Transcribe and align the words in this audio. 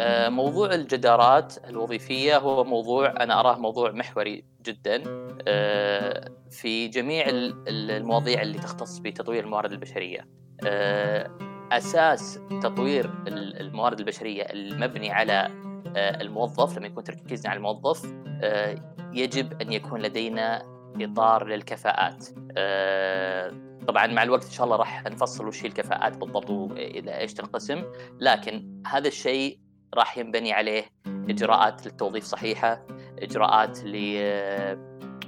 آه، 0.00 0.28
موضوع 0.28 0.74
الجدارات 0.74 1.68
الوظيفية 1.68 2.38
هو 2.38 2.64
موضوع 2.64 3.22
أنا 3.22 3.40
أراه 3.40 3.58
موضوع 3.58 3.90
محوري 3.90 4.44
جدا 4.62 5.02
آه، 5.48 6.30
في 6.50 6.88
جميع 6.88 7.24
المواضيع 7.68 8.42
اللي 8.42 8.58
تختص 8.58 8.98
بتطوير 8.98 9.44
الموارد 9.44 9.72
البشرية. 9.72 10.28
آه، 10.66 11.30
أساس 11.72 12.38
تطوير 12.62 13.10
الموارد 13.60 13.98
البشرية 13.98 14.42
المبني 14.42 15.10
على 15.10 15.48
الموظف 15.96 16.78
لما 16.78 16.86
يكون 16.86 17.04
تركيزنا 17.04 17.50
على 17.50 17.56
الموظف 17.56 18.14
يجب 19.12 19.62
أن 19.62 19.72
يكون 19.72 20.02
لدينا 20.02 20.62
إطار 21.00 21.46
للكفاءات. 21.46 22.26
طبعا 23.88 24.06
مع 24.06 24.22
الوقت 24.22 24.44
إن 24.44 24.50
شاء 24.50 24.64
الله 24.64 24.76
راح 24.76 25.04
نفصل 25.04 25.46
وش 25.46 25.62
هي 25.62 25.68
الكفاءات 25.68 26.16
بالضبط 26.16 26.50
وإلى 26.50 27.18
إيش 27.18 27.34
تنقسم 27.34 27.84
لكن 28.20 28.82
هذا 28.86 29.08
الشيء 29.08 29.58
راح 29.94 30.18
ينبني 30.18 30.52
عليه 30.52 30.84
إجراءات 31.06 31.86
للتوظيف 31.86 32.24
صحيحة 32.24 32.86
إجراءات 33.18 33.78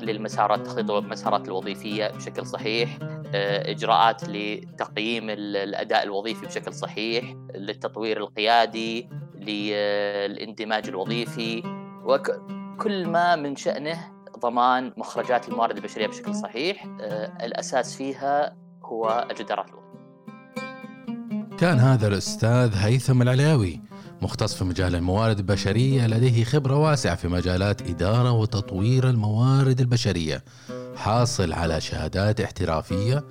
للمسارات 0.01 0.67
تخطيط 0.67 0.91
المسارات 0.91 1.49
الوظيفية 1.49 2.09
بشكل 2.09 2.47
صحيح 2.47 2.99
إجراءات 3.35 4.25
لتقييم 4.29 5.31
الأداء 5.31 6.03
الوظيفي 6.03 6.47
بشكل 6.47 6.73
صحيح 6.73 7.35
للتطوير 7.55 8.17
القيادي 8.17 9.09
للاندماج 9.35 10.89
الوظيفي 10.89 11.63
وكل 12.05 13.07
ما 13.07 13.37
من 13.37 13.57
شأنه 13.57 14.13
ضمان 14.39 14.93
مخرجات 14.97 15.49
الموارد 15.49 15.77
البشرية 15.77 16.07
بشكل 16.07 16.35
صحيح 16.35 16.85
الأساس 17.43 17.97
فيها 17.97 18.57
هو 18.83 19.27
الجدارات 19.31 19.67
الوظيفية. 19.69 19.83
كان 21.59 21.79
هذا 21.79 22.09
الأستاذ 22.09 22.75
هيثم 22.77 23.23
العلاوي 23.23 23.81
مختص 24.23 24.55
في 24.55 24.65
مجال 24.65 24.95
الموارد 24.95 25.39
البشرية 25.39 26.07
لديه 26.07 26.45
خبرة 26.45 26.77
واسعة 26.77 27.15
في 27.17 27.29
مجالات 27.29 27.83
إدارة 27.83 28.33
وتطوير 28.33 29.09
الموارد 29.11 29.81
البشرية. 29.81 30.45
حاصل 30.97 31.53
على 31.53 31.81
شهادات 31.81 32.41
احترافية 32.41 33.25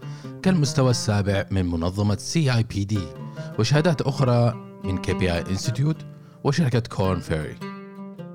كالمستوى 0.43 0.91
السابع 0.91 1.45
من 1.51 1.65
منظمة 1.65 2.15
CIPD 2.15 2.99
وشهادات 3.59 4.01
أخرى 4.01 4.53
من 4.83 4.97
KPI 4.97 5.33
Institute 5.33 5.97
وشركة 6.43 6.79
Korn 6.79 7.19
Ferry 7.19 7.55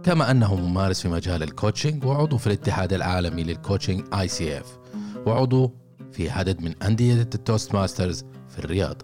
كما 0.03 0.31
أنه 0.31 0.55
ممارس 0.55 1.01
في 1.03 1.09
مجال 1.09 1.43
ال 1.43 1.49
coaching 1.49 2.05
وعضو 2.05 2.39
في 2.39 2.47
الاتحاد 2.47 2.93
العالمي 2.93 3.43
لل 3.43 3.55
coaching 3.55 4.05
ICF 4.15 4.79
وعضو 5.27 5.73
في 6.12 6.31
عدد 6.31 6.61
من 6.61 6.83
أندية 6.83 7.15
ال 7.23 7.75
Toastmasters 7.75 8.25
في 8.49 8.59
الرياض. 8.59 9.03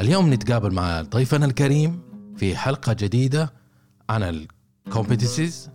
اليوم 0.00 0.32
نتقابل 0.32 0.74
مع 0.74 1.02
ضيفنا 1.02 1.46
الكريم 1.46 2.07
في 2.38 2.56
حلقة 2.56 2.92
جديدة 2.92 3.52
عن 4.10 4.46
ال 4.86 4.93
competencies 4.93 5.70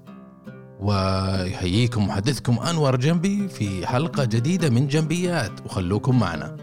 ويحييكم 0.79 2.07
محدثكم 2.07 2.59
أنور 2.59 2.95
جنبي 2.95 3.47
في 3.47 3.87
حلقة 3.87 4.23
جديدة 4.23 4.69
من 4.69 4.87
جنبيات. 4.87 5.65
وخلوكم 5.65 6.19
معنا. 6.19 6.57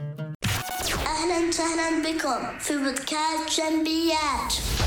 أهلا 1.06 1.48
وسهلا 1.48 2.02
بكم 2.02 2.58
في 2.58 2.76
بودكاست 2.76 3.60
جنبيات. 3.60 4.79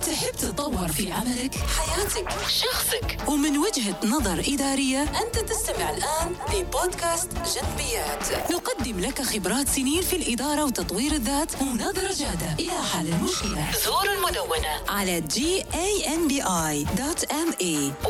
تحب 0.00 0.32
تتطور 0.32 0.88
في 0.88 1.12
عملك، 1.12 1.54
حياتك، 1.54 2.30
شخصك. 2.48 3.18
ومن 3.28 3.58
وجهة 3.58 3.96
نظر 4.04 4.44
إدارية 4.54 5.02
أنت 5.02 5.38
تستمع 5.38 5.90
الآن 5.90 6.34
لبودكاست 6.54 7.28
جنبيات. 7.32 8.52
نقدم 8.52 9.00
لك 9.00 9.22
خبرات 9.22 9.68
سنين 9.68 10.02
في 10.02 10.16
الإدارة 10.16 10.64
وتطوير 10.64 11.12
الذات 11.12 11.62
ونظرة 11.62 12.12
جادة. 12.12 12.54
إلى 12.58 12.82
حل 12.92 13.06
المشكلة. 13.08 13.70
زور 13.84 14.12
المدونة. 14.12 14.80
على 14.88 15.22
janbi.me 15.22 16.46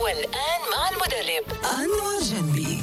والآن 0.03 0.61
مع 0.73 0.91
المدرب. 0.91 1.45
أنور 1.65 2.21
جنبي. 2.23 2.83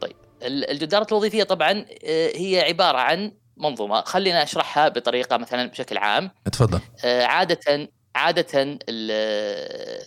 طيب 0.00 0.16
الجدارات 0.42 1.12
الوظيفية 1.12 1.42
طبعا 1.42 1.84
آه، 2.04 2.32
هي 2.36 2.60
عبارة 2.68 2.98
عن 2.98 3.32
منظومة. 3.60 4.00
خلينا 4.00 4.42
أشرحها 4.42 4.88
بطريقة 4.88 5.36
مثلا 5.36 5.66
بشكل 5.66 5.98
عام. 5.98 6.30
تفضل. 6.52 6.80
آه، 7.04 7.24
عادة 7.24 7.88
عادة 8.14 8.78
آه، 8.90 10.06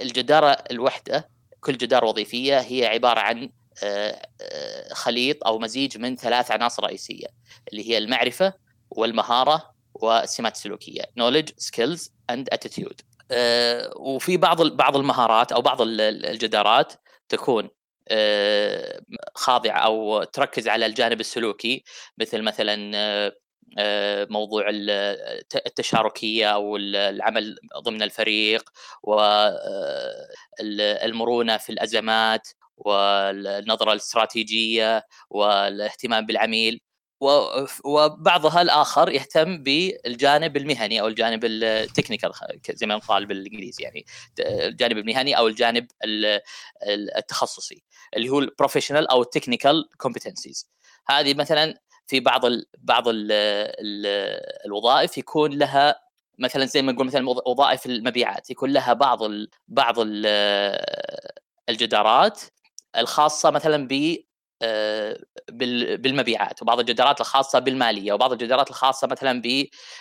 الجدارة 0.00 0.50
الوحدة 0.70 1.28
كل 1.60 1.76
جداره 1.76 2.06
وظيفية 2.06 2.60
هي 2.60 2.86
عبارة 2.86 3.20
عن 3.20 3.50
آه، 3.82 4.28
خليط 4.92 5.46
أو 5.46 5.58
مزيج 5.58 5.98
من 5.98 6.16
ثلاث 6.16 6.50
عناصر 6.50 6.84
رئيسية 6.84 7.26
اللي 7.72 7.90
هي 7.90 7.98
المعرفة 7.98 8.52
والمهارة 8.90 9.74
والسمات 9.94 10.54
السلوكية 10.54 11.02
knowledge 11.02 11.50
skills 11.64 12.00
and 12.32 12.44
attitude. 12.54 12.96
وفي 13.96 14.36
بعض 14.36 14.62
بعض 14.62 14.96
المهارات 14.96 15.52
أو 15.52 15.62
بعض 15.62 15.78
الجدارات 15.80 16.92
تكون 17.28 17.68
خاضعه 19.34 19.78
أو 19.78 20.24
تركز 20.24 20.68
على 20.68 20.86
الجانب 20.86 21.20
السلوكي 21.20 21.84
مثل 22.18 22.42
مثلا 22.42 22.92
آه، 23.78 24.26
موضوع 24.30 24.64
التشاركية 25.66 26.46
أو 26.50 26.76
العمل 26.76 27.56
ضمن 27.84 28.02
الفريق 28.02 28.70
والمرونه 30.60 31.56
في 31.56 31.70
الأزمات 31.72 32.48
والنظرة 32.76 33.92
الاستراتيجية 33.92 35.02
والاهتمام 35.30 36.26
بالعميل. 36.26 36.80
وبعضها 37.84 38.62
الآخر 38.62 39.10
يهتم 39.10 39.62
بالجانب 39.62 40.56
المهني 40.56 41.00
أو 41.00 41.06
الجانب 41.06 41.44
ال 41.44 41.53
technical 41.53 42.32
زي 42.70 42.86
ما 42.86 42.94
نقال 42.96 43.26
بالإنجليزي 43.26 43.82
يعني 43.82 44.06
الجانب 44.40 44.98
المهني 44.98 45.38
أو 45.38 45.48
الجانب 45.48 45.86
التخصصي 47.16 47.82
اللي 48.16 48.28
هو 48.28 48.38
ال 48.38 48.43
professional 48.43 49.08
أو 49.08 49.22
ال 49.22 49.29
technical 49.29 49.88
competencies 49.96 50.70
هذه 51.08 51.34
مثلا 51.34 51.74
في 52.06 52.20
بعض 52.20 52.44
ال 52.44 52.66
بعض 52.78 53.08
ال 53.08 53.32
ال 53.32 54.06
الوظائف 54.66 55.18
يكون 55.18 55.58
لها 55.58 56.00
مثلا 56.38 56.64
زي 56.64 56.82
ما 56.82 56.92
نقول 56.92 57.06
مثلا 57.06 57.28
وظائف 57.28 57.86
المبيعات 57.86 58.50
يكون 58.50 58.72
لها 58.72 58.92
بعض 58.92 59.22
ال 59.22 59.50
بعض 59.68 59.94
ال 59.98 60.26
الجدارات 61.68 62.40
الخاصة 62.96 63.50
مثلا 63.50 63.88
ب 63.88 64.16
آه، 64.62 65.18
بالمبيعات 65.50 66.62
وبعض 66.62 66.80
الجدارات 66.80 67.20
الخاصة 67.20 67.58
بالمالية 67.58 68.12
وبعض 68.12 68.32
الجدارات 68.32 68.70
الخاصة 68.70 69.06
مثلا 69.06 69.42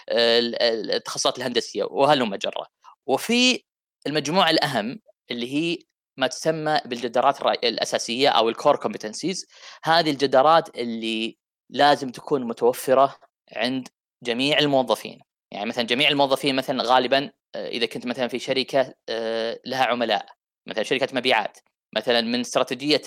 بالتخصصات 0.09 1.37
الهندسية 1.37 1.83
وهلم 1.83 2.35
جره 2.35 2.67
وفي 3.05 3.63
المجموعة 4.07 4.49
الأهم 4.49 4.99
اللي 5.31 5.53
هي 5.53 5.77
ما 6.17 6.27
تسمى 6.27 6.79
بالجدارات 6.85 7.41
الأساسية 7.41 8.29
أو 8.29 8.49
الكور 8.49 8.75
كومبتنسيز 8.75 9.47
هذه 9.83 10.11
الجدارات 10.11 10.77
اللي 10.77 11.37
لازم 11.69 12.09
تكون 12.09 12.43
متوفرة 12.43 13.15
عند 13.55 13.87
جميع 14.23 14.59
الموظفين. 14.59 15.19
يعني 15.51 15.65
مثلا 15.65 15.83
جميع 15.83 16.09
الموظفين 16.09 16.55
مثلا 16.55 16.83
غالبا 16.83 17.31
آه، 17.55 17.67
إذا 17.67 17.85
كنت 17.85 18.05
مثلا 18.05 18.27
في 18.27 18.39
شركة 18.39 18.93
آه، 19.09 19.59
لها 19.65 19.85
عملاء 19.85 20.25
مثلا 20.67 20.83
شركة 20.83 21.07
مبيعات 21.13 21.57
مثلا 21.95 22.21
من 22.21 22.39
استراتيجية 22.39 23.01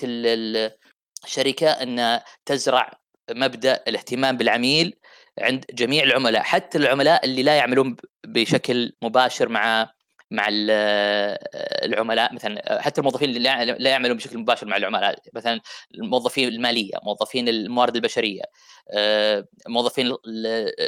الشركة 1.23 1.69
إن 1.69 2.21
تزرع 2.45 2.99
مبدأ 3.31 3.83
الاهتمام 3.87 4.37
بالعميل 4.37 4.95
عند 5.39 5.65
جميع 5.73 6.03
العملاء 6.03 6.41
حتى 6.43 6.77
العملاء 6.77 7.25
اللي 7.25 7.43
لا 7.43 7.55
يعملون 7.55 7.95
بشكل 8.25 8.93
مباشر 9.01 9.49
مع 9.49 9.91
مع 10.31 10.47
العملاء 11.83 12.33
مثلا 12.33 12.81
حتى 12.81 13.01
الموظفين 13.01 13.29
اللي 13.29 13.39
لا 13.79 13.89
يعملون 13.89 14.17
بشكل 14.17 14.37
مباشر 14.37 14.67
مع 14.67 14.77
العملاء 14.77 15.19
مثلا 15.33 15.61
الموظفين 15.95 16.47
المالية 16.47 16.93
موظفين 17.03 17.49
الموارد 17.49 17.95
البشرية 17.95 18.41
آه، 18.93 19.47
موظفين 19.67 20.15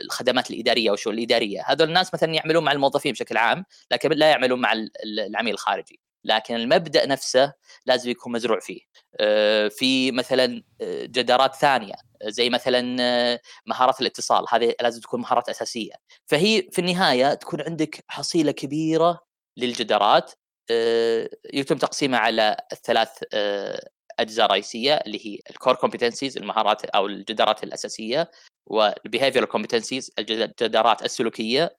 الخدمات 0.04 0.52
الإدارية 0.52 0.92
والشؤون 0.92 1.16
الإدارية 1.16 1.64
هذول 1.68 1.88
الناس 1.88 2.14
مثلا 2.14 2.34
يعملون 2.34 2.64
مع 2.64 2.72
الموظفين 2.72 3.12
بشكل 3.12 3.38
عام 3.38 3.66
لكن 3.92 4.10
لا 4.10 4.30
يعملون 4.30 4.62
مع 4.62 4.74
العميل 5.06 5.54
الخارجي. 5.54 6.00
لكن 6.24 6.56
المبدأ 6.56 7.06
نفسه 7.06 7.54
لازم 7.86 8.10
يكون 8.10 8.32
مزروع 8.32 8.60
فيه. 8.60 8.82
آه، 9.20 9.68
في 9.68 10.12
مثلا 10.12 10.64
آه، 10.82 11.06
جدارات 11.06 11.56
ثانية 11.56 11.94
زي 12.24 12.50
مثلا 12.50 12.98
آه، 13.02 13.40
مهارات 13.66 14.02
الاتصال. 14.02 14.46
هذه 14.50 14.76
لازم 14.82 15.02
تكون 15.02 15.22
مهارات 15.22 15.50
أساسية. 15.50 15.94
فهي 16.26 16.70
في 16.72 16.80
النهاية 16.80 17.34
تكون 17.34 17.62
عندك 17.62 18.04
حصيلة 18.08 18.52
كبيرة 18.52 19.20
للجدارات. 19.58 20.32
يتم 21.54 21.78
تقسيمها 21.78 22.20
على 22.20 22.58
الثلاث 22.72 23.10
أجزاء 24.20 24.52
رئيسية 24.52 24.94
اللي 24.94 25.28
هي 25.28 25.40
ال 25.50 25.55
core 25.55 25.76
competencies 25.76 26.38
المهارات 26.38 26.86
أو 26.86 27.06
الجدارات 27.08 27.64
الأساسية 27.64 28.32
وال 28.66 28.79
behavioral 28.79 29.48
competencies 29.48 30.12
الجدارات 30.20 31.04
السلوكية 31.04 31.78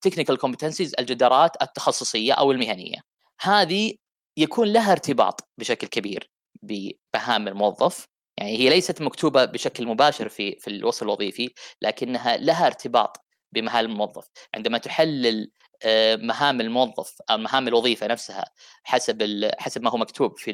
technical 0.00 0.38
competencies 0.38 0.94
الجدارات 0.98 1.62
التخصصية 1.62 2.32
أو 2.32 2.52
المهنية. 2.52 2.98
هذه 3.40 3.94
يكون 4.36 4.68
لها 4.68 4.92
ارتباط 4.92 5.48
بشكل 5.58 5.86
كبير 5.86 6.30
بمهام 6.62 7.48
الموظف. 7.48 8.06
يعني 8.38 8.58
هي 8.58 8.68
ليست 8.68 9.02
مكتوبة 9.02 9.44
بشكل 9.44 9.86
مباشر 9.86 10.28
في 10.28 10.56
في 10.60 10.70
الوصف 10.70 11.02
الوظيفي 11.02 11.50
لكنها 11.82 12.36
لها 12.36 12.66
ارتباط 12.66 13.24
بمهام 13.52 13.84
الموظف. 13.84 14.28
عندما 14.54 14.78
تحلل 14.78 15.50
آه، 15.82 16.16
مهام 16.16 16.60
الموظف 16.60 17.16
أو 17.30 17.38
مهام 17.38 17.68
الوظيفة 17.68 18.06
نفسها 18.06 18.44
حسب 18.84 19.50
حسب 19.58 19.82
ما 19.82 19.90
هو 19.90 19.96
مكتوب 19.96 20.38
في 20.38 20.52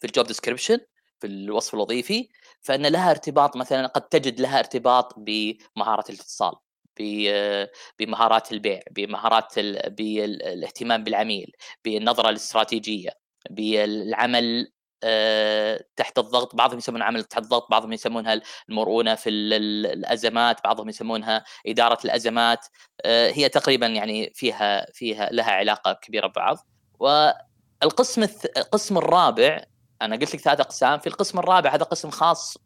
في 0.00 0.04
ال 0.06 0.11
job 0.11 0.26
description 0.26 0.78
في 1.20 1.26
الوصف 1.26 1.74
الوظيفي 1.74 2.28
فإن 2.60 2.86
لها 2.86 3.10
ارتباط 3.10 3.56
مثلا 3.56 3.86
قد 3.86 4.02
تجد 4.02 4.40
لها 4.40 4.58
ارتباط 4.58 5.14
بمهارة 5.18 6.04
الاتصال. 6.10 6.52
بمهارات 7.98 8.52
البيع 8.52 8.80
بمهارات 8.90 9.58
بالاهتمام 9.88 11.04
بالعميل 11.04 11.52
بالنظرة 11.84 12.30
الاستراتيجية 12.30 13.10
بالعمل 13.50 14.72
آه، 15.04 15.84
تحت 15.96 16.18
الضغط 16.18 16.56
بعضهم 16.56 16.78
يسمونها 16.78 17.06
عمل 17.06 17.24
تحت 17.24 17.42
الضغط 17.42 17.70
بعضهم 17.70 17.92
يسمونها 17.92 18.40
المرونة 18.68 19.14
في 19.14 19.30
الأزمات 19.30 20.64
بعضهم 20.64 20.88
يسمونها 20.88 21.44
إدارة 21.66 21.98
الأزمات 22.04 22.66
آه، 23.04 23.30
هي 23.30 23.48
تقريبا 23.48 23.86
يعني 23.86 24.32
فيها 24.34 24.86
فيها 24.92 25.28
لها 25.32 25.50
علاقة 25.50 25.92
كبيرة 25.92 26.26
ببعض. 26.26 26.56
والقسم 26.98 28.22
القسم 28.56 28.98
الرابع 28.98 29.64
أنا 30.02 30.16
قلت 30.16 30.34
لك 30.34 30.40
ثلاث 30.40 30.60
أقسام 30.60 30.98
في 30.98 31.06
القسم 31.06 31.38
الرابع 31.38 31.74
هذا 31.74 31.84
قسم 31.84 32.10
خاص 32.10 32.58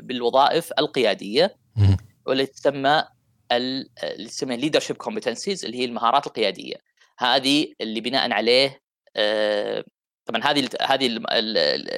بالوظائف 0.00 0.72
القيادية 0.78 1.56
واللي 2.26 2.46
تسمى 2.46 3.04
اللي 3.52 4.28
تسمى 4.28 4.56
leadership 4.56 4.96
competencies 4.96 5.64
اللي 5.64 5.78
هي 5.78 5.84
المهارات 5.84 6.26
القيادية. 6.26 6.76
هذه 7.18 7.72
اللي 7.80 8.00
بناء 8.00 8.32
عليه 8.32 8.80
آه، 9.16 9.84
طبعا 10.26 10.40
هذه 10.44 10.68
هذه 10.82 11.20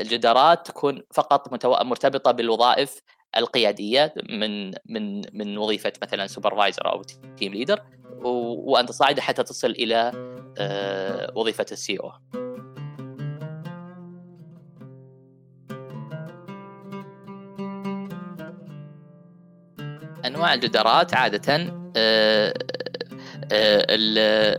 الجدارات 0.00 0.66
تكون 0.66 1.02
فقط 1.14 1.66
مرتبطة 1.84 2.30
بالوظائف 2.30 3.00
القيادية 3.36 4.14
من 4.30 4.70
من 4.86 5.22
من 5.32 5.58
وظيفة 5.58 5.92
مثلا 6.02 6.26
supervisor 6.26 6.92
أو 6.92 7.02
team 7.36 7.52
leader 7.52 7.82
وأنت 8.22 8.92
صاعدة 8.92 9.22
حتى 9.22 9.42
تصل 9.42 9.70
إلى 9.70 10.12
آه، 10.58 11.32
وظيفة 11.36 11.66
ال 11.72 11.96
CEO 11.96 12.12
أنواع 20.38 20.54
الجدارات 20.54 21.14
عادة 21.14 21.72
آه، 21.96 22.54
آه، 23.52 24.58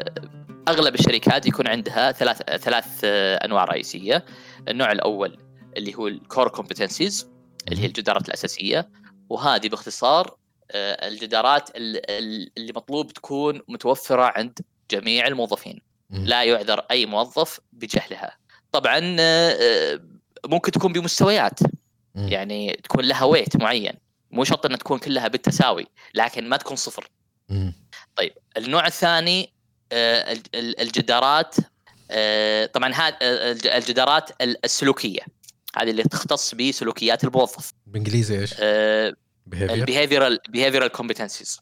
أغلب 0.68 0.96
الشركات 0.96 1.46
يكون 1.46 1.68
عندها 1.68 2.12
ثلاث 2.12 2.42
ثلاث 2.42 2.86
أنواع 3.46 3.64
رئيسية. 3.64 4.26
النوع 4.68 4.92
الأول 4.92 5.38
اللي 5.78 5.96
هو 5.96 6.08
الكور 6.08 6.48
كومبتنسيز 6.48 7.30
اللي 7.68 7.82
هي 7.82 7.86
الجدارات 7.86 8.28
الأساسية. 8.28 8.90
وهذه 9.30 9.70
باختصار 9.70 10.38
آه، 10.72 11.08
الجدارات 11.08 11.70
اللي 11.76 12.74
مطلوب 12.76 13.14
تكون 13.14 13.62
متوفرة 13.68 14.34
عند 14.36 14.60
جميع 14.92 15.28
الموظفين. 15.28 15.82
لا 16.10 16.44
يعذر 16.44 16.80
أي 16.92 17.06
موظف 17.06 17.60
بجهلها. 17.74 18.38
طبعا 18.72 19.00
ممكن 20.46 20.72
تكون 20.72 20.94
بمستويات. 20.94 21.60
يعني 22.16 22.80
تكون 22.84 23.06
لها 23.06 23.24
weight 23.24 23.58
معين. 23.58 24.09
مو 24.32 24.44
شرط 24.44 24.66
إنها 24.66 24.78
تكون 24.78 25.00
كلها 25.00 25.28
بالتساوي 25.28 25.88
لكن 26.14 26.50
ما 26.50 26.58
تكون 26.58 26.76
صفر. 26.76 27.10
طيب 28.16 28.34
النوع 28.58 28.88
الثاني 28.88 29.54
آه، 29.92 30.38
الجدارات 30.56 31.56
آه، 32.12 32.66
طبعا 32.66 32.94
هذا 32.94 33.18
آه، 33.22 33.78
الجدارات 33.78 34.30
السلوكية. 34.42 35.22
هذه 35.78 35.90
اللي 35.90 36.04
تختص 36.04 36.56
بسلوكيات 36.56 37.24
الموظف 37.24 37.74
بإنجليزي 37.88 38.40
إيش؟ 38.40 38.54
ال 39.54 39.62
behavioral 39.62 40.40
behavioral 40.50 40.88
competencies 40.88 41.62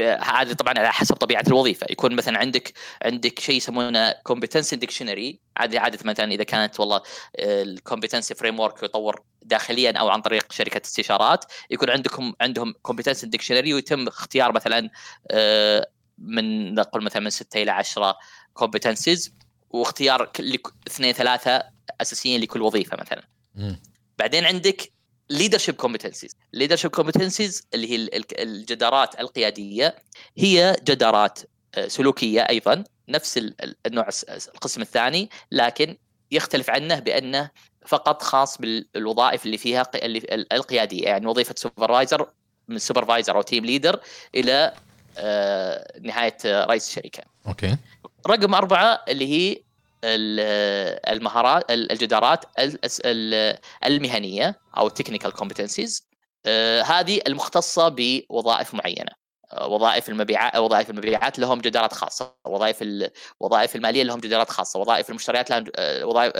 هذه 0.00 0.52
طبعا 0.52 0.74
على 0.78 0.92
حسب 0.92 1.14
طبيعة 1.14 1.44
الوظيفة. 1.46 1.86
يكون 1.90 2.16
مثلا 2.16 2.38
عندك 2.38 2.72
عندك 3.02 3.38
شيء 3.38 3.56
يسمونه 3.56 4.12
competency 4.12 4.76
dictionary 4.76 5.40
عادي 5.56 5.78
عادة 5.78 5.98
مثلا 6.04 6.32
إذا 6.32 6.44
كانت 6.44 6.80
والله 6.80 7.02
ال 7.38 8.34
competency 8.34 8.60
framework 8.60 8.82
يطور 8.82 9.22
داخليا 9.42 9.92
أو 9.98 10.08
عن 10.08 10.20
طريق 10.20 10.52
شركة 10.52 10.80
استشارات 10.84 11.44
يكون 11.70 11.90
عندكم 11.90 12.32
عندهم 12.40 12.74
competency 12.82 13.26
dictionary 13.26 13.74
ويتم 13.74 14.06
اختيار 14.08 14.52
مثلا 14.52 14.90
آه، 15.30 15.88
من 16.18 16.74
نقول 16.74 17.04
مثلا 17.04 17.22
من 17.22 17.30
6 17.30 17.62
إلى 17.62 17.70
10 17.70 18.16
competencies 18.54 19.34
واختيار 19.70 20.32
اثنين 20.86 21.12
ثلاثة 21.12 21.62
أساسيين 22.00 22.40
لكل 22.40 22.62
وظيفة 22.62 22.96
مثلا. 23.00 23.22
بعدين 24.18 24.44
عندك 24.44 24.92
leadership 25.30 25.74
competencies 25.74 26.36
leadership 26.52 26.90
competencies 26.90 27.66
اللي 27.74 27.90
هي 27.90 28.08
الجدارات 28.38 29.20
القيادية 29.20 29.96
هي 30.38 30.76
جدارات 30.84 31.38
آه، 31.74 31.88
سلوكية 31.88 32.40
أيضا 32.40 32.84
نفس 33.08 33.38
النوع 33.86 34.08
القسم 34.54 34.82
الثاني 34.82 35.30
لكن 35.52 35.96
يختلف 36.30 36.70
عنه 36.70 36.98
بأنه 36.98 37.50
فقط 37.86 38.22
خاص 38.22 38.58
بالوظائف 38.58 39.46
اللي 39.46 39.58
فيها 39.58 39.90
القيادية 40.52 41.04
يعني 41.04 41.26
وظيفة 41.26 41.54
supervisor 41.58 42.30
من 42.68 42.78
supervisor 42.78 43.36
أو 43.36 43.42
team 43.42 43.64
leader 43.64 44.00
إلى 44.34 44.72
آه، 45.18 45.98
نهاية 46.00 46.36
رئيس 46.44 46.88
الشركة. 46.88 47.22
okay. 47.46 47.76
رقم 48.26 48.54
أربعة 48.54 49.04
اللي 49.08 49.26
هي 49.26 49.62
المهارات 50.04 51.70
الجدارات 51.70 52.44
المهنية 53.86 54.60
أو 54.76 54.86
ال 54.86 54.91
technical 54.91 55.32
competencies 55.32 56.08
آه، 56.46 56.82
هذه 56.82 57.20
المختصة 57.26 57.88
بوظائف 57.88 58.74
معينة. 58.74 59.12
آه، 59.52 59.66
وظائف 59.68 60.08
المبيعات 60.08 60.56
وظائف 60.56 60.90
المبيعات 60.90 61.38
لهم 61.38 61.60
جدارات 61.60 61.92
خاصة. 61.92 62.34
وظائف 62.46 62.78
الوظائف 62.82 63.76
المالية 63.76 64.02
لهم 64.02 64.20
جدارات 64.20 64.50
خاصة. 64.50 64.80
وظائف 64.80 65.10
المشتريات 65.10 65.50
لهم 65.50 65.64
آه، 65.76 66.04
وظائف 66.06 66.32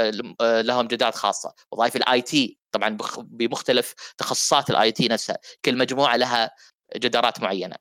لهم 0.42 0.86
جدارات 0.86 1.14
خاصة. 1.14 1.54
وظائف 1.72 1.96
ال 1.96 2.22
IT 2.22 2.58
طبعا 2.72 2.96
بمختلف 3.18 3.94
تخصصات 4.18 4.70
ال 4.70 4.92
IT 4.92 5.08
نفسها. 5.08 5.38
كل 5.64 5.78
مجموعة 5.78 6.16
لها 6.16 6.50
جدارات 6.96 7.40
معينة. 7.40 7.76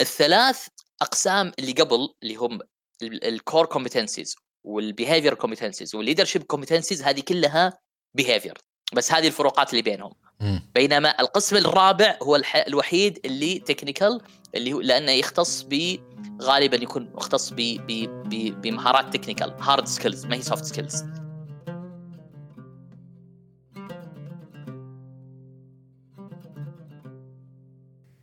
الثلاث 0.00 0.66
أقسام 1.02 1.52
اللي 1.58 1.72
قبل 1.72 2.08
اللي 2.22 2.34
هم 2.34 2.60
ال 3.02 3.15
core 3.15 3.66
competencies 3.66 4.36
وال 4.66 4.80
behavior 4.80 5.34
competencies 5.34 5.94
وال 5.94 6.02
leadership 6.02 6.42
competencies 6.42 7.02
هذه 7.02 7.20
كلها 7.20 7.78
behavior 8.14 8.58
بس 8.94 9.12
هذه 9.12 9.26
الفروقات 9.26 9.70
اللي 9.70 9.82
بينهم. 9.82 10.12
م. 10.40 10.58
بينما 10.74 11.20
القسم 11.20 11.56
الرابع 11.56 12.18
هو 12.22 12.36
الح... 12.36 12.56
الوحيد 12.56 13.18
اللي 13.24 13.58
technical 13.58 14.20
اللي 14.54 14.72
هو 14.72 14.80
لأنه 14.80 15.12
يختص 15.12 15.66
ب 15.70 15.98
غالبا 16.42 16.76
يكون 16.76 17.12
مختص 17.14 17.50
ب... 17.50 17.56
ب... 17.56 18.08
ب... 18.28 18.60
بمهارات 18.60 19.16
technical 19.16 19.54
hard 19.60 19.86
skills 19.86 20.26
ما 20.26 20.36
هي 20.36 20.42
soft 20.42 20.64
skills 20.64 21.04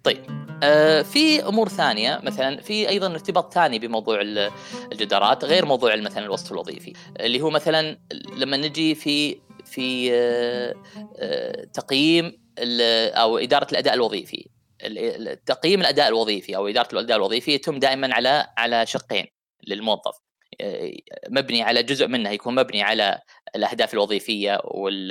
طيب 0.03 0.43
آه، 0.63 1.01
في 1.01 1.47
أمور 1.47 1.69
ثانية 1.69 2.19
مثلا 2.23 2.61
في 2.61 2.89
أيضا 2.89 3.07
ارتباط 3.07 3.53
ثاني 3.53 3.79
بموضوع 3.79 4.21
الجدارات 4.91 5.45
غير 5.45 5.65
موضوع 5.65 5.95
مثلا 5.95 6.25
الوصف 6.25 6.51
الوظيفي 6.51 6.93
اللي 7.19 7.41
هو 7.41 7.49
مثلا 7.49 7.99
لما 8.37 8.57
نجي 8.57 8.95
في 8.95 9.37
في 9.65 10.13
آه، 10.13 10.75
آه، 11.17 11.65
تقييم 11.73 12.43
أو 12.59 13.37
إدارة 13.37 13.67
الأداء 13.71 13.93
الوظيفي. 13.93 14.49
تقييم 15.45 15.81
الأداء 15.81 16.07
الوظيفي 16.07 16.55
أو 16.55 16.67
إدارة 16.67 16.87
الأداء 16.93 17.17
الوظيفي 17.17 17.51
يتم 17.51 17.79
دائما 17.79 18.13
على 18.13 18.47
على 18.57 18.85
شقين 18.85 19.25
للموظف. 19.67 20.17
مبني 21.29 21.63
على 21.63 21.83
جزء 21.83 22.07
منه 22.07 22.29
يكون 22.29 22.55
مبني 22.55 22.83
على 22.83 23.19
الأهداف 23.55 23.93
الوظيفية 23.93 24.59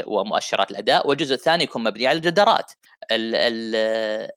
ومؤشرات 0.06 0.70
الأداء 0.70 1.08
والجزء 1.08 1.34
الثاني 1.34 1.64
يكون 1.64 1.84
مبني 1.84 2.06
على 2.06 2.16
الجدارات. 2.16 2.72
ال 3.12 3.34
ال 3.34 3.74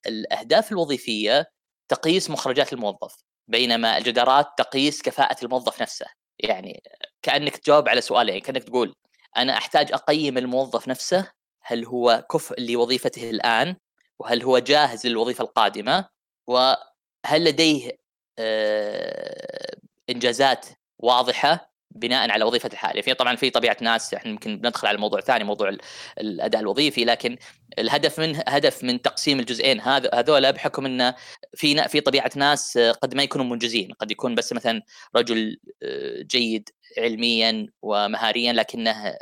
الأهداف 0.07 0.71
الوظيفية 0.71 1.45
تقيس 1.89 2.29
مخرجات 2.29 2.73
الموظف 2.73 3.15
بينما 3.47 3.97
الجدارات 3.97 4.47
تقيس 4.57 5.01
كفاءة 5.01 5.45
الموظف 5.45 5.81
نفسه. 5.81 6.05
يعني 6.39 6.83
كأنك 7.21 7.57
تجاوب 7.57 7.89
على 7.89 8.01
سؤالين 8.01 8.39
كأنك 8.39 8.63
تقول 8.63 8.95
أنا 9.37 9.57
أحتاج 9.57 9.93
أقيم 9.93 10.37
الموظف 10.37 10.87
نفسه 10.87 11.31
هل 11.63 11.85
هو 11.85 12.25
كفء 12.31 12.61
لوظيفته 12.61 13.29
الآن؟ 13.29 13.75
وهل 14.19 14.43
هو 14.43 14.59
جاهز 14.59 15.07
للوظيفة 15.07 15.43
القادمة؟ 15.43 16.09
وهل 16.47 17.43
لديه 17.45 17.91
آه، 18.39 19.75
إنجازات 20.09 20.65
واضحة 20.99 21.75
بناء 21.91 22.31
على 22.31 22.43
وظيفة 22.43 22.69
الحاليه 22.73 23.01
في 23.01 23.13
طبعا 23.13 23.35
في 23.35 23.49
طبيعة 23.49 23.77
ناس 23.81 24.13
إحنا 24.13 24.31
يمكن 24.31 24.57
بندخل 24.57 24.87
على 24.87 24.97
موضوع 24.97 25.21
ثاني 25.21 25.43
موضوع 25.43 25.77
الأداء 26.19 26.61
الوظيفي 26.61 27.05
لكن 27.05 27.37
الهدف 27.79 28.19
من 28.19 28.41
هدف 28.47 28.83
من 28.83 29.01
تقسيم 29.01 29.39
الجزئين 29.39 29.81
هذا 29.81 30.09
هذول 30.13 30.53
بحكم 30.53 30.85
انه 30.85 31.15
في 31.55 31.87
في 31.87 32.01
طبيعة 32.01 32.31
ناس 32.35 32.77
قد 32.77 33.15
ما 33.15 33.23
يكونوا 33.23 33.45
منجزين. 33.45 33.91
قد 33.91 34.11
يكون 34.11 34.35
بس 34.35 34.53
مثلا 34.53 34.81
رجل 35.15 35.57
آه، 35.83 36.21
جيد 36.21 36.69
علميا 36.97 37.67
ومهاريا 37.81 38.53
لكنه 38.53 39.15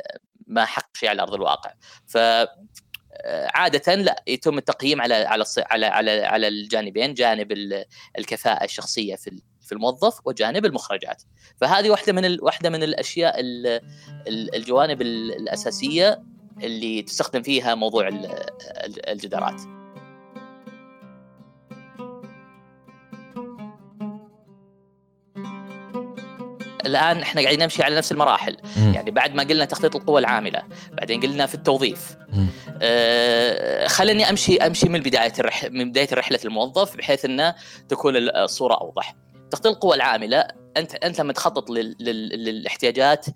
ما 0.46 0.64
حقق 0.64 0.96
شيء 0.96 1.08
على 1.08 1.22
أرض 1.22 1.34
الواقع. 1.34 1.72
ف 2.06 2.18
عادة 3.54 3.94
لا 3.94 4.22
يتم 4.26 4.58
التقييم 4.58 5.00
على 5.00 5.14
على 5.14 5.44
على 5.58 5.86
على, 5.86 6.24
على 6.24 6.48
الجانبين 6.48 7.14
جانب 7.14 7.74
الكفاءة 8.18 8.64
الشخصية 8.64 9.14
في 9.14 9.40
في 9.60 9.72
الموظف 9.72 10.20
وجانب 10.24 10.64
المخرجات. 10.66 11.22
فهذه 11.60 11.90
واحدة 11.90 12.12
من 12.12 12.40
واحدة 12.40 12.70
من 12.70 12.82
الأشياء 12.82 13.34
الجوانب 14.28 15.02
الأساسية 15.02 16.22
اللي 16.62 17.02
تستخدم 17.02 17.42
فيها 17.42 17.74
موضوع 17.74 18.08
الجدارات. 19.08 19.60
الآن 26.86 27.18
إحنا 27.18 27.40
قاعدين 27.42 27.62
نمشي 27.62 27.82
على 27.82 27.96
نفس 27.96 28.12
المراحل. 28.12 28.56
م. 28.76 28.92
يعني 28.94 29.10
بعد 29.10 29.34
ما 29.34 29.42
قلنا 29.42 29.64
تخطيط 29.64 29.96
القوى 29.96 30.20
العاملة 30.20 30.62
بعدين 30.92 31.20
قلنا 31.20 31.46
في 31.46 31.54
التوظيف. 31.54 32.16
آه 32.82 33.86
خليني 33.86 34.30
أمشي 34.30 34.56
أمشي 34.56 34.88
من 34.88 35.00
بداية 35.00 35.32
الرح 35.38 35.64
من 35.64 35.90
بداية 35.90 36.08
رحلة 36.12 36.38
الموظف 36.44 36.96
بحيث 36.96 37.24
انه 37.24 37.54
تكون 37.88 38.16
الصورة 38.16 38.74
أوضح. 38.74 39.14
تخطيط 39.50 39.66
القوى 39.72 39.96
العاملة 39.96 40.48
أنت 40.76 40.94
أنت 40.94 41.20
لما 41.20 41.32
تخطط 41.32 41.70
لل... 41.70 41.96
لل... 42.00 42.28
للاحتياجات 42.28 43.26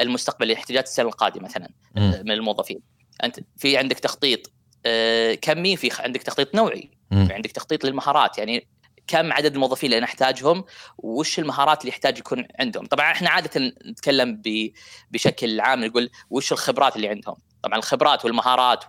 المستقبلية 0.00 0.54
احتياجات 0.54 0.86
السنة 0.86 1.06
القادمة 1.08 1.44
مثلا 1.44 1.68
م. 1.96 2.00
من 2.00 2.30
الموظفين. 2.30 2.80
أنت 3.24 3.40
في 3.56 3.76
عندك 3.76 3.98
تخطيط 3.98 4.52
آه 4.86 5.34
كمي 5.34 5.76
في 5.76 5.90
عندك 5.98 6.22
تخطيط 6.22 6.54
نوعي. 6.54 6.90
في 7.10 7.32
عندك 7.34 7.52
تخطيط 7.52 7.84
للمهارات. 7.84 8.38
يعني 8.38 8.68
كم 9.06 9.32
عدد 9.32 9.54
الموظفين 9.54 9.92
اللي 9.92 10.00
نحتاجهم 10.00 10.64
وش 10.98 11.38
المهارات 11.38 11.80
اللي 11.80 11.88
يحتاج 11.88 12.18
يكون 12.18 12.46
عندهم. 12.60 12.86
طبعا 12.86 13.12
إحنا 13.12 13.30
عاده 13.30 13.74
نتكلم 13.86 14.42
بشكل 15.10 15.60
عام 15.60 15.84
نقول 15.84 16.10
وش 16.30 16.52
الخبرات 16.52 16.96
اللي 16.96 17.08
عندهم. 17.08 17.36
طبعا 17.62 17.78
الخبرات 17.78 18.24
والمهارات 18.24 18.84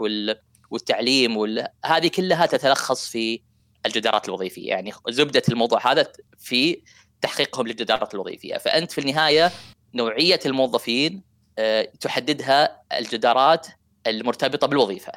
والتعليم 0.71 1.37
وال... 1.37 1.67
هذه 1.85 2.07
كلها 2.07 2.45
تتلخص 2.45 3.07
في 3.07 3.41
الجدارات 3.85 4.27
الوظيفية. 4.27 4.69
يعني 4.69 4.93
زبدة 5.09 5.43
الموضوع 5.49 5.91
هذا 5.91 6.07
في 6.37 6.81
تحقيقهم 7.21 7.67
للجدارات 7.67 8.13
الوظيفية. 8.13 8.57
فأنت 8.57 8.91
في 8.91 9.01
النهاية 9.01 9.51
نوعية 9.93 10.39
الموظفين 10.45 11.23
آه، 11.59 11.91
تحددها 11.99 12.81
الجدارات 12.97 13.67
المرتبطة 14.07 14.67
بالوظيفة. 14.67 15.11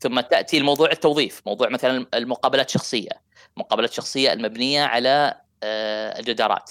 ثم 0.00 0.20
تأتي 0.20 0.58
الموضوع 0.58 0.90
التوظيف 0.92 1.42
موضوع 1.46 1.68
مثلا 1.68 2.06
المقابلات 2.14 2.68
الشخصية. 2.68 3.25
مقابلات 3.56 3.92
شخصية 3.92 4.32
المبنية 4.32 4.82
على 4.82 5.34
آه، 5.62 6.18
الجدارات 6.18 6.70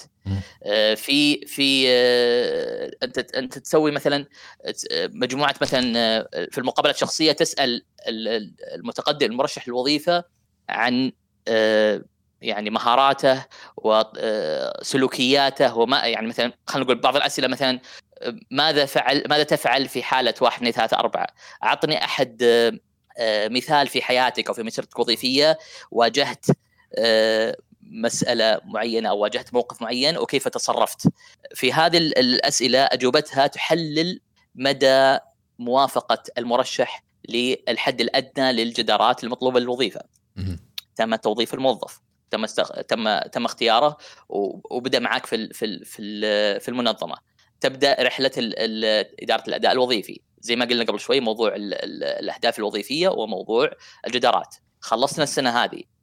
آه، 0.64 0.94
في 0.94 1.46
في 1.46 1.88
أنت 3.02 3.18
أنت 3.18 3.58
تسوي 3.58 3.90
مثلا 3.90 4.26
مجموعة 4.94 5.54
مثلا 5.60 6.22
في 6.50 6.58
المقابله 6.58 6.92
الشخصيه 6.92 7.32
تسأل 7.32 7.82
المتقدم 8.74 9.30
المرشح 9.30 9.68
للوظيفة 9.68 10.24
عن 10.68 11.12
يعني 12.42 12.70
مهاراته 12.70 13.44
وسلوكياته 13.76 15.78
وما 15.78 16.06
يعني 16.06 16.26
مثلا 16.26 16.52
خلينا 16.66 16.84
نقول 16.84 17.00
بعض 17.00 17.16
الأسئلة 17.16 17.48
مثلا 17.48 17.80
ماذا 18.50 18.84
فعل 18.84 19.24
ماذا 19.28 19.42
تفعل 19.42 19.88
في 19.88 20.02
حالة 20.02 20.34
واحد 20.40 20.56
اثنين 20.56 20.72
ثلاثة 20.72 20.96
أربعة؟ 20.96 21.26
أعطني 21.64 22.04
أحد 22.04 22.42
مثال 23.50 23.86
في 23.86 24.02
حياتك 24.02 24.48
أو 24.48 24.54
في 24.54 24.62
مسيرتك 24.62 24.96
الوظيفية 24.96 25.58
واجهت 25.90 26.46
مسألة 27.82 28.60
معينة 28.64 29.08
أو 29.08 29.18
واجهت 29.18 29.54
موقف 29.54 29.82
معين 29.82 30.18
وكيف 30.18 30.48
تصرفت؟ 30.48 31.08
في 31.54 31.72
هذه 31.72 31.96
الأسئلة 31.96 32.78
أجوبتها 32.78 33.46
تحلل 33.46 34.20
مدى 34.54 35.18
موافقة 35.58 36.22
المرشح 36.38 37.04
للحد 37.28 38.00
الأدنى 38.00 38.52
للجدارات 38.52 39.24
المطلوبة 39.24 39.60
للوظيفة. 39.60 40.00
تم 40.96 41.14
توظيف 41.14 41.54
الموظف 41.54 42.00
تم 42.30 42.44
استغ... 42.44 42.80
تم 42.80 43.18
تم 43.18 43.44
اختياره 43.44 43.96
وبدأ 44.70 44.98
معك 44.98 45.26
في 45.26 45.48
في 45.52 45.84
في 45.84 46.20
في 46.60 46.68
المنظمة. 46.68 47.16
تبدأ 47.60 47.96
رحلة 48.00 48.30
ال... 48.38 48.84
إدارة 49.22 49.44
الأداء 49.48 49.72
الوظيفي. 49.72 50.20
زي 50.40 50.56
ما 50.56 50.64
قلنا 50.64 50.84
قبل 50.84 51.00
شوي 51.00 51.20
موضوع 51.20 51.54
ال... 51.56 51.74
الأهداف 52.04 52.58
الوظيفية 52.58 53.08
وموضوع 53.08 53.70
الجدارات. 54.06 54.56
خلصنا 54.80 55.24
السنة 55.24 55.50
هذه. 55.50 55.76
آه، 55.76 55.95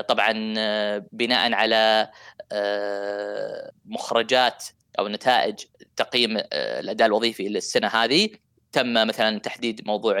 طبعا 0.00 0.54
آه، 0.58 1.06
بناء 1.12 1.52
على 1.52 2.10
آه، 2.52 3.72
مخرجات 3.84 4.64
أو 4.98 5.08
نتائج 5.08 5.64
تقييم 5.96 6.36
الأداء 6.52 7.06
الوظيفي 7.06 7.48
للسنة 7.48 7.88
هذه. 7.88 8.28
تم 8.72 8.92
مثلا 8.92 9.38
تحديد 9.38 9.86
موضوع 9.86 10.16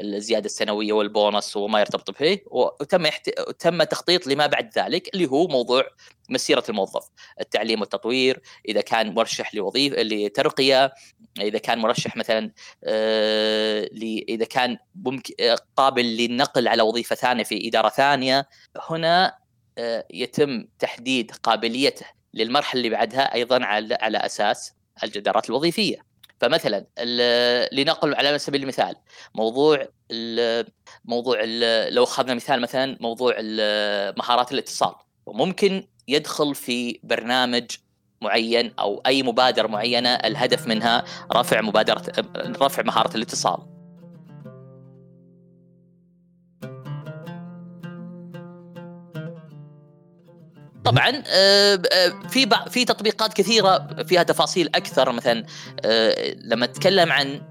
الزيادة 0.00 0.46
السنوية 0.46 0.92
والبونص 0.92 1.56
وما 1.56 1.80
يرتبط 1.80 2.20
به 2.20 2.38
وتم 2.46 3.06
يحت... 3.06 3.30
تم 3.58 3.82
تخطيط 3.82 4.26
لما 4.26 4.46
بعد 4.46 4.78
ذلك 4.78 5.14
اللي 5.14 5.26
هو 5.26 5.46
موضوع 5.46 5.84
مسيرة 6.30 6.64
الموظف 6.68 7.08
التعليم 7.40 7.80
والتطوير 7.80 8.40
إذا 8.68 8.80
كان 8.80 9.14
مرشح 9.14 9.54
لوظيفه 9.54 10.02
لترقية 10.02 10.92
إذا 11.40 11.58
كان 11.58 11.78
مرشح 11.78 12.16
مثلا 12.16 12.52
آه 12.84 13.88
إذا 14.28 14.44
كان 14.44 14.78
ممكن 14.94 15.34
قابل 15.76 16.04
للنقل 16.04 16.68
على 16.68 16.82
وظيفة 16.82 17.16
ثانية 17.16 17.44
في 17.44 17.68
إدارة 17.68 17.88
ثانية. 17.88 18.48
هنا 18.90 19.38
آه 19.78 20.06
يتم 20.10 20.66
تحديد 20.78 21.30
قابليته 21.30 22.06
للمرحلة 22.34 22.78
اللي 22.78 22.90
بعدها 22.90 23.34
أيضا 23.34 23.64
على 23.64 23.94
على 23.94 24.18
أساس 24.18 24.72
الجدارات 25.04 25.50
الوظيفية. 25.50 26.13
فمثلا 26.44 26.86
لنقل 27.72 28.14
على 28.14 28.38
سبيل 28.38 28.62
المثال 28.62 28.96
موضوع 29.34 29.88
موضوع 31.04 31.44
لو 31.88 32.04
أخذنا 32.04 32.34
مثال 32.34 32.60
مثلا 32.60 32.98
موضوع 33.00 33.34
مهارات 34.18 34.52
الاتصال. 34.52 34.94
وممكن 35.26 35.88
يدخل 36.08 36.54
في 36.54 37.00
برنامج 37.02 37.64
معين 38.22 38.74
أو 38.78 39.02
أي 39.06 39.22
مبادرة 39.22 39.66
معينة 39.66 40.14
الهدف 40.14 40.66
منها 40.66 41.04
رفع 41.32 41.60
مبادره 41.60 42.02
رفع 42.36 42.82
مهارة 42.82 43.16
الاتصال. 43.16 43.73
طبعا 50.84 51.22
آه، 51.26 51.82
آه، 51.92 52.28
في 52.28 52.48
في 52.70 52.84
تطبيقات 52.84 53.32
كثيرة 53.32 53.86
فيها 54.06 54.22
تفاصيل 54.22 54.68
أكثر. 54.74 55.12
مثلا 55.12 55.46
آه، 55.84 56.34
لما 56.40 56.66
نتكلم 56.66 57.12
عن 57.12 57.42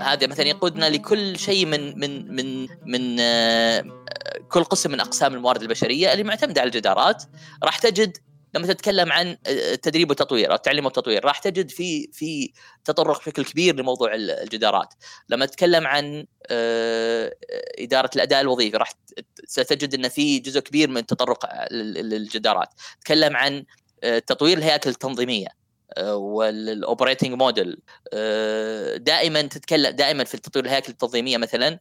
هذا 0.00 0.26
مثلا 0.26 0.46
يقودنا 0.46 0.90
لكل 0.90 1.38
شيء 1.38 1.66
من 1.66 1.98
من 1.98 2.34
من 2.34 2.68
من 2.86 3.16
كل 4.48 4.64
قسم 4.64 4.90
من 4.90 5.00
أقسام 5.00 5.34
الموارد 5.34 5.62
البشرية 5.62 6.12
اللي 6.12 6.24
معتمدة 6.24 6.60
على 6.60 6.68
الجدارات. 6.68 7.22
راح 7.64 7.78
تجد 7.78 8.16
لما 8.54 8.66
تتكلم 8.66 9.12
عن 9.12 9.36
التدريب 9.46 10.08
والتطوير 10.08 10.50
أو 10.50 10.54
التعليم 10.54 10.84
والتطوير 10.84 11.24
راح 11.24 11.38
تجد 11.38 11.70
في 11.70 12.10
في 12.12 12.52
تطرق 12.84 13.20
بشكل 13.20 13.44
كبير 13.44 13.76
لموضوع 13.76 14.14
الجدارات. 14.14 14.94
لما 15.28 15.46
تتكلم 15.46 15.86
عن 15.86 16.26
إدارة 17.78 18.10
الأداء 18.16 18.40
الوظيفي 18.40 18.76
راح 18.76 18.92
ستجد 19.44 19.94
إن 19.94 20.08
في 20.08 20.38
جزء 20.38 20.60
كبير 20.60 20.88
من 20.88 20.96
التطرق 20.96 21.72
للجدارات. 21.72 22.68
تكلم 23.00 23.36
عن 23.36 23.64
تطوير 24.26 24.58
الهياكل 24.58 24.90
التنظيمية 24.90 25.48
والاوبريتنج 26.08 27.32
موديل 27.32 27.78
دائما 28.96 29.42
تتكلم 29.42 29.90
دائما 29.90 30.24
في 30.24 30.36
تطوير 30.36 30.64
الهياكل 30.64 30.92
التنظيمية 30.92 31.36
مثلا 31.36 31.78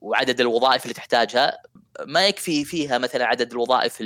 وعدد 0.00 0.40
الوظائف 0.40 0.82
اللي 0.82 0.94
تحتاجها. 0.94 1.58
ما 2.06 2.26
يكفي 2.26 2.64
فيها 2.64 2.98
مثلا 2.98 3.24
عدد 3.24 3.52
الوظائف 3.52 4.02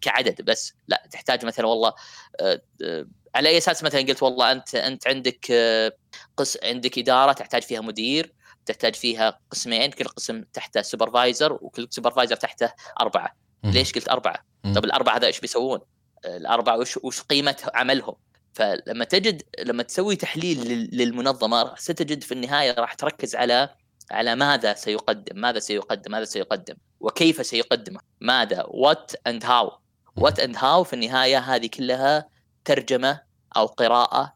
كعدد 0.00 0.42
بس 0.42 0.74
لا 0.88 1.02
تحتاج 1.10 1.44
مثلا 1.44 1.66
والله 1.66 1.94
آه، 2.40 2.62
آه، 2.84 3.06
على 3.34 3.48
أي 3.48 3.58
أساس 3.58 3.84
مثلا 3.84 4.00
قلت 4.00 4.22
والله 4.22 4.52
أنت 4.52 4.74
أنت 4.74 5.08
عندك 5.08 5.46
آه، 5.50 5.92
قس 6.36 6.58
عندك 6.64 6.98
إدارة 6.98 7.32
تحتاج 7.32 7.62
فيها 7.62 7.80
مدير 7.80 8.32
تحتاج 8.66 8.94
فيها 8.94 9.40
قسمين 9.50 9.90
كل 9.90 10.04
قسم 10.04 10.42
تحته 10.42 10.82
supervisor 10.82 11.52
وكل 11.52 11.88
supervisor 11.90 12.36
تحته 12.36 12.72
أربعة 13.00 13.36
ليش 13.64 13.92
قلت 13.92 14.08
أربعة؟ 14.08 14.44
طب 14.74 14.84
الأربعة 14.84 15.16
هذا 15.16 15.26
إيش 15.26 15.40
بيسوون؟ 15.40 15.80
الأربعة 16.24 16.78
وش 16.78 16.96
وش 16.96 17.20
قيمة 17.20 17.56
عملهم؟ 17.74 18.14
فلما 18.52 19.04
تجد 19.04 19.42
لما 19.58 19.82
تسوي 19.82 20.16
تحليل 20.16 20.88
للمنظمة 20.92 21.74
ستجد 21.76 22.22
في 22.22 22.32
النهاية 22.32 22.74
راح 22.78 22.94
تركز 22.94 23.36
على 23.36 23.68
على 24.12 24.34
ماذا 24.34 24.74
سيقدم؟ 24.74 25.40
ماذا 25.40 25.58
سيقدم؟ 25.58 26.12
ماذا 26.12 26.24
سيقدم؟ 26.24 26.74
وكيف 27.00 27.46
سيقدمه؟ 27.46 28.00
ماذا؟ 28.20 28.64
what 28.68 29.12
and 29.26 29.44
how 29.44 29.72
what 30.16 30.40
and 30.40 30.56
how 30.56 30.84
في 30.84 30.92
النهاية 30.92 31.38
هذه 31.38 31.66
كلها 31.66 32.28
ترجمة 32.64 33.20
أو 33.56 33.66
قراءة 33.66 34.34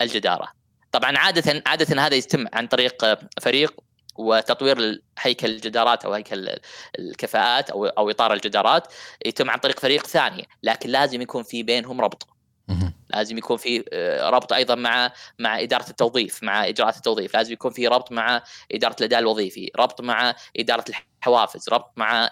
للجدارة. 0.00 0.48
طبعا 0.92 1.18
عاده 1.18 1.62
عادة 1.66 2.02
هذا 2.02 2.14
يتم 2.14 2.46
عن 2.52 2.66
طريق 2.66 3.18
فريق 3.40 3.80
وتطوير 4.16 5.02
هيكل 5.18 5.50
الجدارات 5.50 6.04
أو 6.04 6.12
هيكل 6.12 6.56
الكفاءات 6.98 7.70
أو 7.70 7.86
أو 7.86 8.10
إطار 8.10 8.32
الجدارات 8.32 8.92
يتم 9.26 9.50
عن 9.50 9.58
طريق 9.58 9.80
فريق 9.80 10.06
ثاني 10.06 10.48
لكن 10.62 10.90
لازم 10.90 11.22
يكون 11.22 11.42
في 11.42 11.62
بينهم 11.62 12.00
ربط. 12.00 12.35
لازم 13.10 13.38
يكون 13.38 13.56
في 13.56 13.84
آه، 13.92 14.30
ربط 14.30 14.52
أيضا 14.52 14.74
مع 14.74 15.12
مع 15.38 15.60
إدارة 15.60 15.90
التوظيف 15.90 16.42
مع 16.42 16.68
إجراءات 16.68 16.96
التوظيف. 16.96 17.34
لازم 17.34 17.52
يكون 17.52 17.70
في 17.70 17.86
ربط 17.86 18.12
مع 18.12 18.42
إدارة 18.72 18.96
الأداء 19.00 19.18
الوظيفي 19.18 19.70
ربط 19.76 20.00
مع 20.00 20.34
إدارة 20.58 20.84
الحوافز 20.88 21.68
ربط 21.68 21.92
مع 21.96 22.30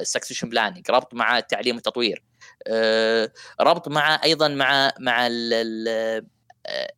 ال 0.00 0.04
succession 0.04 0.48
planning 0.48 0.90
ربط 0.90 1.14
مع 1.14 1.38
التعليم 1.38 1.74
والتطوير 1.76 2.22
آه، 2.66 3.32
ربط 3.60 3.88
مع 3.88 4.20
أيضا 4.24 4.48
مع 4.48 4.92
مع 5.00 5.28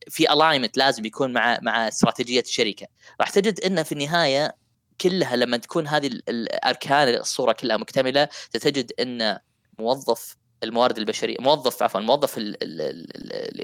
في 0.08 0.32
alignment 0.32 0.76
لازم 0.76 1.04
يكون 1.04 1.32
مع 1.32 1.58
مع 1.62 1.88
استراتيجية 1.88 2.40
الشركة. 2.40 2.86
راح 3.20 3.30
تجد 3.30 3.60
إن 3.60 3.82
في 3.82 3.92
النهاية 3.92 4.56
كلها 5.00 5.36
لما 5.36 5.56
تكون 5.56 5.86
هذه 5.86 6.06
الاركان 6.06 7.08
الصورة 7.08 7.52
كلها 7.52 7.76
مكتملة 7.76 8.28
ستجد 8.32 8.92
إن 9.00 9.38
موظف 9.78 10.36
الموارد 10.62 10.98
البشرية 10.98 11.36
موظف 11.40 11.82
عفوا 11.82 12.00
موظف 12.00 12.34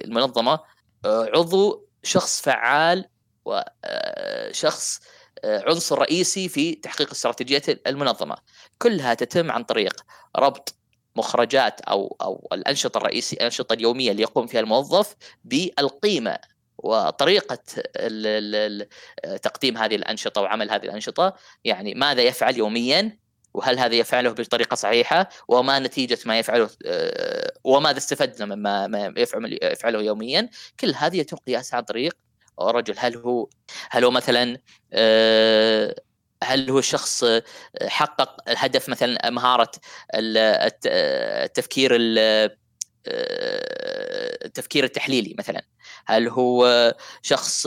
المنظمة 0.05 0.61
آه، 1.05 1.31
عضو 1.35 1.87
شخص 2.03 2.41
فعال 2.41 3.05
وشخص 3.45 5.01
آه، 5.45 5.59
آه، 5.59 5.65
عنصر 5.69 5.99
رئيسي 5.99 6.49
في 6.49 6.75
تحقيق 6.75 7.11
استراتيجيات 7.11 7.87
المنظمة. 7.87 8.37
كلها 8.79 9.15
تتم 9.15 9.51
عن 9.51 9.65
طريق 9.65 10.05
ربط 10.37 10.75
مخرجات 11.17 11.81
أو 11.81 12.17
أو 12.21 12.49
الأنشطة 12.53 12.99
الرئيسية 12.99 13.37
الأنشطة 13.37 13.73
اليومية 13.73 14.11
اللي 14.11 14.23
يقوم 14.23 14.47
فيها 14.47 14.61
الموظف 14.61 15.17
بالقيمة 15.45 16.39
وطريقة 16.79 17.59
تقديم 19.43 19.79
هذه 19.79 19.97
الأنشطة 19.97 20.41
وعمل 20.41 20.71
هذه 20.71 20.85
الأنشطة. 20.85 21.35
يعني 21.65 21.95
ماذا 21.95 22.23
يفعل 22.23 22.57
يوميا؟ 22.57 23.19
وهل 23.57 23.79
هذا 23.79 23.95
يفعله 23.95 24.31
بطريقة 24.31 24.75
صحيحة 24.75 25.29
وما 25.49 25.79
نتيجة 25.79 26.19
ما 26.27 26.39
يفعله 26.39 26.71
آه، 26.87 27.53
وماذا 27.65 27.99
استفدنا 27.99 28.55
مما 28.55 28.87
ما 28.87 29.15
يفعل 29.17 29.59
يفعله 29.63 30.03
يوميا. 30.03 30.51
كل 30.81 30.95
هذه 30.95 31.17
يتم 31.17 31.37
قياسها 31.37 31.77
عن 31.77 31.83
طريق 31.83 32.17
رجل. 32.61 32.95
هل 32.99 33.17
هو 33.17 33.49
هل 33.91 34.05
هو 34.05 34.11
مثلا 34.11 34.59
آه، 34.93 35.95
هل 36.45 36.71
هو 36.71 36.81
شخص 36.81 37.25
حقق 37.83 38.51
الهدف 38.51 38.89
مثلا 38.89 39.31
مهارة 39.31 39.71
التفكير 40.15 41.91
التفكير 44.45 44.85
التحليلي 44.85 45.35
مثلا. 45.39 45.63
هل 46.07 46.29
هو 46.29 46.95
شخص 47.23 47.67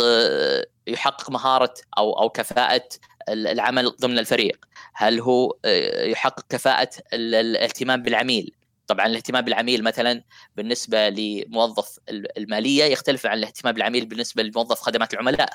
يحقق 0.88 1.30
مهارة 1.30 1.74
أو 1.98 2.22
أو 2.22 2.30
كفاءة 2.30 2.90
العمل 3.30 3.90
ضمن 3.90 4.20
الفريق. 4.20 4.66
هل 4.94 5.20
هو 5.20 5.58
يحقق 6.06 6.46
كفاءة 6.50 6.90
الاهتمام 7.14 8.04
بالعميل؟ 8.04 8.56
طبعا 8.88 9.06
الاهتمام 9.06 9.46
بالعميل 9.46 9.84
مثلا 9.84 10.24
بالنسبة 10.56 11.10
لموظف 11.10 12.00
المالية 12.10 12.84
يختلف 12.84 13.26
عن 13.26 13.38
الاهتمام 13.38 13.74
بالعميل 13.74 14.06
بالنسبة 14.06 14.44
لموظف 14.44 14.80
خدمات 14.80 15.14
العملاء. 15.14 15.50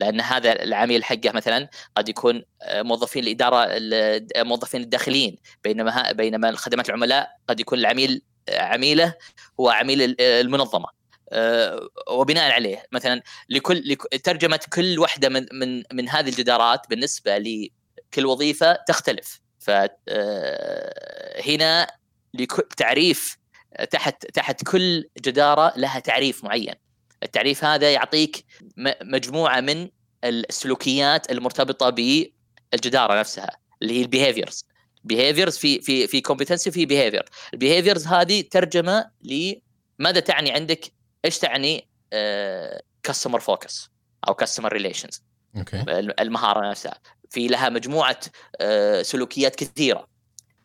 لأن 0.00 0.20
هذا 0.20 0.62
العميل 0.62 1.04
حقه 1.04 1.32
مثلا 1.34 1.68
قد 1.96 2.08
يكون 2.08 2.42
موظفين 2.72 3.24
الإدارة 3.24 3.68
موظفين 4.36 4.80
الداخليين. 4.80 5.38
بينما 5.64 6.12
بينما 6.12 6.56
خدمات 6.56 6.88
العملاء 6.88 7.30
قد 7.48 7.60
يكون 7.60 7.78
العميل 7.78 8.22
عميله 8.50 9.14
هو 9.60 9.68
عميل 9.68 10.16
المنظمة. 10.20 10.88
آه، 10.88 10.97
وبناء 12.10 12.52
عليه. 12.52 12.84
مثلا 12.92 13.22
لكل 13.50 13.96
ترجمة 14.24 14.60
كل 14.72 14.98
واحدة 14.98 15.28
من 15.28 15.46
من 15.52 15.82
من 15.92 16.08
هذه 16.08 16.28
الجدارات 16.28 16.80
بالنسبة 16.90 17.38
لكل 17.38 18.26
وظيفة 18.26 18.78
تختلف. 18.88 19.40
فهنا 19.58 19.96
آه، 21.82 21.88
تعريف 22.76 23.38
تحت 23.90 24.26
تحت 24.26 24.64
كل 24.64 25.08
جدارة 25.20 25.72
لها 25.76 25.98
تعريف 25.98 26.44
معين. 26.44 26.74
التعريف 27.22 27.64
هذا 27.64 27.92
يعطيك 27.92 28.44
مجموعة 29.02 29.60
من 29.60 29.88
السلوكيات 30.24 31.30
المرتبطة 31.30 31.90
بالجدارة 31.90 33.20
نفسها 33.20 33.50
اللي 33.82 33.98
هي 33.98 34.02
ال 34.02 34.08
behaviors 34.08 34.66
behaviors 35.04 35.56
في 35.56 35.80
في 35.80 36.06
في 36.06 36.20
competency 36.20 36.70
في 36.70 36.86
behavior 36.86 37.24
ال 37.54 37.59
behaviors 37.59 38.06
هذه 38.06 38.40
ترجمة 38.50 39.10
لماذا 39.22 40.20
تعني 40.20 40.52
عندك 40.52 40.92
إيش 41.24 41.38
تعني؟ 41.38 41.88
customer 43.02 43.40
uh, 43.40 43.42
focus 43.42 43.90
أو 44.28 44.34
customer 44.34 44.72
relations 44.72 45.22
okay. 45.56 45.82
المهارة 46.20 46.70
نفسها. 46.70 47.00
في 47.30 47.48
لها 47.48 47.68
مجموعة 47.68 48.20
uh, 48.62 49.02
سلوكيات 49.02 49.56
كثيرة. 49.56 50.08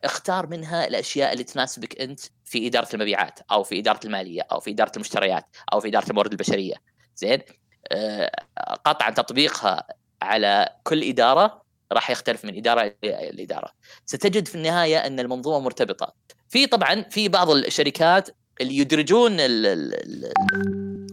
اختار 0.04 0.46
منها 0.46 0.86
الأشياء 0.86 1.32
اللي 1.32 1.44
تناسبك 1.44 2.00
أنت 2.00 2.20
في 2.44 2.66
إدارة 2.66 2.88
المبيعات 2.94 3.40
أو 3.50 3.62
في 3.62 3.78
إدارة 3.78 4.00
المالية 4.04 4.42
أو 4.52 4.60
في 4.60 4.70
إدارة 4.70 4.92
المشتريات 4.96 5.46
أو 5.72 5.80
في 5.80 5.88
إدارة 5.88 6.10
الموارد 6.10 6.32
البشرية. 6.32 6.74
زين؟ 7.16 7.38
uh, 7.38 7.96
قطعا 8.84 9.10
تطبيقها 9.10 9.86
على 10.22 10.68
كل 10.84 11.04
إدارة 11.04 11.64
راح 11.92 12.10
يختلف 12.10 12.44
من 12.44 12.56
إدارة 12.56 12.94
لاداره 13.32 13.70
ستجد 14.06 14.48
في 14.48 14.54
النهاية 14.54 14.98
أن 14.98 15.20
المنظومة 15.20 15.58
مرتبطة. 15.64 16.14
في 16.48 16.66
طبعا 16.66 17.02
في 17.02 17.28
بعض 17.28 17.50
الشركات 17.50 18.28
اللي 18.60 18.76
يدرجون 18.76 19.36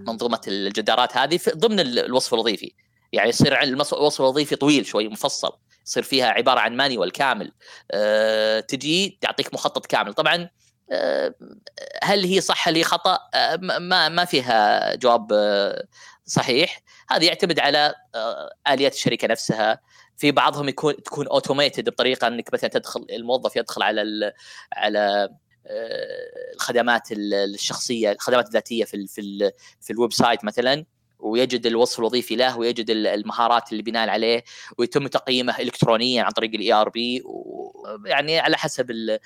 منظومة 0.08 0.42
الجدارات 0.48 1.18
هذه 1.18 1.40
ضمن 1.56 1.80
الوصف 1.80 2.34
الوظيفي. 2.34 2.74
يعني 3.14 3.30
يصير 3.30 3.64
الوصف 3.64 4.22
الوظيفي 4.22 4.56
طويل 4.56 4.86
شوي 4.86 5.08
مفصل. 5.08 5.52
يصير 5.86 6.04
فيها 6.04 6.26
عبارة 6.26 6.60
عن 6.60 6.78
manual 6.78 7.12
كامل. 7.12 7.52
أه 7.92 8.60
تجي 8.60 9.18
تعطيك 9.22 9.54
مخطط 9.54 9.86
كامل. 9.86 10.14
طبعا 10.14 10.50
أه 10.92 11.36
هل 12.04 12.26
هي 12.26 12.42
صح 12.42 12.68
هل 12.68 12.76
هي 12.76 12.84
خطأ؟ 12.84 13.20
أه 13.34 13.56
ما 13.62 14.10
ما 14.10 14.26
فيها 14.26 14.96
جواب 14.96 15.34
أه 15.34 15.88
صحيح. 16.26 16.82
هذا 17.10 17.24
يعتمد 17.24 17.60
على 17.60 17.94
أه 18.16 18.50
آليات 18.74 18.94
الشركة 18.94 19.28
نفسها. 19.28 19.80
في 20.18 20.32
بعضهم 20.32 20.70
يكون 20.70 21.04
تكون 21.04 21.28
automated 21.28 21.90
بطريقة 21.90 22.28
إنك 22.28 22.54
مثلا 22.54 22.70
تدخل 22.70 23.06
الموظف 23.12 23.56
يدخل 23.56 23.84
على 23.84 24.34
على 24.74 25.00
آه، 25.00 25.38
الخدمات 26.54 27.08
الشخصية 27.12 28.12
الخدمات 28.12 28.48
الذاتية 28.48 28.84
في 28.84 29.08
في 29.08 29.52
في 29.82 29.94
ال 29.94 30.14
website 30.14 30.46
مثلا 30.46 30.86
ويجد 31.20 31.66
الوصف 31.66 32.00
الوظيفي 32.00 32.36
له 32.36 32.58
ويجد 32.58 32.90
المهارات 32.90 33.72
اللي 33.72 33.84
بناء 33.84 34.10
عليه 34.10 34.44
ويتم 34.78 35.08
تقييمه 35.08 35.60
الكترونيا 35.60 36.24
عن 36.24 36.32
طريق 36.32 36.52
ال 36.54 36.74
ERP 36.74 37.22
ويعني 37.26 38.40
على 38.40 38.58
حسب 38.58 39.18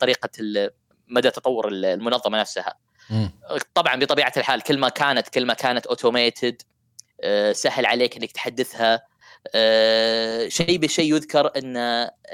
طريقة 0.00 0.30
مدى 1.08 1.30
تطور 1.30 1.68
المنظمة 1.68 2.40
نفسها. 2.40 2.74
طبعا 3.74 3.96
بطبيعة 3.96 4.32
الحال 4.36 4.62
كل 4.62 4.78
ما 4.78 4.88
كانت 4.88 5.28
كل 5.28 5.46
ما 5.46 5.54
كانت 5.54 5.86
automated 5.86 6.62
آه، 7.20 7.52
سهل 7.52 7.86
عليك 7.86 8.16
إنك 8.16 8.32
تحدثها. 8.32 9.02
آه، 9.54 10.48
شيء 10.48 10.78
بشيء 10.78 11.14
يذكر 11.14 11.52
إن 11.56 11.76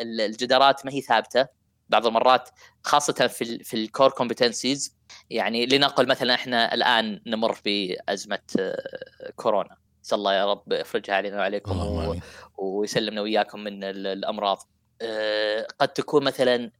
الجدارات 0.00 0.86
ما 0.86 0.92
هي 0.92 1.00
ثابتة. 1.00 1.61
بعض 1.88 2.06
المرات 2.06 2.48
خاصة 2.82 3.26
في 3.26 3.64
في 3.64 3.74
ال 3.74 3.81
core 3.81 4.10
competencies 4.10 4.96
يعني 5.30 5.66
لنقل 5.66 6.08
مثلا 6.08 6.34
إحنا 6.34 6.74
الآن 6.74 7.20
نمر 7.26 7.58
بأزمة 7.64 8.38
آه، 8.58 9.32
كورونا. 9.36 9.76
نسأل 10.04 10.18
الله 10.18 10.34
يا 10.34 10.50
رب 10.50 10.72
يفرجها 10.72 11.14
علينا 11.14 11.36
وعليكم 11.36 11.78
و... 11.78 12.16
ويسلمنا 12.58 13.20
وياكم 13.20 13.60
من 13.60 13.84
الأمراض. 13.84 14.68
آه، 15.02 15.66
قد 15.78 15.88
تكون 15.88 16.24
مثلا 16.24 16.70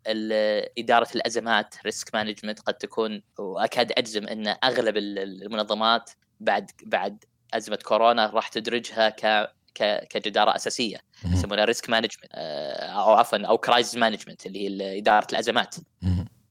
إدارة 0.79 1.09
الأزمات 1.15 1.75
risk 1.85 2.15
management 2.15 2.61
قد 2.61 2.75
تكون 2.75 3.23
وأكاد 3.39 3.93
أجزم 3.93 4.27
إن 4.29 4.57
أغلب 4.65 4.97
المنظمات 4.97 6.11
بعد 6.41 6.71
بعد 6.87 7.25
أزمة 7.55 7.79
كورونا 7.85 8.27
راح 8.27 8.49
تدرجها 8.49 9.09
ك 9.09 9.53
كجدارة 9.75 10.57
أساسية 10.57 10.97
يسمونها 11.33 11.65
risk 11.65 11.91
management 11.91 12.33
أو 12.35 13.13
عفوا 13.13 13.39
أو 13.47 13.59
crisis 13.59 13.97
management 13.97 14.47
اللي 14.47 14.69
هي 14.69 14.99
إدارة 14.99 15.27
الأزمات. 15.33 15.75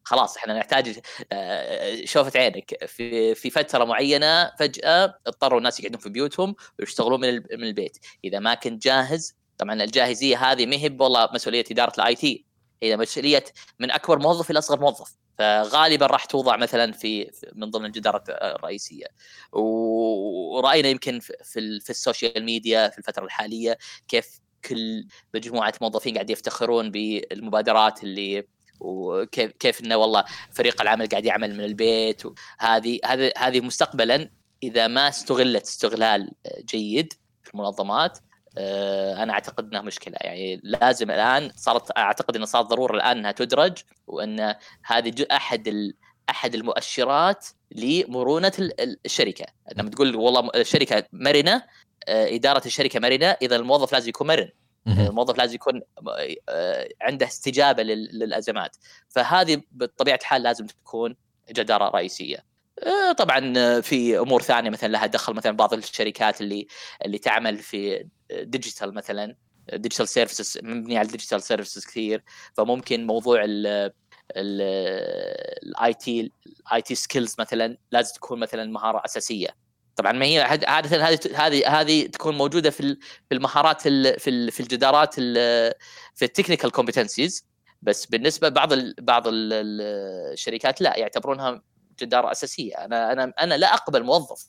خلاص 0.03 0.37
إحنا 0.37 0.59
نحتاج 0.59 0.99
آه، 1.31 2.05
شوفة 2.05 2.39
عينك. 2.39 2.85
في 2.85 3.35
في 3.35 3.49
فترة 3.49 3.83
معينة 3.83 4.51
فجأة 4.59 5.13
اضطروا 5.27 5.57
الناس 5.57 5.79
يقعدون 5.79 5.99
في 5.99 6.09
بيوتهم 6.09 6.55
ويشتغلون 6.79 7.21
من 7.21 7.33
من 7.33 7.63
البيت. 7.63 7.97
إذا 8.23 8.39
ما 8.39 8.53
كنت 8.53 8.83
جاهز 8.83 9.35
طبعا 9.57 9.83
الجاهزية 9.83 10.51
هذه 10.51 10.65
ما 10.65 10.75
هي 10.75 10.97
والله 10.99 11.29
مسؤولية 11.33 11.63
إدارة 11.71 11.93
ال 11.97 12.15
IT 12.15 12.45
هي 12.83 12.97
مسؤولية 12.97 13.43
من 13.79 13.91
أكبر 13.91 14.19
موظف 14.19 14.51
إلى 14.51 14.59
أصغر 14.59 14.79
موظف. 14.79 15.15
فغالبا 15.41 16.05
راح 16.05 16.25
توضع 16.25 16.57
مثلا 16.57 16.91
في 16.91 17.31
من 17.55 17.69
ضمن 17.69 17.85
الجدارات 17.85 18.29
الرئيسية. 18.29 19.05
ورأينا 19.51 20.89
يمكن 20.89 21.19
في 21.19 21.79
في 21.79 21.89
ال 21.89 21.97
social 21.97 22.45
media 22.45 22.89
في 22.89 22.97
الفترة 22.97 23.25
الحالية 23.25 23.77
كيف 24.07 24.39
كل 24.65 25.07
مجموعة 25.35 25.73
موظفين 25.81 26.13
قاعد 26.13 26.29
يفتخرون 26.29 26.91
بالمبادرات 26.91 28.03
اللي 28.03 28.47
وكيف 28.79 29.51
كيف 29.51 29.81
إنه 29.81 29.95
والله 29.97 30.23
فريق 30.51 30.81
العمل 30.81 31.07
قاعد 31.07 31.25
يعمل 31.25 31.53
من 31.53 31.63
البيت. 31.63 32.25
وهذه 32.25 32.99
هذه 33.05 33.31
هذه 33.37 33.61
مستقبلا 33.61 34.29
إذا 34.63 34.87
ما 34.87 35.07
استغلت 35.07 35.63
استغلال 35.63 36.31
جيد 36.65 37.13
في 37.43 37.53
المنظمات 37.53 38.19
أنا 38.57 39.33
أعتقد 39.33 39.67
إنها 39.67 39.81
مشكلة. 39.81 40.17
يعني 40.21 40.61
لازم 40.63 41.11
الآن 41.11 41.51
صارت 41.55 41.97
أعتقد 41.97 42.35
انه 42.35 42.45
صار 42.45 42.61
ضرورة 42.61 42.95
الآن 42.95 43.17
إنها 43.17 43.31
تدرج 43.31 43.77
وإن 44.07 44.55
هذه 44.83 45.13
أحد 45.31 45.93
أحد 46.29 46.55
المؤشرات 46.55 47.47
لمرونة 47.71 48.51
الشركة. 49.05 49.45
لما 49.75 49.89
تقول 49.89 50.15
والله 50.15 50.49
الشركة 50.55 51.03
مرنة 51.13 51.63
إدارة 52.07 52.65
الشركة 52.65 52.99
مرنة 52.99 53.37
إذا 53.41 53.55
الموظف 53.55 53.93
لازم 53.93 54.09
يكون 54.09 54.27
مرن. 54.27 54.49
الموظف 54.87 55.37
لازم 55.37 55.55
يكون 55.55 55.81
عنده 57.01 57.25
استجابة 57.25 57.83
للأزمات. 57.83 58.75
فهذه 59.09 59.61
بطبيعة 59.71 60.19
الحال 60.21 60.43
لازم 60.43 60.65
تكون 60.65 61.15
جدارة 61.51 61.89
رئيسية. 61.89 62.50
طبعا 63.17 63.81
في 63.81 64.19
أمور 64.19 64.41
ثانية 64.41 64.69
مثلا 64.69 64.89
لها 64.89 65.05
دخل 65.05 65.33
مثلا 65.33 65.51
بعض 65.51 65.73
الشركات 65.73 66.41
اللي 66.41 66.67
اللي 67.05 67.17
تعمل 67.17 67.57
في 67.57 68.07
digital 68.41 68.93
مثلا 68.93 69.35
digital 69.73 70.07
services 70.07 70.57
مبني 70.63 70.97
على 70.97 71.05
ال 71.05 71.10
digital 71.10 71.41
services 71.41 71.85
كثير. 71.85 72.23
فممكن 72.53 73.07
موضوع 73.07 73.41
ال 74.35 75.93
IT 75.93 76.31
ال 76.67 76.81
IT 76.81 76.95
skills 76.95 77.35
مثلا 77.39 77.77
لازم 77.91 78.13
تكون 78.15 78.39
مثلا 78.39 78.71
مهارة 78.71 79.01
أساسية. 79.05 79.49
طبعا 79.95 80.11
ما 80.11 80.25
هي 80.25 80.41
عادة 80.67 81.07
هذه 81.07 81.19
هذه 81.35 81.81
هذه 81.81 82.07
تكون 82.07 82.37
موجودة 82.37 82.69
في 82.69 82.97
في 83.29 83.35
المهارات 83.35 83.81
في 83.81 84.51
في 84.51 84.59
الجدارات 84.59 85.13
في 86.15 86.25
ال 86.25 86.30
technical 86.30 86.71
competencies 86.71 87.45
بس 87.81 88.05
بالنسبة 88.05 88.49
بعض 88.49 88.73
بعض 88.99 89.23
الشركات 89.27 90.81
لا 90.81 90.97
يعتبرونها 90.97 91.61
جداره 92.01 92.31
أساسية. 92.31 92.75
أنا 92.75 93.11
أنا 93.11 93.33
أنا 93.41 93.57
لا 93.57 93.73
أقبل 93.73 94.03
موظف 94.03 94.47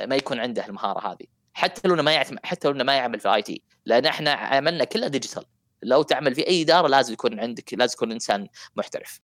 ما 0.00 0.16
يكون 0.16 0.40
عنده 0.40 0.66
المهارة 0.66 1.12
هذه. 1.12 1.26
حتى 1.54 1.88
لو 1.88 2.02
ما 2.02 2.12
يعتم 2.12 2.36
حتى 2.44 2.68
لو 2.68 2.84
ما 2.84 2.96
يعمل 2.96 3.20
في 3.20 3.34
IT. 3.34 3.62
لأن 3.86 4.06
إحنا 4.06 4.30
عملنا 4.30 4.84
كلها 4.84 5.08
digital. 5.08 5.44
لو 5.82 6.02
تعمل 6.02 6.34
في 6.34 6.48
أي 6.48 6.62
إدارة 6.62 6.88
لازم 6.88 7.12
يكون 7.12 7.40
عندك 7.40 7.74
لازم 7.74 7.94
يكون 7.94 8.12
إنسان 8.12 8.48
محترف. 8.76 9.20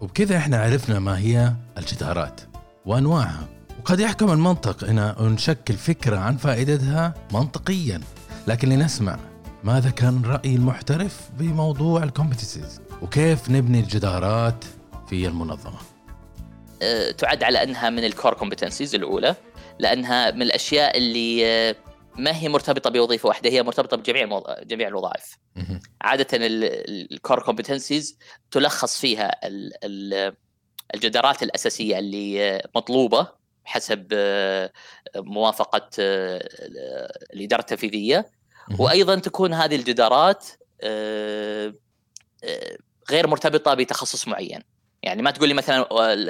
وبكذا 0.00 0.36
إحنا 0.36 0.62
عرفنا 0.62 0.98
ما 0.98 1.18
هي 1.18 1.52
الجدارات 1.78 2.40
وأنواعها. 2.86 3.48
وقد 3.80 4.00
يحكم 4.00 4.32
المنطق 4.32 4.84
إن 4.84 5.14
نشكل 5.20 5.74
فكرة 5.74 6.16
عن 6.16 6.36
فائدتها 6.36 7.14
منطقيا. 7.32 8.00
لكن 8.46 8.68
لنسمع 8.68 9.18
ماذا 9.64 9.90
كان 9.90 10.22
رأي 10.24 10.54
المحترف 10.54 11.30
بموضوع 11.38 12.02
ال 12.02 12.08
competencies 12.08 12.80
وكيف 13.02 13.50
نبني 13.50 13.80
الجدارات 13.80 14.64
في 15.08 15.26
المنظمة؟ 15.26 15.91
تعد 17.18 17.42
على 17.42 17.62
أنها 17.62 17.90
من 17.90 18.04
ال 18.04 18.10
core 18.10 18.34
competencies 18.34 18.94
الأولى 18.94 19.34
لأنها 19.78 20.30
من 20.30 20.42
الأشياء 20.42 20.98
اللي 20.98 21.46
أه، 21.46 21.76
ما 22.16 22.36
هي 22.36 22.48
مرتبطة 22.48 22.90
بوظيفة 22.90 23.28
واحدة 23.28 23.50
هي 23.50 23.62
مرتبطة 23.62 23.96
بجميع 23.96 24.22
الموض... 24.22 24.44
جميع 24.62 24.88
الوظائف. 24.88 25.38
عادة 26.00 26.26
الكور 26.32 27.42
كومبتنسيز 27.42 28.18
تلخص 28.50 29.00
فيها 29.00 29.30
الجدارات 30.94 31.42
الأساسية 31.42 31.98
اللي 31.98 32.62
مطلوبة 32.76 33.28
حسب 33.64 34.06
موافقة 35.16 35.88
الإدارة 37.34 37.60
التنفيذية. 37.60 38.30
وأيضا 38.78 39.14
تكون 39.18 39.54
هذه 39.54 39.76
الجدارات 39.76 40.46
غير 43.10 43.26
مرتبطة 43.26 43.74
بتخصص 43.74 44.28
معين. 44.28 44.71
يعني 45.02 45.22
ما 45.22 45.30
تقول 45.30 45.48
لي 45.48 45.54
مثلا 45.54 45.88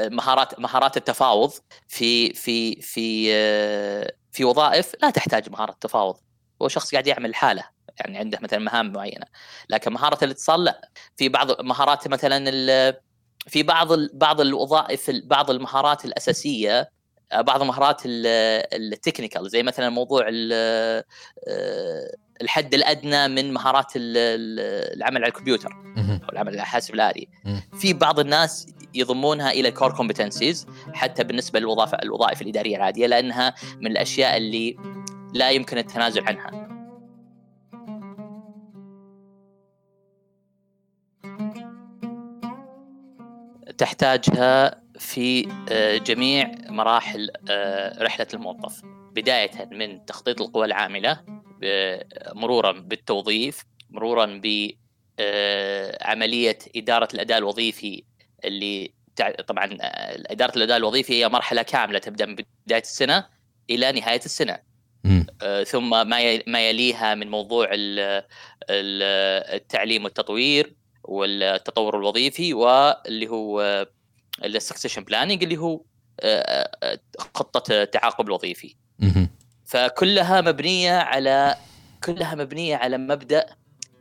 مهارات 0.08 0.60
مهارات 0.60 0.96
التفاوض 0.96 1.52
في 1.88 2.32
في 2.34 2.80
في 2.80 3.32
في 4.32 4.44
وظائف 4.44 4.92
لا 5.02 5.10
تحتاج 5.10 5.50
مهارة 5.50 5.76
تفاوض. 5.80 6.16
هو 6.62 6.68
شخص 6.68 6.92
قاعد 6.92 7.06
يعمل 7.06 7.34
حالة 7.34 7.64
يعني 7.98 8.18
عنده 8.18 8.38
مثلا 8.42 8.58
مهام 8.58 8.92
معينة. 8.92 9.26
لكن 9.68 9.92
مهارة 9.92 10.24
الاتصال 10.24 10.64
لا. 10.64 10.90
في 11.16 11.28
بعض 11.28 11.60
مهارات 11.60 12.08
مثلا 12.08 12.50
في 13.46 13.62
بعض 13.62 13.88
بعض 14.12 14.40
الوظائف 14.40 15.10
بعض 15.24 15.50
المهارات 15.50 16.04
الأساسية 16.04 16.90
بعض 17.32 17.60
المهارات 17.62 18.02
ال 18.04 18.19
technical 18.19 19.50
زي 19.50 19.62
مثلا 19.62 19.88
موضوع 19.88 20.26
الحد 22.42 22.74
الأدنى 22.74 23.28
من 23.28 23.52
مهارات 23.52 23.92
العمل 23.96 25.16
على 25.16 25.26
الكمبيوتر 25.26 25.72
أو 26.22 26.28
العمل 26.32 26.48
على 26.48 26.60
الحاسب 26.60 26.94
الآلي. 26.94 27.28
في 27.80 27.92
بعض 27.92 28.20
الناس 28.20 28.66
يضمونها 28.94 29.50
إلى 29.50 29.70
core 29.70 29.92
competencies 29.92 30.66
حتى 30.92 31.24
بالنسبة 31.24 31.60
للوظائف 31.60 31.94
الوظائف 31.94 32.42
الإدارية 32.42 32.76
العادية 32.76 33.06
لأنها 33.06 33.54
من 33.80 33.90
الأشياء 33.90 34.36
اللي 34.36 34.76
لا 35.34 35.50
يمكن 35.50 35.78
التنازل 35.78 36.22
عنها. 36.26 36.68
تحتاجها 43.78 44.82
في 44.98 45.48
آه، 45.70 45.96
جميع 45.96 46.50
مراحل 46.68 47.30
آه، 47.50 48.02
رحلة 48.02 48.26
الموظف. 48.34 48.82
بداية 49.14 49.68
من 49.72 50.04
تخطيط 50.06 50.40
القوى 50.40 50.66
العاملة 50.66 51.41
مرورا 52.34 52.72
بالتوظيف 52.72 53.64
مرورا 53.90 54.26
بعمليه 54.26 54.68
آه، 56.50 56.68
إدارة 56.76 57.08
الأداء 57.14 57.38
الوظيفي 57.38 58.04
اللي 58.44 58.92
طبعا 59.46 59.76
إدارة 60.30 60.56
الأداء 60.56 60.76
الوظيفي 60.76 61.12
هي 61.12 61.28
مرحلة 61.28 61.62
كاملة 61.62 61.98
تبدأ 61.98 62.26
من 62.26 62.36
بداية 62.66 62.80
السنة 62.80 63.26
إلى 63.70 63.92
نهاية 63.92 64.20
السنة. 64.24 64.58
ثم 65.64 65.90
ما 65.90 66.42
ما 66.46 66.68
يليها 66.68 67.14
من 67.14 67.30
موضوع 67.30 67.68
التعليم 68.70 70.04
والتطوير 70.04 70.74
والتطور 71.04 71.98
الوظيفي 71.98 72.54
واللي 72.54 73.28
هو 73.28 73.86
ال 74.44 74.50
succession 74.50 75.04
planning 75.04 75.42
اللي 75.42 75.56
هو 75.56 75.80
آه، 76.20 76.70
آه، 76.82 76.98
خطة 77.18 77.82
التعاقب 77.82 78.26
الوظيفي. 78.26 78.74
فكلها 79.72 80.40
مبنية 80.40 80.92
على 80.92 81.56
كلها 82.04 82.34
مبنية 82.34 82.76
على 82.76 82.98
مبدأ 82.98 83.46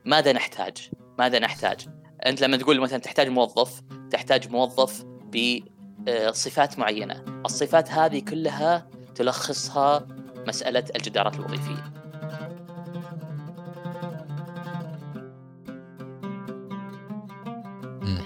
ماذا 0.05 0.33
نحتاج. 0.33 0.89
ماذا 1.19 1.39
نحتاج. 1.39 1.87
أنت 2.25 2.41
لما 2.41 2.57
تقول 2.57 2.79
مثلا 2.79 2.99
تحتاج 2.99 3.27
موظف 3.27 3.81
تحتاج 4.11 4.49
موظف 4.49 5.05
بصفات 5.27 6.79
معينة. 6.79 7.23
الصفات 7.45 7.91
هذه 7.91 8.19
كلها 8.19 8.87
تلخصها 9.15 10.07
مسألة 10.47 10.83
الجدارات 10.95 11.35
الوظيفية. 11.35 11.93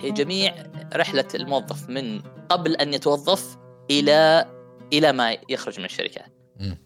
هي 0.02 0.12
جميع 0.12 0.54
رحلة 0.96 1.28
الموظف 1.36 1.90
من 1.90 2.22
قبل 2.50 2.76
أن 2.76 2.94
يتوظف 2.94 3.58
إلى 3.92 4.46
إلى 4.94 5.12
ما 5.12 5.38
يخرج 5.50 5.80
من 5.80 5.86
الشركة. 5.86 6.35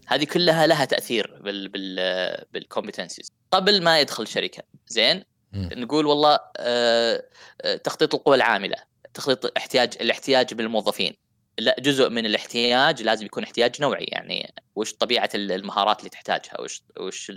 هذه 0.07 0.23
كلها 0.23 0.67
لها 0.67 0.85
تأثير 0.85 1.39
بال 1.43 1.67
بال 1.67 2.45
بالكومبتنسيز 2.53 3.31
قبل 3.51 3.83
ما 3.83 3.99
يدخل 3.99 4.23
الشركة 4.23 4.63
زين؟ 4.87 5.23
م. 5.53 5.69
نقول 5.81 6.05
والله 6.05 6.39
آه, 6.57 7.23
آه، 7.61 7.75
تخطيط 7.75 8.15
القوى 8.15 8.35
العاملة 8.35 8.77
تخطيط 9.13 9.57
احتياج 9.57 9.93
الاحتياج 10.01 10.53
بالموظفين. 10.53 11.13
لا 11.59 11.75
جزء 11.79 12.09
من 12.09 12.25
الاحتياج 12.25 13.03
لازم 13.03 13.25
يكون 13.25 13.43
احتياج 13.43 13.81
نوعي 13.81 14.03
يعني 14.03 14.53
وش 14.75 14.93
طبيعة 14.93 15.29
المهارات 15.35 15.99
اللي 15.99 16.09
تحتاجها 16.09 16.61
وش 16.61 16.83
وش 16.99 17.31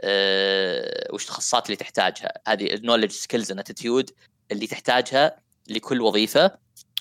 آه 0.00 1.08
وش 1.12 1.22
التخصصات 1.22 1.66
اللي 1.66 1.76
تحتاجها. 1.76 2.32
هذه 2.48 2.74
ال 2.74 2.78
knowledge 2.78 3.10
skills 3.10 3.52
attitude 3.52 4.10
اللي 4.52 4.66
تحتاجها 4.66 5.36
لكل 5.68 6.00
وظيفة 6.00 6.50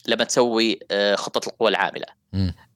لما 0.08 0.24
تسوي 0.24 0.80
آه، 0.92 1.16
خطة 1.16 1.48
القوى 1.48 1.70
العاملة. 1.70 2.23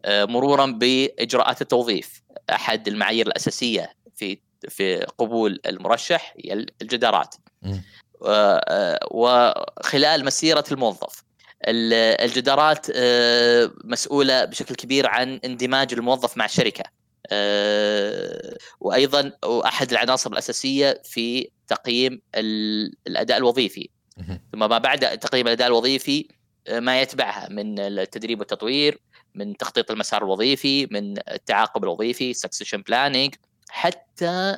مرورا 0.07 0.65
بإجراءات 0.65 1.61
التوظيف. 1.61 2.21
أحد 2.49 2.87
المعايير 2.87 3.27
الأساسية 3.27 3.93
في 4.15 4.37
في 4.69 4.97
قبول 5.17 5.59
المرشح 5.65 6.33
هي 6.37 6.65
الجدارات. 6.81 7.35
آه، 8.25 8.99
وخلال 9.11 10.25
مسيرة 10.25 10.63
الموظف. 10.71 11.23
الجدارات 11.67 12.87
مسؤولة 13.83 14.45
بشكل 14.45 14.75
كبير 14.75 15.07
عن 15.07 15.39
اندماج 15.45 15.93
الموظف 15.93 16.37
مع 16.37 16.45
الشركة. 16.45 16.83
وأيضا 18.79 19.31
أحد 19.45 19.91
العناصر 19.91 20.31
الأساسية 20.31 21.01
في 21.03 21.49
تقييم 21.67 22.21
الأداء 23.07 23.37
الوظيفي. 23.37 23.89
ثم 24.51 24.59
ما 24.59 24.77
بعد 24.77 25.17
تقييم 25.17 25.47
الأداء 25.47 25.67
الوظيفي 25.67 26.27
آه، 26.67 26.79
ما 26.79 27.01
يتبعها 27.01 27.49
من 27.49 27.79
التدريب 27.79 28.39
والتطوير 28.39 28.99
من 29.35 29.57
تخطيط 29.57 29.91
المسار 29.91 30.23
الوظيفي 30.23 30.87
من 30.91 31.17
التعاقب 31.31 31.83
الوظيفي 31.83 32.33
succession 32.33 32.81
planning 32.81 33.35
حتى 33.69 34.57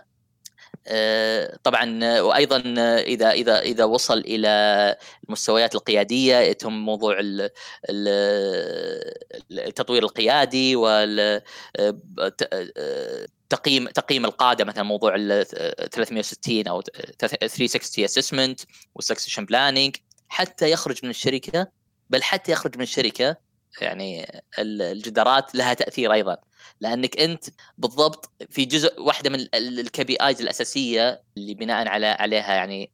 آه، 0.87 1.57
طبعا 1.63 2.19
وأيضا 2.21 2.57
إذا 2.99 3.31
إذا 3.31 3.59
إذا 3.59 3.83
وصل 3.83 4.19
إلى 4.19 4.95
المستويات 5.27 5.75
القيادية 5.75 6.35
يتم 6.35 6.73
موضوع 6.73 7.17
التطوير 9.51 10.03
القيادي 10.03 10.75
وال 10.75 11.41
آه، 11.79 11.97
تقييم 13.49 13.87
تقييم 13.87 14.25
القادة 14.25 14.65
مثلا 14.65 14.83
موضوع 14.83 15.15
ال 15.15 15.45
360 15.91 16.67
أو 16.67 16.81
360 17.19 18.03
assessment 18.05 18.61
وال 18.95 19.03
succession 19.03 19.45
planning 19.45 19.95
حتى 20.29 20.71
يخرج 20.71 20.99
من 21.03 21.09
الشركة 21.09 21.67
بل 22.09 22.23
حتى 22.23 22.51
يخرج 22.51 22.77
من 22.77 22.83
الشركة 22.83 23.37
يعني 23.81 24.41
ال- 24.59 24.81
الجدارات 24.81 25.55
لها 25.55 25.73
تأثير 25.73 26.13
أيضا. 26.13 26.37
لأنك 26.81 27.19
أنت 27.19 27.45
بالضبط 27.77 28.31
في 28.49 28.65
جزء 28.65 29.01
واحدة 29.01 29.29
من 29.29 29.47
ال 29.55 30.03
KPIs 30.03 30.41
الأساسية 30.41 31.21
اللي 31.37 31.53
بناء 31.53 31.87
على 31.87 32.07
عليها 32.07 32.53
يعني 32.53 32.91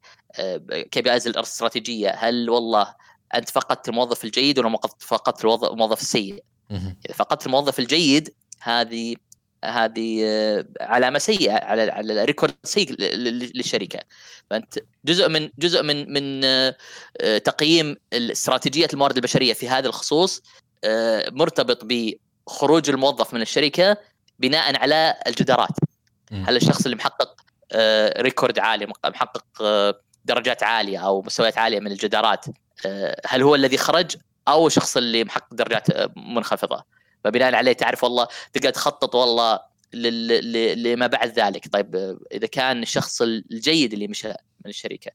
KPIs 0.90 1.28
الاستراتيجية. 1.28 2.10
هل 2.10 2.50
والله 2.50 2.94
أنت 3.34 3.50
فقدت 3.50 3.88
الموظف 3.88 4.24
الجيد 4.24 4.58
ولا 4.58 4.78
فقدت 4.98 5.44
الموظف 5.44 6.00
السيء؟ 6.00 6.44
إذا 7.06 7.14
فقدت 7.14 7.46
الموظف 7.46 7.78
الجيد 7.78 8.34
هذه 8.60 9.16
هذه 9.64 10.22
آه، 10.24 10.66
علامة 10.80 11.18
سيئة 11.18 11.52
على 11.52 11.82
على 11.90 12.24
record 12.24 12.54
سيء 12.64 12.92
للشركة. 13.54 14.00
فأنت 14.50 14.78
جزء 15.04 15.28
من 15.28 15.50
جزء 15.58 15.82
من 15.82 16.12
من 16.12 16.44
آه، 16.44 16.76
آه، 17.20 17.38
تقييم 17.38 17.96
استراتيجية 18.12 18.88
الموارد 18.92 19.16
البشرية 19.16 19.52
في 19.52 19.68
هذا 19.68 19.88
الخصوص 19.88 20.38
آه، 20.38 20.65
مرتبط 21.30 21.84
بخروج 21.84 22.90
الموظف 22.90 23.34
من 23.34 23.42
الشركة 23.42 23.96
بناء 24.38 24.78
على 24.78 25.14
الجدارات. 25.26 25.76
هل 26.32 26.56
الشخص 26.56 26.84
اللي 26.84 26.96
محقق 26.96 27.36
آه، 27.72 28.22
ريكورد 28.22 28.58
عالي 28.58 28.86
محقق 29.04 29.44
آه، 29.62 30.00
درجات 30.24 30.62
عالية 30.62 30.98
أو 30.98 31.22
مستويات 31.22 31.58
عالية 31.58 31.80
من 31.80 31.92
الجدارات 31.92 32.44
آه، 32.86 33.20
هل 33.26 33.42
هو 33.42 33.54
الذي 33.54 33.78
خرج 33.78 34.16
أو 34.48 34.66
الشخص 34.66 34.96
اللي 34.96 35.24
محقق 35.24 35.54
درجات 35.54 35.90
آه، 35.90 36.12
منخفضة 36.16 36.84
فبناء 37.24 37.54
عليه 37.54 37.72
تعرف 37.72 38.04
والله 38.04 38.28
تقدر 38.52 38.70
تخطط 38.70 39.14
والله 39.14 39.60
لما 40.74 41.06
بعد 41.06 41.38
ذلك 41.38 41.68
طيب 41.72 41.96
آه، 41.96 42.18
إذا 42.32 42.46
كان 42.46 42.82
الشخص 42.82 43.22
الجيد 43.22 43.92
اللي 43.92 44.08
مشى 44.08 44.28
من 44.28 44.70
الشركة 44.70 45.10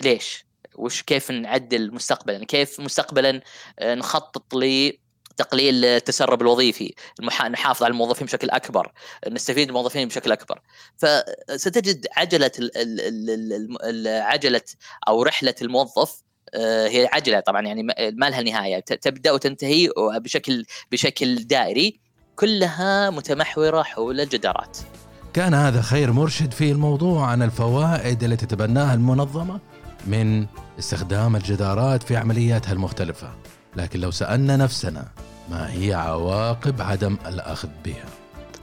ليش؟ 0.00 0.44
وش 0.74 1.02
كيف 1.02 1.30
نعدل 1.30 1.94
مستقبلا؟ 1.94 2.44
كيف 2.44 2.80
مستقبلا 2.80 3.40
آه، 3.78 3.94
نخطط 3.94 4.54
لتقليل 4.54 5.84
التسرب 5.84 6.42
الوظيفي، 6.42 6.94
نحافظ 7.50 7.82
على 7.82 7.92
الموظفين 7.92 8.26
بشكل 8.26 8.50
أكبر، 8.50 8.92
نستفيد 9.28 9.68
الموظفين 9.68 10.08
بشكل 10.08 10.32
أكبر. 10.32 10.60
فستجد 10.96 12.06
عجلة 12.16 12.50
عجلة 14.06 14.62
أو 15.08 15.22
رحلة 15.22 15.54
الموظف 15.62 16.22
آه، 16.54 16.88
هي 16.88 17.08
عجلة 17.12 17.40
طبعا 17.40 17.62
يعني 17.62 17.82
ما 17.82 18.30
لها 18.30 18.42
نهاية 18.42 18.80
تبدأ 18.80 19.32
وتنتهي 19.32 19.88
بشكل 19.96 20.64
بشكل 20.92 21.34
دائري 21.34 22.00
كلها 22.36 23.10
متمحورة 23.10 23.82
حول 23.82 24.20
الجدارات. 24.20 24.78
كان 25.34 25.54
هذا 25.54 25.82
خير 25.82 26.12
مرشد 26.12 26.52
في 26.52 26.70
الموضوع 26.70 27.26
عن 27.26 27.42
الفوائد 27.42 28.24
التي 28.24 28.46
تتبناها 28.46 28.94
المنظمة 28.94 29.60
من 30.06 30.46
استخدام 30.78 31.36
الجدارات 31.36 32.02
في 32.02 32.16
عملياتها 32.16 32.72
المختلفة. 32.72 33.34
لكن 33.76 34.00
لو 34.00 34.10
سألنا 34.10 34.56
نفسنا 34.56 35.08
ما 35.50 35.72
هي 35.72 35.94
عواقب 35.94 36.82
عدم 36.82 37.18
الأخذ 37.26 37.68
بها؟ 37.84 38.04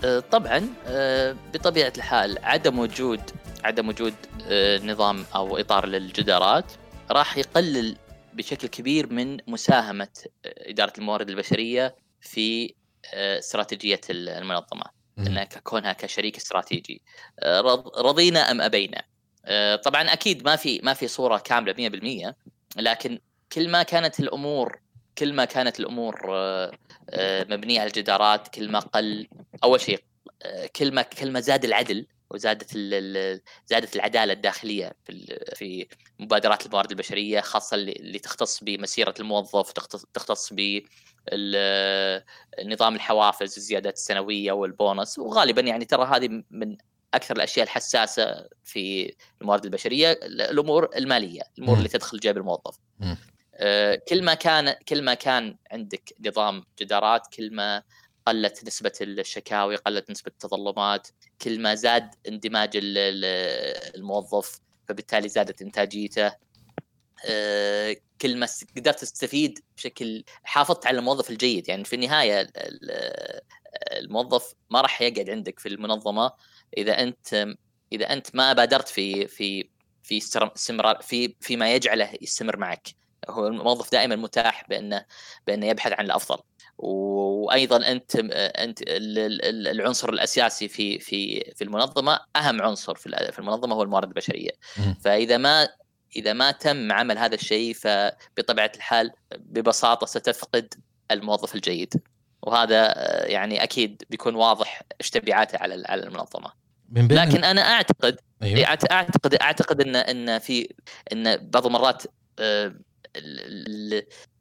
آه، 0.03 0.19
طبعا 0.19 0.61
آه، 0.87 1.35
بطبيعة 1.53 1.93
الحال 1.97 2.37
عدم 2.45 2.79
وجود 2.79 3.21
عدم 3.63 3.89
وجود 3.89 4.13
آه، 4.47 4.77
نظام 4.79 5.25
أو 5.35 5.57
إطار 5.57 5.85
للجدارات 5.85 6.65
راح 7.11 7.37
يقلل 7.37 7.97
بشكل 8.33 8.67
كبير 8.67 9.13
من 9.13 9.37
مساهمة 9.47 10.07
آه، 10.45 10.69
إدارة 10.69 10.93
الموارد 10.97 11.29
البشرية 11.29 11.95
في 12.21 12.73
استراتيجية 13.13 14.01
المنظمة. 14.09 14.99
إنها 15.19 15.43
كونها 15.43 15.93
كشريك 15.93 16.37
استراتيجي. 16.37 17.01
رض- 17.43 17.97
رضينا 17.97 18.51
أم 18.51 18.61
أبينا؟ 18.61 19.03
طبعا 19.83 20.01
أكيد 20.01 20.45
ما 20.45 20.55
في 20.55 20.79
ما 20.83 20.93
في 20.93 21.07
صورة 21.07 21.37
كاملة 21.37 21.73
100% 22.33 22.33
لكن 22.77 23.19
كل 23.53 23.69
ما 23.69 23.83
كانت 23.83 24.19
الأمور 24.19 24.79
كل 25.19 25.33
ما 25.33 25.45
كانت 25.45 25.79
الأمور 25.79 26.21
آه، 26.29 26.71
آه، 27.09 27.43
مبنية 27.49 27.79
على 27.79 27.87
الجدارات 27.87 28.47
كل 28.47 28.71
ما 28.71 28.79
قل 28.79 29.27
أول 29.63 29.81
شيء 29.81 30.03
آه، 30.41 30.69
كل 30.75 30.93
ما 30.93 31.01
كل 31.01 31.31
ما 31.31 31.39
زاد 31.39 31.65
العدل 31.65 32.07
وزادت 32.31 32.77
زادت 33.65 33.95
العدالة 33.95 34.33
الداخلية 34.33 34.95
في 35.05 35.39
في 35.55 35.87
مبادرات 36.19 36.65
الموارد 36.65 36.91
البشرية 36.91 37.41
خاصة 37.41 37.75
اللي 37.75 38.19
تختص 38.19 38.63
بمسيرة 38.63 39.13
الموظف 39.19 39.71
تختص 40.13 40.53
ب 40.53 40.81
نظام 42.65 42.95
الحوافز 42.95 43.57
الزيادات 43.57 43.93
السنوية 43.93 44.51
والبونص 44.51 45.19
وغالبا 45.19 45.61
يعني 45.61 45.85
ترى 45.85 46.05
هذه 46.05 46.43
من 46.51 46.77
أكثر 47.13 47.35
الأشياء 47.35 47.63
الحساسة 47.65 48.47
في 48.63 49.15
الموارد 49.41 49.65
البشرية 49.65 50.11
الأمور 50.11 50.89
المالية 50.95 51.41
الأمور. 51.57 51.77
اللي 51.77 51.89
تدخل 51.89 52.19
جيب 52.19 52.37
الموظف. 52.37 52.77
آه، 53.55 53.95
كل 54.07 54.23
ما 54.23 54.33
كان 54.33 54.71
كل 54.89 55.01
ما 55.01 55.13
كان 55.13 55.57
عندك 55.71 56.13
نظام 56.27 56.63
جدارات 56.79 57.27
كل 57.33 57.53
ما 57.55 57.83
قلت 58.27 58.65
نسبة 58.67 58.91
الشكاوي 59.01 59.75
قلت 59.75 60.09
نسبة 60.11 60.31
التظلمات 60.31 61.07
كل 61.41 61.61
ما 61.61 61.75
زاد 61.75 62.15
اندماج 62.27 62.77
ال- 62.77 62.97
ال- 62.97 63.95
الموظف 63.95 64.59
فبالتالي 64.87 65.29
زادت 65.29 65.61
إنتاجيته 65.61 66.31
آه، 67.25 67.95
كل 68.21 68.37
ما 68.37 68.47
قدرت 68.77 68.99
تستفيد 68.99 69.59
بشكل 69.77 70.23
حافظت 70.43 70.85
على 70.87 70.99
الموظف 70.99 71.29
الجيد 71.29 71.69
يعني 71.69 71.83
في 71.83 71.95
النهاية 71.95 72.41
ال- 72.41 72.51
ال- 72.57 73.41
الموظف 73.99 74.53
ما 74.69 74.81
راح 74.81 75.01
يقعد 75.01 75.29
عندك 75.29 75.59
في 75.59 75.69
المنظمة 75.69 76.31
إذا 76.77 77.03
أنت 77.03 77.55
إذا 77.93 78.13
أنت 78.13 78.35
ما 78.35 78.53
بادرت 78.53 78.87
في 78.87 79.27
في 79.27 79.69
في 80.03 80.17
استمرار 80.55 81.01
في 81.01 81.35
فيما 81.39 81.73
يجعله 81.73 82.09
يستمر 82.21 82.57
معك. 82.57 82.87
هو 83.29 83.47
الموظف 83.47 83.91
دائما 83.91 84.15
متاح 84.15 84.69
بأنه 84.69 85.05
بأنه 85.47 85.65
يبحث 85.65 85.91
عن 85.91 86.05
الأفضل. 86.05 86.37
وأيضا 86.77 87.91
أنت 87.91 88.15
أنت 88.15 88.81
ال- 88.81 89.19
ال- 89.45 89.67
العنصر 89.67 90.09
الأساسي 90.09 90.67
في 90.67 90.99
في 90.99 91.51
في 91.55 91.63
المنظمة 91.63 92.19
أهم 92.35 92.61
عنصر 92.61 92.95
في 92.95 93.07
ال- 93.07 93.33
في 93.33 93.39
المنظمة 93.39 93.75
هو 93.75 93.83
الموارد 93.83 94.07
البشرية. 94.07 94.51
فإذا 95.01 95.37
ما 95.37 95.69
إذا 96.15 96.33
ما 96.33 96.51
تم 96.51 96.91
عمل 96.91 97.17
هذا 97.17 97.35
الشيء 97.35 97.73
فبطبيعة 97.73 98.71
الحال 98.75 99.11
ببساطة 99.37 100.05
ستفقد 100.05 100.73
الموظف 101.11 101.55
الجيد. 101.55 101.93
وهذا 102.41 102.93
آه، 102.97 103.25
يعني 103.25 103.63
أكيد 103.63 104.03
بيكون 104.09 104.35
واضح 104.35 104.81
إيش 105.01 105.09
تبعاته 105.09 105.57
على 105.57 105.83
على 105.85 106.03
المنظمة 106.03 106.51
من 106.89 107.07
بين 107.07 107.17
لكن 107.17 107.43
أنا 107.43 107.61
أعتقد 107.61 108.19
أيوه. 108.43 108.67
أعتقد 108.91 109.35
أعتقد 109.35 109.81
إن 109.81 109.95
إن 109.95 110.39
في 110.39 110.69
إن 111.13 111.37
بعض 111.37 111.65
المرات 111.65 112.03
آه، 112.39 112.73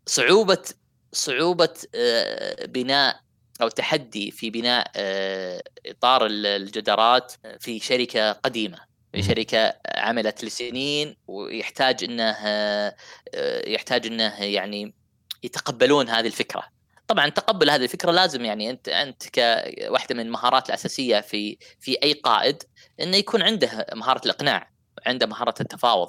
صعوبة 0.07 0.63
صعوبة 1.13 1.75
آه، 1.95 2.67
بناء 2.67 3.21
أو 3.63 3.69
تحدي 3.69 4.31
في 4.31 4.51
بناء 4.51 4.91
إطار 5.87 6.27
ال- 6.27 6.47
الجدارات 6.47 7.33
في 7.61 7.79
شركة 7.79 8.33
قديمة 8.33 8.79
في. 9.15 9.23
شركة 9.23 9.75
عملت 9.95 10.45
لسنين 10.45 11.17
ويحتاج 11.27 12.05
إنه 12.05 12.37
يحتاج 13.67 14.07
إنه 14.07 14.43
يعني 14.45 14.95
يتقبلون 15.43 16.09
هذه 16.09 16.27
الفكرة 16.27 16.65
طبعا 17.09 17.29
تقبل 17.29 17.71
هذه 17.71 17.83
الفكرة 17.83 18.11
لازم 18.11 18.44
يعني 18.44 18.71
أنت 18.71 18.88
أنت 18.88 19.23
كواحدة 19.35 20.14
من 20.14 20.21
المهارات 20.21 20.68
الأساسية 20.68 21.21
في 21.21 21.59
في 21.81 21.97
أي 22.03 22.12
قائد 22.12 22.62
إنه 23.01 23.16
يكون 23.16 23.42
عنده 23.42 23.87
مهارة 23.94 24.21
الإقناع 24.25 24.71
عنده 25.07 25.27
مهارة 25.27 25.55
التفاوض 25.61 26.09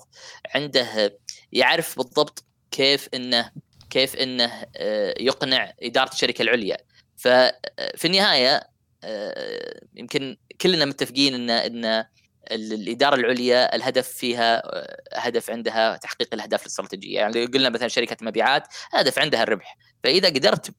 عنده 0.55 1.17
يعرف 1.51 1.97
بالضبط 1.97 2.43
كيف 2.71 3.09
إنه 3.13 3.51
كيف 3.89 4.15
إنه 4.15 4.65
آه، 4.75 5.15
يقنع 5.19 5.73
إدارة 5.83 6.09
الشركة 6.11 6.41
العليا. 6.41 6.77
ففي 7.17 8.05
النهاية 8.05 8.69
آه، 9.03 9.81
يمكن 9.95 10.37
كلنا 10.61 10.85
متفقين 10.85 11.33
إن 11.33 11.49
إن 11.49 12.05
الإدارة 12.51 13.15
العليا 13.15 13.75
الهدف 13.75 14.07
فيها 14.07 14.61
آه، 14.65 15.01
هدف 15.13 15.49
عندها 15.49 15.97
تحقيق 15.97 16.33
الأهداف 16.33 16.61
الاستراتيجية. 16.61 17.19
يعني 17.19 17.45
قلنا 17.45 17.69
مثلا 17.69 17.87
شركة 17.87 18.17
مبيعات 18.21 18.67
هدف 18.93 19.19
عندها 19.19 19.43
الربح. 19.43 19.77
فإذا 20.03 20.27
قدرت 20.27 20.71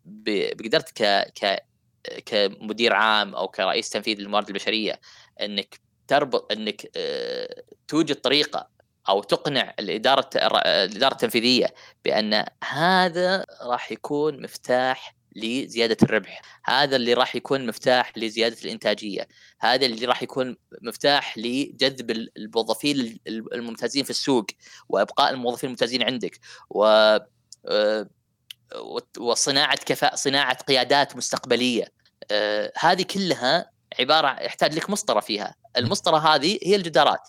قدرت 0.65 1.03
ك 1.03 1.03
ك 1.43 1.65
كمدير 2.27 2.93
عام 2.93 3.35
أو 3.35 3.49
كرئيس 3.49 3.91
تنفيذي 3.91 4.23
للموارد 4.23 4.49
البشرية 4.49 5.01
إنك 5.41 5.81
تربط 6.09 6.53
إنك 6.53 6.91
آه، 6.97 7.63
توجد 7.89 8.17
طريقة 8.17 8.69
أو 9.09 9.23
تقنع 9.23 9.75
الإدارة 9.79 10.31
الإدارة 10.37 11.13
التنفيذية 11.13 11.75
بأن 12.05 12.45
هذا 12.65 13.45
راح 13.63 13.93
يكون 13.93 14.43
مفتاح 14.43 15.20
لزيادة 15.37 15.97
الربح، 16.03 16.43
هذا 16.65 16.97
اللي 16.97 17.15
راح 17.15 17.37
يكون 17.37 17.67
مفتاح 17.67 18.19
لزيادة 18.19 18.57
الإنتاجية، 18.65 19.29
هذا 19.61 19.87
اللي 19.87 20.07
راح 20.07 20.23
يكون 20.23 20.57
مفتاح 20.83 21.39
لجذب 21.39 22.11
ال- 22.11 22.31
الموظفين 22.37 23.01
ال- 23.01 23.55
الممتازين 23.55 24.05
في 24.05 24.11
السوق 24.11 24.47
وإبقاء 24.89 25.31
الموظفين 25.31 25.67
الممتازين 25.67 26.03
عندك. 26.03 26.39
و 26.71 26.85
آه، 27.69 28.11
وصناعة 29.19 29.77
كفاء 29.77 30.15
صناعة 30.15 30.63
قيادات 30.63 31.17
مستقبلية. 31.17 31.93
آه، 32.31 32.73
هذه 32.79 33.03
كلها 33.03 33.71
عبارة 34.01 34.43
يحتاج 34.43 34.75
لك 34.75 34.91
مسطرة 34.91 35.21
فيها، 35.21 35.55
المسطرة 35.77 36.19
هذه 36.19 36.59
هي 36.63 36.77
الجدارات. 36.77 37.29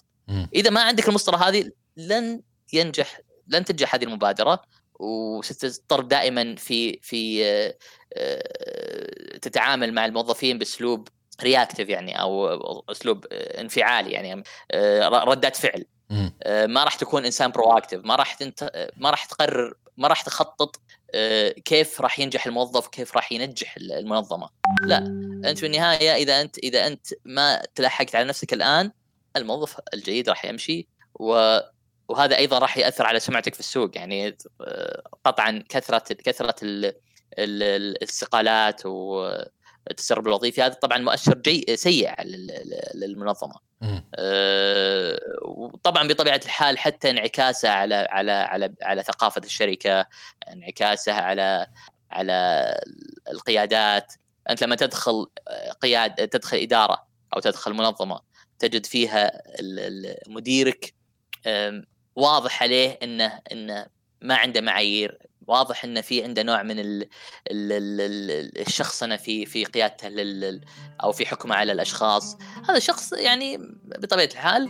إذا 0.56 0.70
ما 0.70 0.82
عندك 0.82 1.08
المسطرة 1.10 1.38
هذه 1.38 1.72
لن 1.98 2.42
ينجح 2.74 3.22
لن 3.48 3.66
تنجح 3.66 3.96
هذه 3.96 4.04
المبادرة. 4.04 4.62
وستضطر 5.02 6.02
دائما 6.02 6.56
في 6.56 7.00
في 7.02 7.46
آه، 7.46 7.76
آه، 8.14 9.38
تتعامل 9.38 9.94
مع 9.94 10.06
الموظفين 10.06 10.58
بأسلوب 10.58 11.08
reactive 11.44 11.90
يعني 11.90 12.22
أو 12.22 12.84
أسلوب 12.90 13.26
انفعالي 13.34 14.12
يعني 14.12 14.44
آه، 14.72 15.08
ردات 15.08 15.56
فعل 15.56 15.86
مم. 16.10 16.34
ما 16.46 16.84
راح 16.84 16.96
تكون 16.96 17.26
إنسان 17.26 17.52
proactive 17.52 18.02
ما 18.06 18.16
راح 18.16 18.34
تنت... 18.34 18.90
ما 18.98 19.10
راح 19.10 19.26
تقرر 19.26 19.74
ما 19.98 20.08
راح 20.08 20.22
تخطط 20.22 20.82
كيف 21.66 22.02
راح 22.02 22.20
ينجح 22.20 22.48
الموظف 22.48 22.88
كيف 22.88 23.16
راح 23.16 23.32
ينجح 23.32 23.76
المنظمة 23.78 24.50
لا 24.84 24.98
أنت 25.46 25.60
في 25.60 25.66
النهاية 25.66 26.16
إذا 26.16 26.42
أنت 26.42 26.58
إذا 26.58 26.88
أنت 26.88 27.08
ما 27.26 27.62
لحقت 27.76 28.16
على 28.16 28.28
نفسك 28.28 28.54
الآن 28.54 28.92
الموظف 29.38 29.80
الجيد 29.94 30.30
راح 30.30 30.46
يمشي 30.46 30.88
و 31.16 31.60
وهذا 32.12 32.38
أيضا 32.38 32.60
راح 32.60 32.78
يأثر 32.78 33.06
على 33.06 33.20
سمعتك 33.20 33.54
في 33.54 33.60
السوق. 33.60 33.98
يعني 33.98 34.38
قطعا 35.26 35.64
كثرة 35.70 36.14
كثرة 36.14 36.56
الاستقالات 37.38 38.86
والتسرب 38.86 40.28
الوظيفي 40.28 40.62
هذا 40.62 40.74
طبعا 40.74 40.98
مؤشر 40.98 41.38
جي 41.38 41.76
سيء 41.76 42.22
للمنظمة. 42.96 43.56
أه 44.16 45.20
وطبعا 45.42 46.08
بطبيعة 46.08 46.42
الحال 46.46 46.78
حتى 46.78 47.10
انعكاسه 47.10 47.70
على 47.70 47.96
على 47.96 48.32
على 48.32 48.74
على 48.82 49.04
ثقافة 49.04 49.42
الشركة، 49.46 50.06
انعكاسه 50.54 51.14
على 51.14 51.68
على 52.12 52.76
القيادات، 53.32 54.14
أنت 54.50 54.64
لما 54.64 54.76
تدخل 54.76 55.28
قياد 55.82 56.28
تدخل 56.28 56.58
إدارة 56.58 57.08
أو 57.36 57.40
تدخل 57.40 57.74
منظمة 57.74 58.20
تجد 58.60 58.86
فيها 58.86 59.32
مديرك 60.28 60.94
واضح 62.16 62.64
عليه 62.64 63.00
إنه 63.04 63.40
إنه 63.52 63.86
ما 64.22 64.36
عنده 64.36 64.62
معايير. 64.62 65.18
واضح 65.48 65.84
إنه 65.84 66.02
في 66.02 66.24
عنده 66.24 66.44
نوع 66.44 66.64
من 66.64 66.80
ال 66.80 67.08
ال 67.52 68.62
الشخصنه 68.68 69.16
في 69.16 69.46
في 69.46 69.66
قيادته 69.66 70.08
لل 70.08 70.62
أو 71.04 71.12
في 71.12 71.26
حكمه 71.26 71.56
على 71.56 71.72
الأشخاص. 71.72 72.38
هذا 72.70 72.80
شخص 72.80 73.14
يعني 73.14 73.58
بطبيعة 73.84 74.30
الحال 74.32 74.70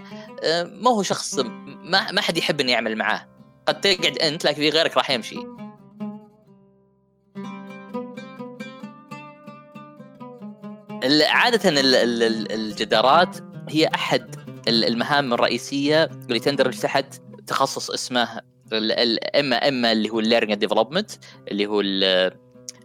ما 0.81 0.89
هو 0.89 1.03
شخص 1.03 1.39
ما 1.65 2.11
ما 2.11 2.21
حد 2.21 2.37
يحب 2.37 2.61
إنه 2.61 2.71
يعمل 2.71 2.95
معاه. 2.95 3.27
قد 3.65 3.81
تقعد 3.81 4.17
أنت 4.17 4.45
لكن 4.45 4.61
في 4.61 4.69
غيرك 4.69 4.97
راح 4.97 5.09
يمشي. 5.09 5.39
عادة 11.27 11.61
الجدارات 12.55 13.37
هي 13.69 13.87
أحد 13.95 14.35
المهام 14.67 15.33
الرئيسية 15.33 16.03
اللي 16.03 16.39
تندرج 16.39 16.79
تحت 16.79 17.21
تخصص 17.51 17.91
اسمه 17.91 18.41
اما 19.35 19.55
إما 19.55 19.91
اللي 19.91 20.09
هو 20.09 20.19
ال 20.19 20.24
learning 20.24 20.59
development 20.59 21.11
اللي 21.47 21.65
هو 21.65 21.81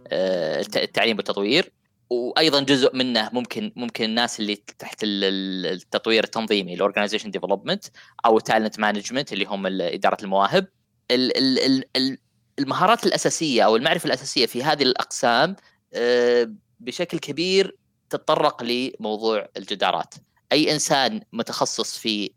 آه، 0.07 0.65
التعليم 0.75 1.17
والتطوير. 1.17 1.71
وأيضا 2.09 2.59
جزء 2.59 2.95
منه 2.95 3.29
ممكن 3.33 3.71
ممكن 3.75 4.03
الناس 4.03 4.39
اللي 4.39 4.55
تحت 4.55 4.99
التطوير 5.03 6.23
التنظيمي 6.23 6.73
ال 6.73 6.77
organization 6.77 7.31
development 7.31 7.85
أو 8.25 8.39
talent 8.39 8.79
management 8.79 9.33
اللي 9.33 9.45
هم 9.45 9.65
إدارة 9.81 10.17
المواهب. 10.23 10.67
المهارات 12.59 13.05
الأساسية 13.05 13.63
أو 13.63 13.75
المعرفة 13.75 14.07
الأساسية 14.07 14.45
في 14.45 14.63
هذه 14.63 14.83
الأقسام 14.83 15.55
آه، 15.93 16.51
بشكل 16.79 17.19
كبير 17.19 17.77
تتطرق 18.09 18.63
لموضوع 18.63 19.49
الجدارات. 19.57 20.13
أي 20.51 20.73
إنسان 20.73 21.21
متخصص 21.33 21.97
في 21.97 22.31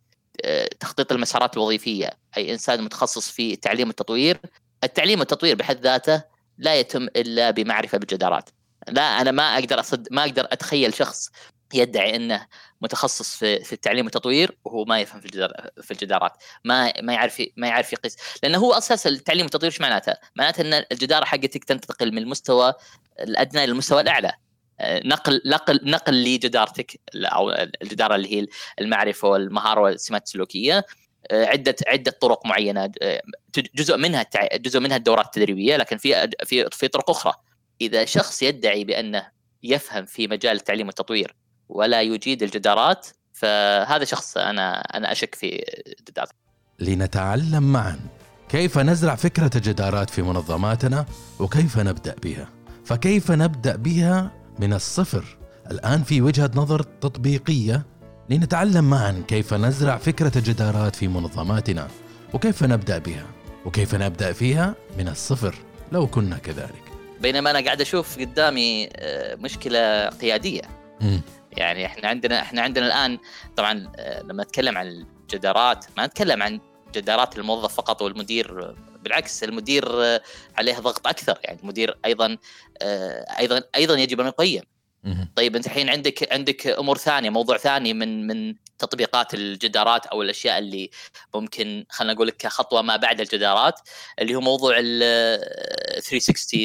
آه، 0.44 0.68
تخطيط 0.80 1.12
المسارات 1.12 1.56
الوظيفية 1.56 2.19
أي 2.36 2.52
إنسان 2.52 2.82
متخصص 2.82 3.30
في 3.30 3.52
التعليم 3.52 3.88
والتطوير 3.88 4.40
التعليم 4.84 5.18
والتطوير 5.18 5.56
بحد 5.56 5.80
ذاته 5.80 6.22
لا 6.58 6.74
يتم 6.74 7.02
إلا 7.02 7.50
بمعرفة 7.50 7.98
بالجدارات. 7.98 8.50
لا 8.88 9.20
أنا 9.20 9.30
ما 9.30 9.54
أقدر 9.54 9.80
أصد 9.80 10.08
ما 10.10 10.22
أقدر 10.22 10.46
أتخيل 10.52 10.94
شخص 10.94 11.30
يدعي 11.74 12.16
إنه 12.16 12.46
متخصص 12.80 13.36
في 13.36 13.64
في 13.64 13.72
التعليم 13.72 14.04
والتطوير 14.04 14.58
وهو 14.64 14.84
ما 14.84 15.00
يفهم 15.00 15.20
في 15.20 15.26
الجدار 15.26 15.70
في 15.82 15.90
الجدارات. 15.90 16.32
ما 16.64 16.92
ما 17.02 17.12
يعرف 17.12 17.42
ما 17.56 17.68
يعرف 17.68 17.92
يقيس. 17.92 18.16
لأنه 18.42 18.58
هو 18.58 18.72
أساس 18.72 19.06
التعليم 19.06 19.42
والتطوير 19.42 19.72
إيش 19.72 19.80
معناته؟ 19.80 20.14
معناته 20.36 20.60
إن 20.60 20.84
الجدارة 20.92 21.24
حقتك 21.24 21.64
تنتقل 21.64 22.12
من 22.12 22.18
المستوى 22.18 22.74
الأدنى 23.20 23.66
للمستوى 23.66 24.00
الأعلى. 24.00 24.32
نقل 24.82 25.42
نقل 25.46 25.80
نقل 25.82 26.24
لجدارتك 26.24 27.00
أو 27.14 27.50
الجدارة 27.82 28.14
اللي 28.14 28.40
هي 28.40 28.46
المعرفة 28.80 29.28
والمهارة 29.28 29.80
والسمات 29.80 30.22
السلوكية. 30.26 30.84
عده 31.32 31.76
عدة 31.88 32.10
طرق 32.20 32.46
معينة 32.46 32.92
آه، 33.02 33.22
جزء 33.74 33.96
منها 33.96 34.26
جزء 34.54 34.80
منها 34.80 34.96
الدورات 34.96 35.26
التدريبية 35.26 35.76
لكن 35.76 35.96
في 35.96 36.30
في 36.44 36.68
في 36.72 36.88
طرق 36.88 37.10
أخرى. 37.10 37.32
إذا 37.80 38.04
شخص 38.04 38.42
يدعي 38.42 38.84
بأنه 38.84 39.26
يفهم 39.62 40.04
في 40.04 40.28
مجال 40.28 40.56
التعليم 40.56 40.86
والتطوير 40.86 41.34
ولا 41.68 42.02
يجيد 42.02 42.42
الجدارات 42.42 43.06
فهذا 43.32 44.04
شخص 44.04 44.36
أنا 44.36 44.80
أنا 44.80 45.12
أشك 45.12 45.34
في 45.34 45.64
جدارته. 46.08 46.34
لنتعلم 46.78 47.72
معا 47.72 48.00
كيف 48.48 48.78
نزرع 48.78 49.14
فكرة 49.14 49.50
الجدارات 49.56 50.10
في 50.10 50.22
منظماتنا 50.22 51.06
وكيف 51.40 51.78
نبدأ 51.78 52.14
بها. 52.22 52.48
فكيف 52.84 53.30
نبدأ 53.30 53.76
بها 53.76 54.32
من 54.58 54.72
الصفر؟ 54.72 55.38
الآن 55.70 56.02
في 56.02 56.22
وجهة 56.22 56.50
نظر 56.54 56.82
تطبيقية 56.82 57.82
لنتعلم 58.30 58.90
معا 58.90 59.24
كيف 59.28 59.54
نزرع 59.54 59.96
فكرة 59.96 60.32
الجدارات 60.38 60.96
في 60.96 61.08
منظماتنا 61.08 61.88
وكيف 62.34 62.62
نبدأ 62.62 62.98
بها 62.98 63.26
وكيف 63.64 63.94
نبدأ 63.94 64.32
فيها 64.32 64.74
من 64.98 65.08
الصفر 65.08 65.54
لو 65.92 66.06
كنا 66.06 66.38
كذلك. 66.38 66.82
بينما 67.20 67.50
أنا 67.50 67.60
قاعد 67.60 67.80
أشوف 67.80 68.18
قدامي 68.18 68.88
آه، 68.96 69.34
مشكلة 69.34 70.08
قيادية. 70.08 70.62
م. 71.00 71.18
يعني 71.56 71.86
إحنا 71.86 72.08
عندنا 72.08 72.42
إحنا 72.42 72.62
عندنا 72.62 72.86
الآن 72.86 73.18
طبعا 73.56 73.92
آه، 73.96 74.22
لما 74.22 74.42
نتكلم 74.42 74.78
عن 74.78 74.86
الجدارات 74.86 75.84
ما 75.96 76.06
نتكلم 76.06 76.42
عن 76.42 76.60
جدارات 76.94 77.38
الموظف 77.38 77.74
فقط 77.74 78.02
والمدير 78.02 78.74
بالعكس 79.04 79.44
المدير 79.44 80.04
آه، 80.04 80.20
عليه 80.56 80.74
ضغط 80.74 81.06
أكثر. 81.06 81.38
يعني 81.44 81.60
المدير 81.60 81.98
أيضا 82.04 82.36
أيضا 83.38 83.62
أيضا 83.76 83.94
يجب 83.94 84.20
أن 84.20 84.26
يقيم. 84.26 84.62
طيب 85.36 85.56
أنت 85.56 85.66
الحين 85.66 85.88
عندك 85.88 86.32
عندك 86.32 86.66
أمور 86.66 86.98
ثانية 86.98 87.30
موضوع 87.30 87.56
ثاني 87.56 87.94
من 87.94 88.26
من 88.26 88.54
تطبيقات 88.78 89.34
الجدارات 89.34 90.06
أو 90.06 90.22
الأشياء 90.22 90.58
اللي 90.58 90.90
ممكن 91.34 91.84
خلينا 91.88 92.12
نقول 92.14 92.26
لك 92.26 92.36
كخطوه 92.36 92.82
ما 92.82 92.96
بعد 92.96 93.20
الجدارات 93.20 93.80
اللي 94.18 94.34
هو 94.34 94.40
موضوع 94.40 94.74
ال 94.78 95.00
360 96.02 96.60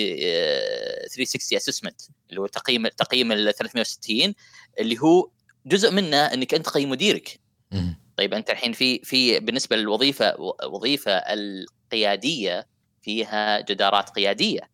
360 1.16 1.58
اسسمنت 1.58 2.02
اللي 2.30 2.42
هو 2.42 2.48
تقييم 2.48 2.88
تقييم 2.88 3.32
ال 3.32 3.54
360 3.56 4.34
اللي 4.80 4.98
هو 5.00 5.30
جزء 5.66 5.92
منه 5.92 6.18
إنك 6.18 6.54
أنت 6.54 6.66
تقيم 6.66 6.90
مديرك. 6.90 7.40
طيب 8.18 8.34
أنت 8.34 8.50
الحين 8.50 8.74
في 8.74 9.00
في 9.00 9.40
بالنسبة 9.40 9.76
للوظيفة 9.76 10.36
وظيفة 10.70 11.12
القيادية 11.12 12.68
فيها 13.02 13.60
جدارات 13.62 14.10
قيادية. 14.10 14.70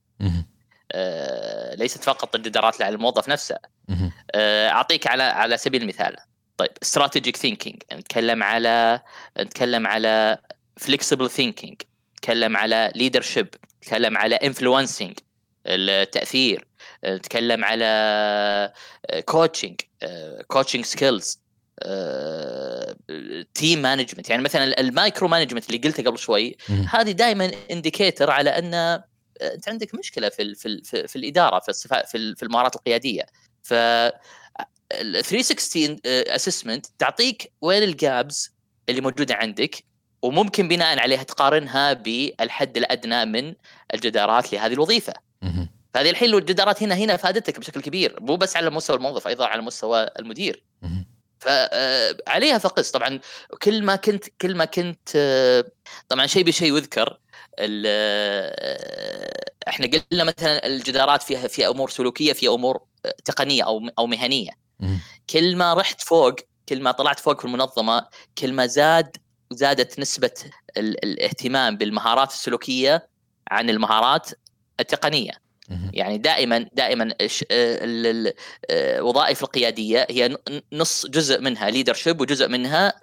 ليست 1.76 2.04
فقط 2.04 2.36
الجدارات 2.36 2.82
على 2.82 2.96
الموظف 2.96 3.30
نفسه. 3.30 3.56
آه 4.36 4.70
أعطيك 4.70 5.08
على 5.08 5.24
على 5.24 5.58
سبيل 5.58 5.82
المثال. 5.82 6.16
طيب 6.58 6.72
strategic 6.84 7.38
thinking 7.38 7.84
نتكلم 7.94 8.44
على 8.44 9.02
نتكلم 9.40 9.88
على 9.88 10.38
flexible 10.78 11.30
thinking 11.30 11.82
نتكلم 12.14 12.58
على 12.58 12.92
leadership 12.96 13.48
نتكلم 13.84 14.18
على 14.18 14.36
influencing 14.36 15.20
التأثير. 15.66 16.68
نتكلم 17.06 17.66
على 17.66 18.74
coaching 19.26 19.82
coaching 20.48 20.86
skills 20.86 21.42
team 23.54 23.82
management 23.82 24.30
يعني 24.30 24.42
مثلا 24.42 24.80
ال 24.80 24.88
micro 24.88 25.28
management 25.28 25.70
اللي 25.70 25.78
قلته 25.78 26.04
قبل 26.04 26.20
شوي 26.20 26.58
هذه 26.90 27.12
دائما 27.12 27.52
indicator 27.72 28.32
على 28.32 28.50
أن 28.50 28.74
آه، 28.74 29.04
أنت 29.42 29.70
عندك 29.70 29.96
مشكلة 29.96 30.30
في 30.30 30.56
في, 30.56 30.82
في, 30.84 31.08
في 31.08 31.16
الإدارة 31.16 31.60
في 31.60 31.74
في, 32.12 32.36
في 32.36 32.44
المهارات 32.44 32.76
القيادية 32.76 33.26
ف 33.64 33.74
360 35.22 35.98
assessment 36.06 36.86
تعطيك 37.00 37.52
وين 37.62 37.84
ال 37.84 37.98
gaps 37.98 38.56
اللي 38.90 39.02
موجودة 39.02 39.36
عندك 39.36 39.84
وممكن 40.22 40.68
بناء 40.68 41.00
عليها 41.00 41.24
تقارنها 41.24 41.94
بالحد 41.94 42.78
الأدنى 42.78 43.26
من 43.26 43.54
الجدارات 43.94 44.54
لهذه 44.54 44.74
الوظيفة. 44.74 45.14
فهذه 45.94 46.10
الحين 46.10 46.34
الجدارات 46.34 46.84
هنا 46.84 46.96
هنا 46.96 47.18
فادتك 47.18 47.60
بشكل 47.60 47.82
كبير 47.82 48.18
مو 48.22 48.36
بس 48.36 48.58
على 48.58 48.70
مستوى 48.70 48.96
الموظف 48.98 49.28
أيضا 49.28 49.46
على 49.46 49.62
مستوى 49.62 50.10
المدير. 50.20 50.64
فعليها 51.40 52.58
فقس 52.58 52.92
طبعا 52.92 53.20
كل 53.62 53.84
ما 53.84 53.96
كنت 53.96 54.26
كل 54.42 54.56
ما 54.56 54.66
كنت 54.66 55.10
طبعا 56.10 56.28
شيء 56.28 56.44
بشيء 56.44 56.78
يذكر 56.78 57.20
إحنا 59.68 59.88
قلنا 60.12 60.24
مثلا 60.24 60.66
الجدارات 60.68 61.24
فيها 61.24 61.48
في 61.48 61.68
أمور 61.68 61.90
سلوكية 61.90 62.34
في 62.34 62.48
أمور 62.48 62.82
تقنية 63.26 63.64
أو 63.64 63.90
أو 64.00 64.08
مهنية. 64.08 64.50
كل 65.30 65.56
ما 65.56 65.74
رحت 65.74 66.02
فوق 66.02 66.36
كل 66.70 66.82
ما 66.82 66.92
طلعت 66.92 67.20
فوق 67.20 67.40
في 67.40 67.46
المنظمة 67.46 68.08
كل 68.38 68.54
ما 68.54 68.66
زاد 68.68 69.18
زادت 69.52 70.00
نسبة 70.00 70.32
الاهتمام 70.78 71.78
بالمهارات 71.78 72.30
السلوكية 72.32 73.08
عن 73.52 73.70
المهارات 73.70 74.30
التقنية. 74.80 75.32
يعني 75.94 76.18
دائما 76.18 76.70
دائما 76.74 77.14
الش- 77.22 77.46
ال- 77.52 78.08
ال- 78.28 78.34
آه، 78.70 79.02
القيادية 79.44 80.08
هي 80.10 80.38
نص 80.74 81.06
جزء 81.06 81.42
منها 81.42 81.70
leadership 81.70 82.22
وجزء 82.22 82.48
منها 82.48 82.94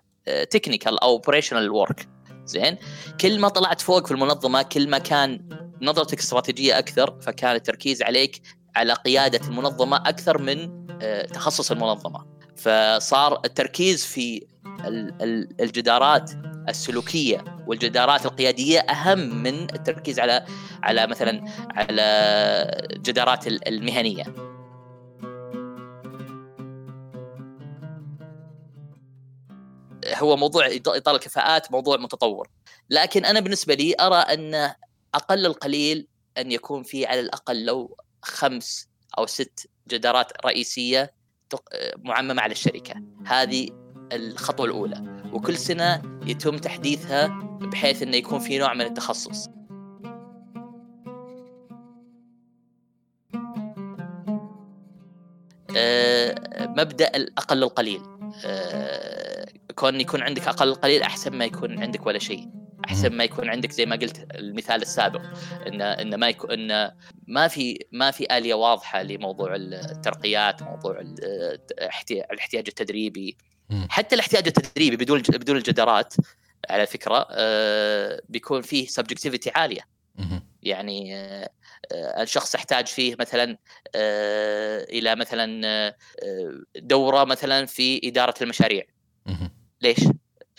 technical 0.50 1.00
أو 1.00 1.08
operational 1.12 1.70
work 1.70 2.08
زين. 2.48 2.76
كل 3.20 3.40
ما 3.40 3.48
طلعت 3.48 3.80
فوق 3.80 4.06
في 4.06 4.12
المنظمة 4.12 4.62
كل 4.62 4.90
ما 4.90 4.98
كان 4.98 5.40
نظرتك 5.82 6.18
استراتيجية 6.18 6.78
أكثر 6.78 7.20
فكان 7.20 7.56
التركيز 7.56 8.02
عليك 8.02 8.40
على 8.76 8.92
قيادة 8.92 9.48
المنظمة 9.48 9.96
أكثر 9.96 10.38
من 10.38 10.86
آه، 11.02 11.26
تخصص 11.26 11.70
المنظمة. 11.70 12.26
فصار 12.56 13.40
التركيز 13.44 14.04
في 14.04 14.46
ال- 14.84 15.14
ال- 15.22 15.48
الجدارات 15.60 16.30
السلوكية 16.68 17.44
والجدارات 17.66 18.26
القيادية 18.26 18.80
أهم 18.80 19.42
من 19.42 19.62
التركيز 19.74 20.20
على 20.20 20.44
على 20.82 21.06
مثلا 21.06 21.44
على 21.70 22.02
الجدارات 22.96 23.46
ال- 23.46 23.68
المهنية. 23.68 24.24
هو 30.14 30.36
موضوع 30.36 30.66
إطار 30.86 31.14
الكفاءات 31.14 31.72
موضوع 31.72 31.96
متطور. 31.96 32.48
لكن 32.90 33.24
أنا 33.24 33.40
بالنسبة 33.40 33.74
لي 33.74 33.94
أرى 34.00 34.16
أن 34.16 34.74
أقل 35.14 35.46
القليل 35.46 36.08
أن 36.38 36.52
يكون 36.52 36.82
في 36.82 37.06
على 37.06 37.20
الأقل 37.20 37.64
لو 37.64 37.96
خمس 38.22 38.88
أو 39.18 39.26
ست 39.26 39.70
جدارات 39.88 40.32
رئيسية 40.46 41.14
معممة 41.98 42.42
على 42.42 42.52
الشركة. 42.52 43.02
هذه 43.26 43.68
الخطوة 44.12 44.66
الأولى. 44.66 45.22
وكل 45.32 45.56
سنة 45.56 46.02
يتم 46.26 46.58
تحديثها 46.58 47.26
بحيث 47.60 48.02
انه 48.02 48.16
يكون 48.16 48.38
في 48.38 48.58
نوع 48.58 48.74
من 48.74 48.80
التخصص. 48.80 49.48
آه، 55.76 56.66
مبدأ 56.66 57.16
الأقل 57.16 57.62
القليل. 57.62 58.02
آه، 58.44 59.27
كون 59.78 60.00
يكون 60.00 60.22
عندك 60.22 60.48
أقل 60.48 60.68
القليل 60.68 61.02
أحسن 61.02 61.36
ما 61.36 61.44
يكون 61.44 61.82
عندك 61.82 62.06
ولا 62.06 62.18
شيء 62.18 62.48
أحسن 62.84 63.12
ما 63.12 63.24
يكون 63.24 63.48
عندك 63.50 63.70
زي 63.72 63.86
ما 63.86 63.96
قلت 63.96 64.26
المثال 64.34 64.82
السابق 64.82 65.22
ان 65.66 65.82
إن 65.82 66.14
ما 66.14 66.28
يكون 66.28 66.50
إن 66.70 66.92
ما 67.26 67.48
في 67.48 67.78
ما 67.92 68.10
في 68.10 68.36
آلية 68.38 68.54
واضحة 68.54 69.02
لموضوع 69.02 69.54
الترقيات 69.56 70.62
موضوع 70.62 71.00
ال- 71.00 71.58
احتيا- 71.88 72.32
الاحتياج 72.32 72.64
التدريبي. 72.68 73.36
حتى 73.88 74.14
الاحتياج 74.14 74.46
التدريبي 74.46 74.96
بدون 74.96 75.20
بدون 75.20 75.56
الجدارات 75.56 76.14
على 76.70 76.86
فكرة 76.86 77.26
آه، 77.30 78.22
بيكون 78.28 78.62
فيه 78.62 78.86
سبجكتيفيتي 78.86 79.50
عالية. 79.54 79.80
يعني 80.62 81.16
آه، 81.16 81.50
الشخص 82.22 82.54
يحتاج 82.54 82.86
فيه 82.86 83.16
مثلا 83.20 83.58
آه، 83.94 84.84
إلى 84.84 85.16
مثلا 85.16 85.94
دورة 86.76 87.24
مثلا 87.24 87.66
في 87.66 88.00
إدارة 88.04 88.34
المشاريع. 88.42 88.84
ليش؟ 89.80 89.98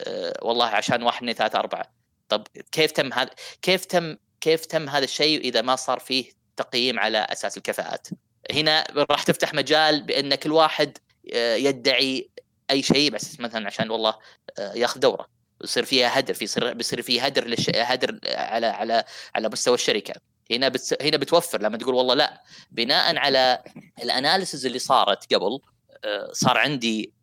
آه، 0.01 0.33
والله 0.41 0.65
عشان 0.65 1.03
واحد 1.03 1.17
اثنين 1.17 1.35
ثلاثة 1.35 1.59
أربعة. 1.59 1.93
طب 2.29 2.47
كيف 2.71 2.91
تم 2.91 3.13
هذا 3.13 3.29
كيف 3.61 3.85
تم 3.85 4.17
كيف 4.41 4.65
تم 4.65 4.89
هذا 4.89 5.03
الشيء 5.03 5.39
إذا 5.39 5.61
ما 5.61 5.75
صار 5.75 5.99
فيه 5.99 6.31
تقييم 6.57 6.99
على 6.99 7.17
أساس 7.17 7.57
الكفاءات؟ 7.57 8.07
هنا 8.51 8.83
راح 9.11 9.23
تفتح 9.23 9.53
مجال 9.53 10.03
بأن 10.03 10.35
كل 10.35 10.51
واحد 10.51 10.97
آه، 11.33 11.55
يدعي 11.55 12.29
أي 12.71 12.81
شيء 12.81 13.11
بس 13.11 13.39
مثلا 13.39 13.67
عشان 13.67 13.89
والله 13.89 14.13
آه، 14.59 14.73
ياخذ 14.73 14.99
دورة. 14.99 15.27
يصير 15.63 15.85
فيها 15.85 16.19
هدر 16.19 16.43
يصير 16.43 16.73
بيصير 16.73 17.01
في 17.01 17.21
هدر 17.21 17.47
للش... 17.47 17.69
هدر 17.75 18.19
على 18.25 18.67
على 18.67 19.03
على 19.35 19.49
مستوى 19.49 19.73
الشركة. 19.73 20.13
هنا 20.51 20.69
بتس... 20.69 20.95
هنا 21.01 21.17
بتوفر 21.17 21.61
لما 21.61 21.77
تقول 21.77 21.95
والله 21.95 22.13
لا. 22.13 22.43
بناء 22.71 23.17
على 23.17 23.63
الأناليسز 24.03 24.65
اللي 24.65 24.79
صارت 24.79 25.33
قبل 25.33 25.59
آه، 26.05 26.29
صار 26.33 26.57
عندي 26.57 27.13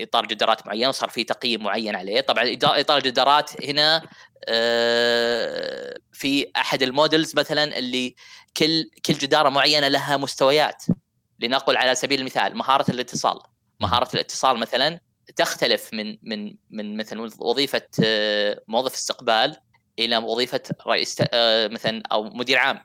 إطار 0.00 0.26
جدارات 0.26 0.66
معين 0.66 0.88
وصار 0.88 1.08
في 1.08 1.24
تقييم 1.24 1.62
معين 1.62 1.96
عليه. 1.96 2.20
طبعا 2.20 2.56
إطار 2.62 2.96
الجدارات 2.98 3.64
هنا 3.64 4.02
آه، 4.48 5.98
في 6.12 6.50
أحد 6.56 6.82
المودلز 6.82 7.36
مثلا 7.36 7.78
اللي 7.78 8.14
كل 8.56 8.90
كل 9.06 9.14
جدارة 9.14 9.48
معينة 9.48 9.88
لها 9.88 10.16
مستويات. 10.16 10.84
لنقل 11.40 11.76
على 11.76 11.94
سبيل 11.94 12.20
المثال 12.20 12.56
مهارة 12.56 12.90
الاتصال. 12.90 13.38
مهارة 13.80 14.08
الاتصال 14.14 14.56
مثلا 14.56 15.00
تختلف 15.36 15.90
من 15.92 16.18
من 16.22 16.54
من 16.70 16.96
مثلا 16.96 17.30
وظيفة 17.38 17.88
آه، 18.04 18.62
موظف 18.68 18.94
استقبال 18.94 19.56
إلى 19.98 20.16
وظيفة 20.16 20.62
رئيس 20.86 21.22
آه، 21.32 21.68
مثلا 21.68 22.02
أو 22.12 22.24
مدير 22.24 22.58
عام. 22.58 22.80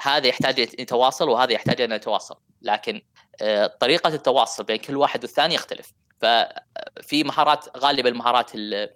هذا 0.00 0.26
يحتاج 0.26 0.58
يتواصل 0.58 1.28
وهذا 1.28 1.52
يحتاج 1.52 1.80
ان 1.80 1.92
يتواصل. 1.92 2.36
لكن 2.62 2.94
آه، 2.94 3.19
طريقة 3.80 4.14
التواصل 4.14 4.64
بين 4.64 4.76
كل 4.76 4.96
واحد 4.96 5.24
والثاني 5.24 5.54
يختلف. 5.54 5.92
ففي 6.20 7.24
مهارات 7.24 7.76
غالبا 7.76 8.08
المهارات 8.08 8.50
ال- 8.54 8.90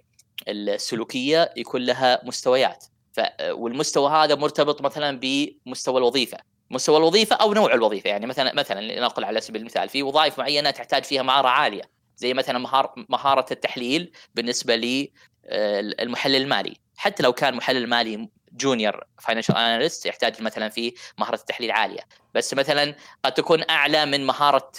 السلوكية 0.49 1.53
يكون 1.57 1.80
لها 1.80 2.20
مستويات. 2.24 2.84
ف 3.12 3.20
والمستوى 3.51 4.11
هذا 4.11 4.34
مرتبط 4.34 4.82
مثلا 4.82 5.20
بمستوى 5.22 5.99
الوظيفة. 5.99 6.38
مستوى 6.70 6.97
الوظيفة 6.97 7.36
أو 7.36 7.55
نوع 7.55 7.74
الوظيفة. 7.74 8.11
يعني 8.11 8.26
مثلا 8.26 8.55
مثلا 8.55 8.80
لنقل 8.80 9.24
على 9.24 9.40
سبيل 9.40 9.61
المثال 9.61 9.88
في 9.88 10.03
وظائف 10.03 10.38
معينة 10.38 10.70
تحتاج 10.70 11.05
فيها 11.05 11.22
مهارة 11.22 11.49
عالية. 11.49 11.82
زي 12.16 12.34
مثلا 12.34 12.59
مهار 12.59 12.95
مهارة 13.09 13.47
التحليل 13.51 14.12
بالنسبة 14.34 14.76
للمحلل 14.76 16.36
المالي. 16.36 16.76
حتى 16.97 17.22
لو 17.22 17.32
كان 17.32 17.55
محلل 17.55 17.86
مالي 17.86 18.28
junior 18.55 19.05
financial 19.18 19.57
analyst 19.57 20.07
يحتاج 20.07 20.43
مثلا 20.43 20.69
في 20.69 20.95
مهارة 21.19 21.35
التحليل 21.35 21.71
عالية. 21.71 22.03
بس 22.35 22.55
مثلا 22.55 22.95
قد 23.25 23.35
تكون 23.35 23.65
أعلى 23.71 24.07
من 24.07 24.27
مهارة 24.27 24.73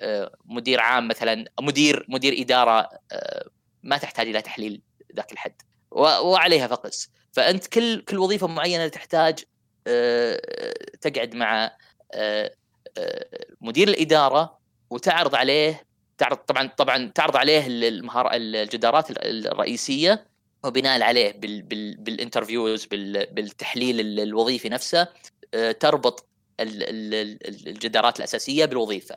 آه، 0.00 0.36
مدير 0.44 0.80
عام 0.80 1.08
مثلا 1.08 1.44
مدير 1.60 2.06
مدير 2.08 2.40
إدارة 2.40 2.88
آه، 3.12 3.48
ما 3.82 3.98
تحتاج 3.98 4.28
إلى 4.28 4.42
تحليل 4.42 4.82
ذاك 5.16 5.32
الحد. 5.32 5.62
وعليها 5.90 6.66
فقس. 6.66 7.10
فأنت 7.32 7.66
كل 7.66 8.00
كل 8.00 8.18
وظيفة 8.18 8.46
معينة 8.46 8.88
تحتاج 8.88 9.38
آه، 9.86 10.40
تقعد 11.00 11.34
مع 11.34 11.76
مدير 13.60 13.88
الإدارة 13.88 14.58
وتعرض 14.90 15.34
عليه 15.34 15.86
تعرض 16.18 16.36
طبعا 16.36 16.66
طبعا 16.66 17.12
تعرض 17.14 17.36
عليه 17.36 17.66
المهار 17.66 18.28
الجدارات 18.32 19.06
الرئيسية 19.10 20.26
وبناء 20.64 21.02
عليه 21.02 21.32
بال 21.32 21.62
بال 21.62 21.96
بالانترفيوز 21.96 22.84
بال 22.84 23.26
بالتحليل 23.26 24.00
ال- 24.00 24.20
الوظيفي 24.20 24.68
نفسه 24.68 25.08
آه، 25.54 25.72
تربط 25.72 26.26
ال- 26.60 26.82
ال- 26.82 27.14
ال- 27.48 27.68
الجدارات 27.68 28.18
الأساسية 28.18 28.64
بالوظيفة. 28.64 29.16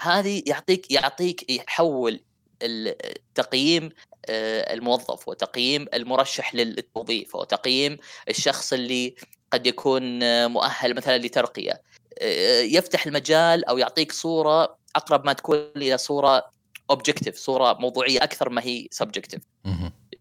هذه 0.00 0.42
يعطيك 0.46 0.90
يعطيك 0.90 1.50
يحول 1.50 2.20
التقييم 2.62 3.90
آه، 4.28 4.74
الموظف 4.74 5.28
وتقييم 5.28 5.86
المرشح 5.94 6.54
للوظيفه 6.54 7.38
وتقييم 7.38 7.98
الشخص 8.28 8.72
اللي 8.72 9.14
قد 9.52 9.66
يكون 9.66 10.02
مؤهل 10.46 10.94
مثلا 10.94 11.18
لترقية 11.18 11.82
آه، 12.18 12.60
يفتح 12.60 13.06
المجال 13.06 13.64
أو 13.64 13.78
يعطيك 13.78 14.12
صورة 14.12 14.76
أقرب 14.96 15.26
ما 15.26 15.32
تكون 15.32 15.70
إلى 15.76 15.98
صورة 15.98 16.50
objective 16.90 17.36
صورة 17.36 17.72
موضوعية 17.80 18.22
أكثر 18.22 18.48
ما 18.48 18.62
هي 18.64 18.88
subjective. 18.90 19.40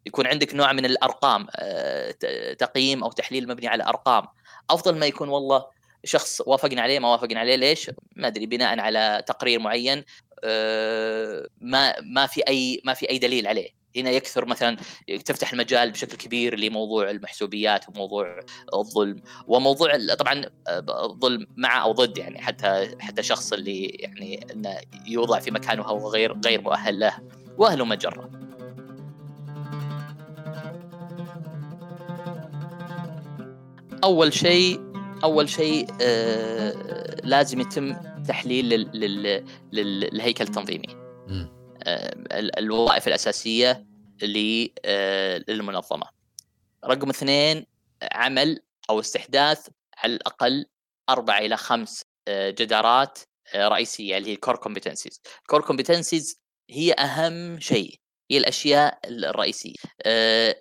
يكون 0.10 0.28
عندك 0.28 0.56
نوع 0.56 0.74
من 0.74 0.86
الأرقام 0.86 1.48
آه، 1.56 2.12
تقييم 2.54 3.04
أو 3.04 3.12
تحليل 3.12 3.48
مبني 3.48 3.68
على 3.68 3.84
أرقام. 3.84 4.28
أفضل 4.70 4.98
ما 4.98 5.06
يكون 5.06 5.30
والله 5.30 5.66
شخص 6.04 6.42
وافقنا 6.46 6.82
عليه 6.82 7.00
ما 7.00 7.12
وافقنا 7.12 7.40
عليه 7.40 7.56
ليش؟ 7.56 7.92
ما 8.16 8.28
أدري 8.28 8.46
بناء 8.46 8.80
على 8.80 9.24
تقرير 9.28 9.60
معين 9.60 10.04
آه، 10.44 11.48
ما 11.62 11.96
ما 12.02 12.28
في 12.28 12.42
أي 12.48 12.82
ما 12.86 12.94
في 12.94 13.10
أي 13.10 13.18
دليل 13.18 13.48
عليه. 13.48 13.80
هنا 13.98 14.10
يكثر 14.10 14.46
مثلا 14.46 14.78
تفتح 15.26 15.52
المجال 15.52 15.92
بشكل 15.92 16.18
كبير 16.18 16.60
لموضوع 16.60 17.10
المحسوبيات 17.10 17.90
وموضوع 17.90 18.40
الظلم. 18.74 19.22
وموضوع 19.48 19.98
طبعا 20.20 20.46
آه، 20.68 21.06
الظلم 21.06 21.48
مع 21.58 21.84
أو 21.84 21.92
ضد 21.92 22.18
يعني 22.18 22.42
حتى 22.42 22.96
حتى 23.00 23.24
شخص 23.24 23.54
اللي 23.54 23.86
يعني 23.86 24.46
إنه 24.54 24.78
يوضع 25.08 25.40
في 25.40 25.52
مكانه 25.52 25.82
وهو 25.82 26.10
غير 26.10 26.40
غير 26.46 26.62
مؤهل 26.62 27.00
له. 27.00 27.14
وأهله 27.58 27.86
مجرة. 27.86 28.49
أول 34.04 34.34
شيء 34.34 34.80
أول 35.24 35.50
شيء 35.50 35.88
آه 36.02 37.16
لازم 37.24 37.60
يتم 37.62 37.96
تحليل 38.28 38.70
لل- 38.70 38.92
لل- 38.94 39.46
لل- 39.72 40.00
للهيكل 40.00 40.44
التنظيمي. 40.44 40.88
آه، 41.84 42.14
ال- 42.40 42.60
الوظائف 42.60 43.08
الأساسية 43.08 43.86
آه، 44.86 45.44
للمنظمة. 45.48 46.06
رقم 46.86 47.10
اثنين 47.10 47.66
عمل 48.12 48.60
أو 48.90 49.00
استحداث 49.00 49.68
على 49.98 50.14
الأقل 50.16 50.66
أربع 51.10 51.38
إلى 51.38 51.58
خمس 51.58 52.04
آه، 52.28 52.50
جدارات 52.50 53.20
آه، 53.54 53.68
رئيسية 53.68 54.18
اللي 54.18 54.30
هي 54.30 54.34
ال 54.34 54.38
core 54.38 54.56
competencies. 54.56 55.22
ال 55.42 55.46
core 55.46 55.62
competencies 55.62 56.40
هي 56.70 56.94
أهم 56.94 57.60
شيء 57.60 57.96
هي 58.32 58.38
الأشياء 58.38 59.00
الرئيسية. 59.06 59.74
آه، 60.04 60.56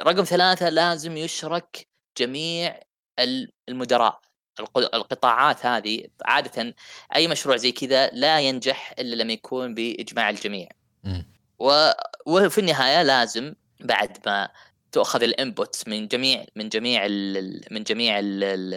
رقم 0.00 0.24
ثلاثة 0.24 0.68
لازم 0.68 1.16
يشرك 1.16 1.89
جميع 2.20 2.80
ال- 3.18 3.52
المدراء 3.68 4.20
الق- 4.60 4.94
القطاعات 4.94 5.66
هذه 5.66 6.04
عاده 6.24 6.74
أي 7.16 7.28
مشروع 7.28 7.56
زي 7.56 7.72
كذا 7.72 8.06
لا 8.06 8.40
ينجح 8.40 8.94
إلا 8.98 9.22
لما 9.22 9.32
يكون 9.32 9.74
بإجماع 9.74 10.30
الجميع. 10.30 10.68
وفي 12.26 12.58
النهاية 12.58 13.02
لازم 13.02 13.54
بعد 13.80 14.18
ما 14.26 14.48
تؤخذ 14.92 15.22
ال 15.22 15.32
input 15.32 15.82
من 15.86 16.08
جميع 16.08 16.44
من 16.56 16.68
جميع 16.68 17.06
ال... 17.06 17.60
من 17.70 17.82
جميع 17.82 18.18
ال... 18.18 18.44
ال... 18.44 18.74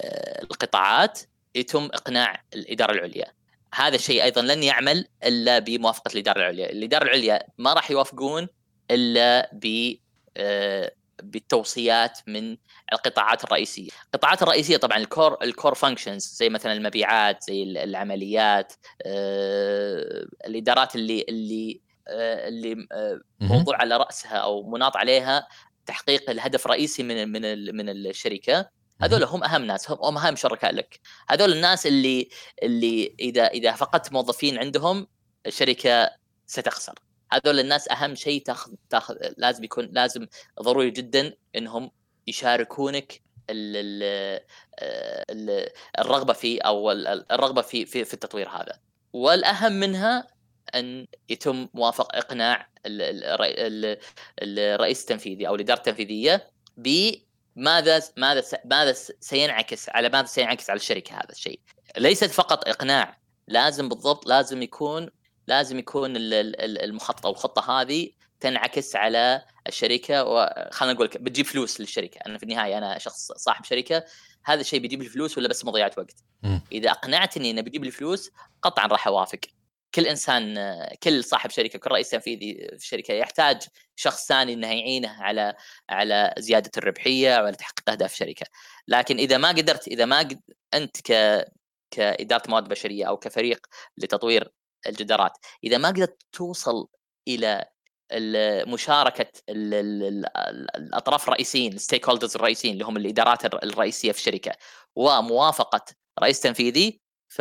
آه، 0.00 0.42
القطاعات 0.42 1.20
يتم 1.54 1.84
إقناع 1.84 2.44
الإدارة 2.54 2.92
العليا. 2.92 3.32
هذا 3.74 3.94
الشيء 3.94 4.22
أيضا 4.22 4.42
لن 4.42 4.62
يعمل 4.62 5.08
إلا 5.24 5.58
بموافقة 5.58 6.12
الإدارة 6.12 6.38
العليا. 6.38 6.70
الإدارة 6.70 7.04
العليا 7.04 7.46
ما 7.58 7.72
راح 7.72 7.90
يوافقون 7.90 8.48
إلا 8.90 9.50
ب 9.52 9.94
آه، 10.36 10.92
بالتوصيات 11.22 12.18
من 12.26 12.56
القطاعات 12.92 13.44
الرئيسية. 13.44 13.88
القطاعات 14.06 14.42
الرئيسية 14.42 14.76
طبعا 14.76 14.98
ال 14.98 15.06
core 15.06 15.38
ال 15.42 15.48
core 15.48 15.74
functions 15.74 16.34
زي 16.36 16.48
مثلا 16.48 16.72
المبيعات 16.72 17.42
زي 17.42 17.62
العمليات 17.62 18.72
آه، 19.06 20.26
الإدارات 20.46 20.96
اللي 20.96 21.24
اللي 21.28 21.80
آه، 22.08 22.48
اللي 22.48 22.86
آه،. 22.92 23.20
موضوع 23.40 23.76
على 23.76 23.96
رأسها 23.96 24.36
أو 24.36 24.70
مناط 24.70 24.96
عليها 24.96 25.48
تحقيق 25.86 26.30
الهدف 26.30 26.66
الرئيسي 26.66 27.02
من 27.02 27.28
من 27.32 27.76
من 27.76 27.88
الشركة. 27.88 28.68
هذول 29.02 29.24
هم 29.24 29.44
أهم 29.44 29.64
ناس 29.64 29.90
هم 29.90 30.18
أهم 30.18 30.36
شركاء 30.36 30.74
لك. 30.74 31.00
هذول 31.28 31.52
الناس 31.52 31.86
اللي 31.86 32.28
اللي 32.62 33.14
إذا 33.20 33.46
إذا 33.46 33.72
فقدت 33.72 34.12
موظفين 34.12 34.58
عندهم 34.58 35.06
الشركة 35.46 36.10
ستخسر. 36.46 36.94
هذول 37.34 37.60
الناس 37.60 37.88
أهم 37.88 38.14
شيء 38.14 38.42
تاخذ 38.42 38.72
تاخذ 38.90 39.14
لازم 39.36 39.64
يكون 39.64 39.88
لازم 39.92 40.26
ضروري 40.62 40.90
جدا 40.90 41.34
إنهم 41.56 41.90
يشاركونك 42.26 43.22
ال 43.50 43.76
ال 43.76 44.40
ال 45.30 45.68
الرغبة 45.98 46.32
في 46.32 46.58
أو 46.58 46.92
ال- 46.92 47.32
الرغبة 47.32 47.62
في 47.62 47.86
في, 47.86 48.04
في 48.04 48.14
التطوير 48.14 48.48
هذا. 48.48 48.78
والأهم 49.12 49.72
منها 49.72 50.26
أن 50.74 51.06
يتم 51.28 51.68
موافق 51.74 52.16
إقناع 52.16 52.68
ال- 52.86 53.02
ال- 53.02 53.24
الرئي- 53.24 53.66
ال- 53.66 53.98
الرئيس 54.42 55.00
التنفيذي 55.00 55.48
أو 55.48 55.54
الإدارة 55.54 55.78
التنفيذية 55.78 56.50
بماذا 56.76 58.02
ماذا 58.16 58.42
ماذا 58.64 58.92
سينعكس 59.20 59.88
على 59.88 60.08
ماذا 60.08 60.26
سينعكس 60.26 60.70
على 60.70 60.76
الشركة 60.76 61.14
هذا 61.16 61.30
الشيء. 61.30 61.60
ليست 61.98 62.30
فقط 62.30 62.68
إقناع 62.68 63.18
لازم 63.48 63.88
بالضبط 63.88 64.26
لازم 64.26 64.62
يكون 64.62 65.10
لازم 65.46 65.78
يكون 65.78 66.16
ال- 66.16 66.34
ال- 66.34 66.60
ال- 66.60 66.84
المخطط 66.84 67.26
أو 67.26 67.32
الخطة 67.32 67.80
هذه 67.80 68.10
تنعكس 68.40 68.96
على 68.96 69.42
الشركة 69.66 70.24
وخلينا 70.24 70.94
نقول 70.94 71.06
لك 71.06 71.16
بتجيب 71.16 71.46
فلوس 71.46 71.80
للشركة. 71.80 72.18
أنا 72.26 72.38
في 72.38 72.44
النهاية 72.44 72.78
أنا 72.78 72.98
شخص 72.98 73.32
صاحب 73.32 73.64
شركة 73.64 74.04
هذا 74.44 74.60
الشيء 74.60 74.80
بيجيب 74.80 75.02
لي 75.02 75.08
فلوس 75.08 75.38
ولا 75.38 75.48
بس 75.48 75.64
مضيعة 75.64 75.92
وقت. 75.98 76.16
مم. 76.42 76.60
إذا 76.72 76.90
أقنعتني 76.90 77.50
إنه 77.50 77.60
بيجيب 77.60 77.84
لي 77.84 77.90
فلوس 77.90 78.30
قطعا 78.62 78.86
راح 78.86 79.06
أوافق. 79.06 79.40
كل 79.94 80.06
إنسان 80.06 80.58
كل 81.02 81.24
صاحب 81.24 81.50
شركة 81.50 81.78
كل 81.78 81.90
رئيس 81.90 82.10
تنفيذي 82.10 82.54
في 82.54 82.74
الشركة 82.74 83.14
يحتاج 83.14 83.62
شخص 83.96 84.26
ثاني 84.28 84.52
إنه 84.52 84.66
يعينه 84.66 85.22
على 85.22 85.54
على 85.90 86.34
زيادة 86.38 86.70
الربحية 86.76 87.30
وعلى 87.30 87.56
تحقيق 87.56 87.90
أهداف 87.90 88.12
الشركة. 88.12 88.46
لكن 88.88 89.16
إذا 89.16 89.36
ما 89.38 89.48
قدرت 89.48 89.88
إذا 89.88 90.04
ما 90.04 90.18
قد 90.18 90.40
أنت 90.74 91.12
ك 91.12 91.44
كإدارة 91.90 92.50
موارد 92.50 92.68
بشرية 92.68 93.04
أو 93.04 93.16
كفريق 93.16 93.66
لتطوير 93.98 94.52
الجدارات. 94.86 95.32
إذا 95.64 95.78
ما 95.78 95.88
قدرت 95.88 96.22
توصل 96.32 96.86
إلى 97.28 97.64
ال- 98.12 98.70
مشاركة 98.70 99.26
ال- 99.48 99.74
ال- 99.74 100.26
ال- 100.36 100.76
الأطراف 100.76 101.28
الرئيسيين 101.28 101.72
الستيك 101.72 102.08
هولدرز 102.08 102.34
الرئيسيين 102.36 102.74
اللي 102.74 102.84
هم 102.84 102.96
الإدارات 102.96 103.44
الر- 103.44 103.60
الرئيسية 103.62 104.12
في 104.12 104.18
الشركة 104.18 104.52
وموافقة 104.96 105.84
رئيس 106.22 106.40
تنفيذي 106.40 107.00
ف 107.28 107.40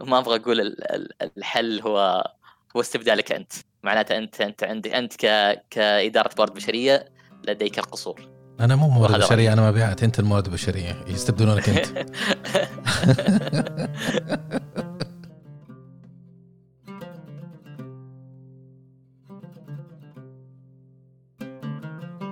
ما 0.00 0.18
أبغى 0.18 0.36
أقول 0.40 0.60
ال- 0.60 0.92
ال- 0.94 1.12
الحل 1.38 1.80
هو 1.80 2.24
هو 2.76 2.80
استبدالك 2.80 3.32
أنت. 3.32 3.52
معناته 3.82 4.16
أنت 4.18 4.40
أنت 4.40 4.64
عندك 4.64 4.94
أنت 4.94 5.16
ك 5.16 5.26
كإدارة 5.70 6.30
موارد 6.38 6.54
بشرية 6.54 7.08
لديك 7.48 7.78
القصور. 7.78 8.28
أنا 8.60 8.76
مو 8.76 8.88
موارد 8.88 9.14
بشرية 9.20 9.52
أنا 9.52 9.70
مبيعات. 9.70 10.02
أنت 10.02 10.18
الموارد 10.18 10.46
البشرية. 10.46 11.04
يستبدلونك 11.06 11.68
أنت. 11.68 12.10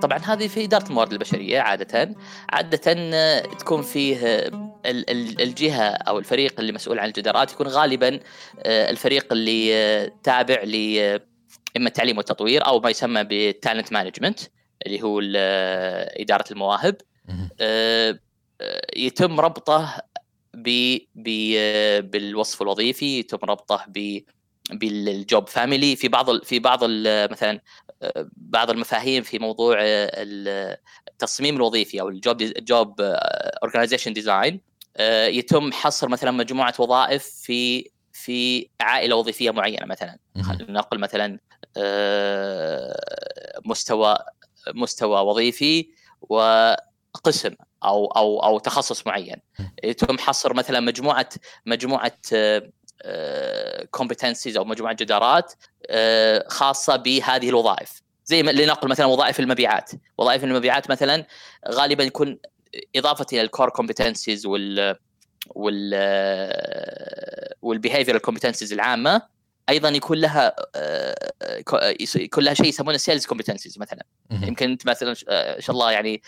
طبعا 0.07 0.19
هذه 0.19 0.47
في 0.47 0.63
إدارة 0.63 0.87
الموارد 0.87 1.11
البشرية 1.11 1.59
عاده. 1.59 2.15
عاده 2.49 2.81
آه، 2.87 3.41
تكون 3.41 3.81
فيه 3.81 4.17
آه، 4.17 4.47
ال- 4.85 5.09
ال- 5.09 5.41
الجهة 5.41 5.83
أو 5.89 6.19
الفريق 6.19 6.59
اللي 6.59 6.71
مسؤول 6.71 6.99
عن 6.99 7.07
الجدارات 7.07 7.51
يكون 7.51 7.67
غالبا 7.67 8.19
آه، 8.63 8.89
الفريق 8.89 9.33
اللي 9.33 10.11
تابع 10.23 10.63
ل 10.63 10.75
إما 11.77 11.87
التعليم 11.87 12.17
والتطوير 12.17 12.65
أو 12.67 12.79
ما 12.79 12.89
يسمى 12.89 13.23
بال 13.23 13.41
talent 13.41 13.93
management 13.93 14.39
اللي 14.85 15.03
هو 15.03 15.21
إدارة 16.19 16.45
المواهب. 16.51 16.95
يتم 18.95 19.39
ربطه 19.39 20.01
ب 20.53 20.97
بالوصف 22.01 22.61
الوظيفي 22.61 23.19
يتم 23.19 23.37
ربطه 23.43 23.85
ب 23.87 24.19
بال 24.71 25.02
job 25.02 25.49
family 25.49 25.95
في 25.95 26.07
بعض 26.07 26.29
ال- 26.29 26.45
في 26.45 26.59
بعض 26.59 26.79
ال- 26.83 27.31
مثلا 27.31 27.61
بعض 28.37 28.69
المفاهيم 28.69 29.23
في 29.23 29.39
موضوع 29.39 29.77
ال- 29.81 30.77
التصميم 31.07 31.55
الوظيفي 31.55 32.01
أو 32.01 32.09
ال 32.09 32.17
job 32.17 32.41
ال 32.41 32.56
job 32.56 33.01
organization 33.63 34.13
design 34.13 34.61
يتم 35.27 35.71
حصر 35.71 36.09
مثلا 36.09 36.31
مجموعة 36.31 36.73
وظائف 36.79 37.23
في 37.25 37.89
في 38.11 38.69
عائلة 38.81 39.15
وظيفية 39.15 39.51
معينة 39.51 39.85
مثلا. 39.85 40.17
خلينا 40.41 40.71
نقل 40.71 40.99
مثلا 40.99 41.39
مستوى 43.65 44.17
مستوى 44.75 45.21
وظيفي 45.21 45.89
وقسم 46.21 47.55
أو 47.83 48.05
أو 48.05 48.43
أو 48.43 48.59
تخصص 48.59 49.07
معين. 49.07 49.35
يتم 49.83 50.17
حصر 50.17 50.53
مثلا 50.53 50.79
مجموعة 50.79 51.29
مجموعة 51.65 52.17
competencies 53.91 54.57
أو 54.57 54.65
مجموعة 54.65 54.93
جدارات 54.93 55.53
آه، 55.89 56.45
خاصة 56.47 56.95
بهذه 56.95 57.49
الوظائف. 57.49 58.01
زي 58.25 58.41
لنقل 58.41 58.89
مثلا 58.89 59.05
وظائف 59.05 59.39
المبيعات. 59.39 59.91
وظائف 60.17 60.43
المبيعات 60.43 60.89
مثلا 60.89 61.25
غالبا 61.69 62.03
يكون 62.03 62.39
إضافة 62.95 63.25
إلى 63.33 63.41
ال 63.41 63.47
core 63.47 63.69
competencies 63.69 64.45
وال 64.45 64.95
وال 65.55 65.93
وال 67.61 67.71
behavioral 67.71 68.21
competencies 68.21 68.73
العامة. 68.73 69.21
أيضا 69.69 69.89
يكون 69.89 70.17
لها 70.17 70.55
آه، 70.75 71.61
co- 71.65 71.79
يكون 72.15 72.43
لها 72.43 72.53
شيء 72.53 72.65
يسمونه 72.65 72.97
sales 72.97 73.25
competencies 73.25 73.79
مثلا. 73.79 74.03
يمكن 74.31 74.69
أنت 74.71 74.87
مثلا 74.87 75.15
آه، 75.29 75.55
إن 75.55 75.61
شاء 75.61 75.73
الله 75.73 75.91
يعني 75.91 76.21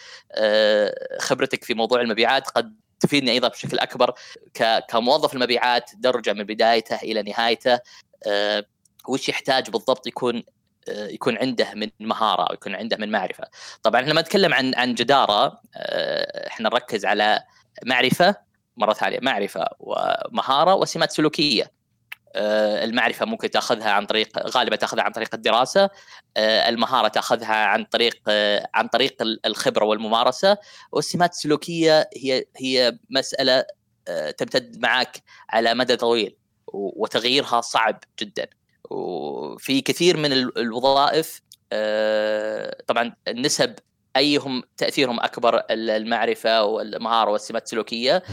خبرتك 1.20 1.64
في 1.64 1.74
موضوع 1.74 2.02
المبيعات 2.02 2.48
قد 2.48 2.74
تفيدني 3.00 3.32
أيضا 3.32 3.48
بشكل 3.48 3.80
أكبر 3.80 4.14
كموظف 4.90 5.34
المبيعات 5.34 5.92
درجة 5.96 6.34
من 6.34 6.44
بدايته 6.44 6.96
إلى 6.96 7.24
نهايته 7.24 7.80
آه، 8.28 8.66
وش 9.08 9.30
يحتاج 9.30 9.70
بالضبط 9.70 10.08
يكون 10.08 10.44
آه، 10.90 11.08
يكون 11.08 11.38
عنده 11.38 11.74
من 11.74 11.90
مهارة 12.00 12.44
أو 12.44 12.54
يكون 12.54 12.76
عنده 12.76 12.98
من 12.98 13.12
معرفة. 13.12 13.44
طبعا 13.84 14.02
لما 14.02 14.22
نتكلم 14.22 14.54
عن 14.54 14.76
عن 14.76 14.94
جدارة 14.94 15.62
آه، 15.76 16.48
إحنا 16.48 16.70
نركز 16.70 17.06
على 17.06 17.44
معرفة 17.86 18.36
مرة 18.78 18.94
ثانية 18.94 19.20
معرفة 19.22 19.66
ومهاره 19.80 20.76
وسمات 20.76 21.12
سلوكية. 21.12 21.72
آه، 22.36 22.84
المعرفة 22.84 23.26
ممكن 23.26 23.50
تأخذها 23.52 23.92
عن 23.92 24.06
طريق 24.06 24.48
غالبا 24.58 24.76
تأخذها 24.76 25.04
عن 25.04 25.12
طريق 25.12 25.36
الدراسة. 25.36 25.90
آه، 26.38 26.70
المهارة 26.70 27.08
تأخذها 27.08 27.56
عن 27.56 27.84
طريق 27.86 28.20
آه، 28.28 28.70
عن 28.74 28.88
طريق 28.88 29.22
ال- 29.22 29.46
الخبرة 29.46 29.86
والممارسة. 29.86 30.58
والسمات 30.92 31.32
السلوكية 31.32 32.10
هي 32.18 32.46
هي 32.58 32.98
مسألة 33.10 33.66
تمتد 34.38 34.78
معك 34.82 35.18
على 35.50 35.74
مدى 35.74 35.96
طويل 35.96 36.36
وتغييرها 36.74 37.62
صعب 37.62 38.04
جدا. 38.20 38.48
وفي 38.90 39.82
كثير 39.82 40.18
من 40.18 40.34
ال- 40.34 40.58
الوظائف 40.58 41.42
طبعا 42.88 43.16
النسب 43.28 43.76
أيهم 44.16 44.64
تأثيرهم 44.78 45.20
أكبر 45.20 45.58
ال- 45.58 45.90
المعرفة 45.90 46.64
والمهارة 46.64 47.32
والسمات 47.32 47.64
السلوكية. 47.64 48.24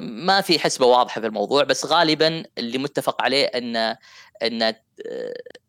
ما 0.00 0.40
في 0.40 0.58
حسبة 0.58 0.86
واضحة 0.86 1.20
في 1.20 1.26
الموضوع 1.26 1.64
بس 1.64 1.86
غالبا 1.86 2.44
اللي 2.58 2.78
متفق 2.78 3.22
عليه 3.22 3.44
ان 3.44 3.96
أن 4.42 4.74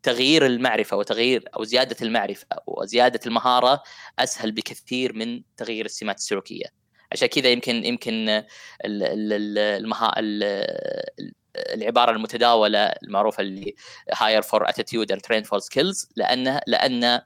تغيير 0.04 0.46
المعرفة 0.46 0.98
وتغيير 0.98 1.44
أو 1.56 1.64
زيادة 1.64 1.96
المعرفة 2.02 2.46
وزياده 2.68 3.20
المهارة 3.26 3.84
أسهل 4.20 4.52
بكثير 4.52 5.14
من 5.14 5.42
تغيير 5.58 5.86
السمات 5.86 6.18
السلوكية 6.18 6.66
عشان 7.12 7.28
كذا 7.28 7.50
يمكن 7.50 7.86
يمكن 7.86 8.14
ال- 8.30 8.44
ال- 8.86 9.34
ال- 9.34 9.58
المها 9.58 10.14
ال- 10.20 11.04
العبارة 11.56 12.12
المتداولة 12.12 12.80
المعروفة 12.80 13.42
اللي 13.42 13.76
hire 14.14 14.42
for 14.42 14.70
attitude 14.70 15.12
and 15.12 15.22
train 15.22 15.44
for 15.44 15.60
skills 15.60 16.10
لأن 16.16 16.60
لأن 16.68 17.22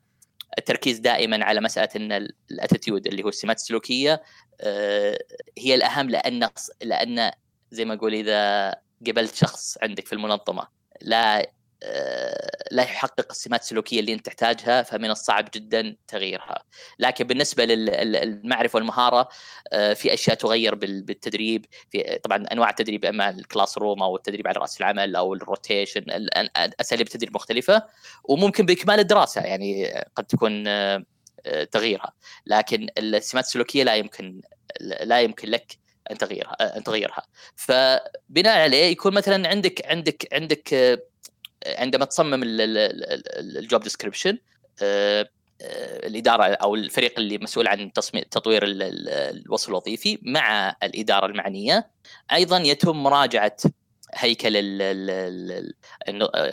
التركيز 0.57 0.99
دائما 0.99 1.45
على 1.45 1.61
مسألة 1.61 1.89
إن 1.95 2.27
ال 2.51 2.57
attitude 2.57 3.07
اللي 3.07 3.23
هو 3.23 3.29
السمات 3.29 3.57
السلوكية 3.57 4.23
آه، 4.61 5.19
هي 5.57 5.75
الأهم 5.75 6.09
لأن 6.09 6.49
لأن 6.81 7.31
زي 7.71 7.85
ما 7.85 7.93
أقول 7.93 8.13
إذا 8.13 8.69
قبلت 9.07 9.35
شخص 9.35 9.77
عندك 9.81 10.07
في 10.07 10.13
المنظمة 10.13 10.67
لا 11.01 11.51
لا 12.71 12.83
يحقق 12.83 13.25
السمات 13.31 13.61
السلوكية 13.61 13.99
اللي 13.99 14.13
انت 14.13 14.25
تحتاجها 14.25 14.83
فمن 14.83 15.11
الصعب 15.11 15.49
جدا 15.55 15.95
تغييرها. 16.07 16.63
لكن 16.99 17.27
بالنسبة 17.27 17.65
للمعرفه 17.65 18.77
والمهارة 18.77 19.29
آه، 19.73 19.93
في 19.93 20.13
أشياء 20.13 20.35
تغير 20.35 20.75
بالتدريب. 20.75 21.65
في 21.89 22.19
طبعا 22.23 22.45
أنواع 22.51 22.69
التدريب 22.69 23.05
أما 23.05 23.29
ال 23.29 23.77
classroom 23.77 24.03
أو 24.03 24.15
التدريب 24.15 24.47
على 24.47 24.59
رأس 24.59 24.79
العمل 24.79 25.15
أو 25.15 25.33
ال 25.33 25.41
rotation 25.41 26.05
أساليب 26.81 27.07
التدريب 27.07 27.35
مختلفة. 27.35 27.83
وممكن 28.23 28.65
بإكمال 28.65 28.99
الدراسة 28.99 29.41
يعني 29.41 30.03
قد 30.15 30.23
تكون 30.25 30.67
آه، 30.67 31.03
تغييرها. 31.71 32.13
لكن 32.45 32.87
السمات 32.97 33.45
السلوكية 33.45 33.83
لا 33.83 33.95
يمكن 33.95 34.41
لا 34.81 35.21
يمكن 35.21 35.49
لك 35.49 35.77
أن 36.11 36.17
تغيرها 36.17 36.77
أن 36.77 36.83
تغيرها. 36.83 37.23
فبناء 37.55 38.59
عليه 38.59 38.85
يكون 38.85 39.13
مثلا 39.13 39.49
عندك 39.49 39.85
عندك 39.85 40.27
عندك 40.33 40.99
عندما 41.67 42.05
تصمم 42.05 42.41
الجوب 42.43 43.81
ديسكربشن 43.81 44.37
آه، 44.83 45.29
آه، 45.61 46.07
الإدارة 46.07 46.43
أو 46.43 46.75
الفريق 46.75 47.19
اللي 47.19 47.37
مسؤول 47.37 47.67
عن 47.67 47.93
تصميم 47.93 48.23
تطوير 48.31 48.61
الوصف 48.65 49.69
الوظيفي 49.69 50.19
مع 50.21 50.75
الإدارة 50.83 51.25
المعنية. 51.25 51.89
أيضا 52.33 52.57
يتم 52.57 53.03
مراجعة 53.03 53.57
هيكل 54.13 54.53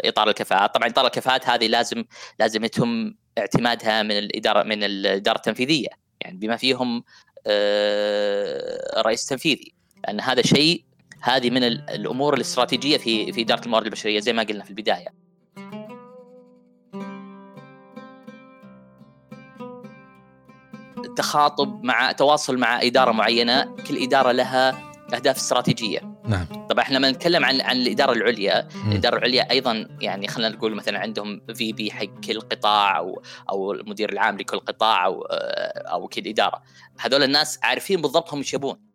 إطار 0.04 0.28
الكفاءات. 0.28 0.74
طبعا 0.74 0.88
إطار 0.88 1.06
الكفاءات 1.06 1.48
هذه 1.48 1.66
لازم 1.66 2.04
لازم 2.38 2.64
يتم 2.64 3.14
اعتمادها 3.38 4.02
من 4.02 4.18
الاداره 4.18 4.62
من 4.62 4.84
الإدارة 4.84 5.36
التنفيذية. 5.36 5.88
يعني 6.20 6.38
بما 6.38 6.56
فيهم 6.56 7.04
الرئيس 7.46 9.20
آه، 9.20 9.24
التنفيذي 9.24 9.74
لأن 10.04 10.20
هذا 10.20 10.42
شيء 10.42 10.84
هذه 11.20 11.50
من 11.50 11.62
الأمور 11.64 12.34
الاستراتيجية 12.34 12.96
في 12.96 13.32
في 13.32 13.42
إدارة 13.42 13.64
الموارد 13.64 13.84
البشرية 13.84 14.20
زي 14.20 14.32
ما 14.32 14.42
قلنا 14.42 14.64
في 14.64 14.70
البداية. 14.70 15.08
التخاطب 21.04 21.84
مع 21.84 22.12
تواصل 22.12 22.58
مع 22.58 22.82
إدارة 22.82 23.12
معينة، 23.12 23.76
كل 23.88 24.02
إدارة 24.02 24.32
لها 24.32 24.86
أهداف 25.14 25.36
استراتيجية. 25.36 26.16
نعم. 26.24 26.46
طبعا 26.70 26.84
إحنا 26.84 26.98
لما 26.98 27.10
نتكلم 27.10 27.44
عن 27.44 27.60
عن 27.60 27.76
الإدارة 27.76 28.12
العليا، 28.12 28.68
م. 28.84 28.90
الإدارة 28.90 29.18
العليا 29.18 29.50
أيضا 29.50 29.88
يعني 30.00 30.28
خلينا 30.28 30.56
نقول 30.56 30.74
مثلا 30.74 30.98
عندهم 30.98 31.40
في 31.54 31.72
بي 31.72 31.90
حق 31.90 32.20
كل 32.26 32.40
قطاع 32.40 32.98
أو 32.98 33.22
أو 33.50 33.72
المدير 33.72 34.12
العام 34.12 34.36
لكل 34.36 34.58
قطاع 34.58 35.06
أو 35.06 35.22
أو 35.92 36.08
كل 36.08 36.28
إدارة. 36.28 36.62
هذول 36.98 37.22
الناس 37.22 37.58
عارفين 37.62 38.00
بالضبط 38.00 38.32
هم 38.32 38.38
إيش 38.38 38.54
يبون. 38.54 38.85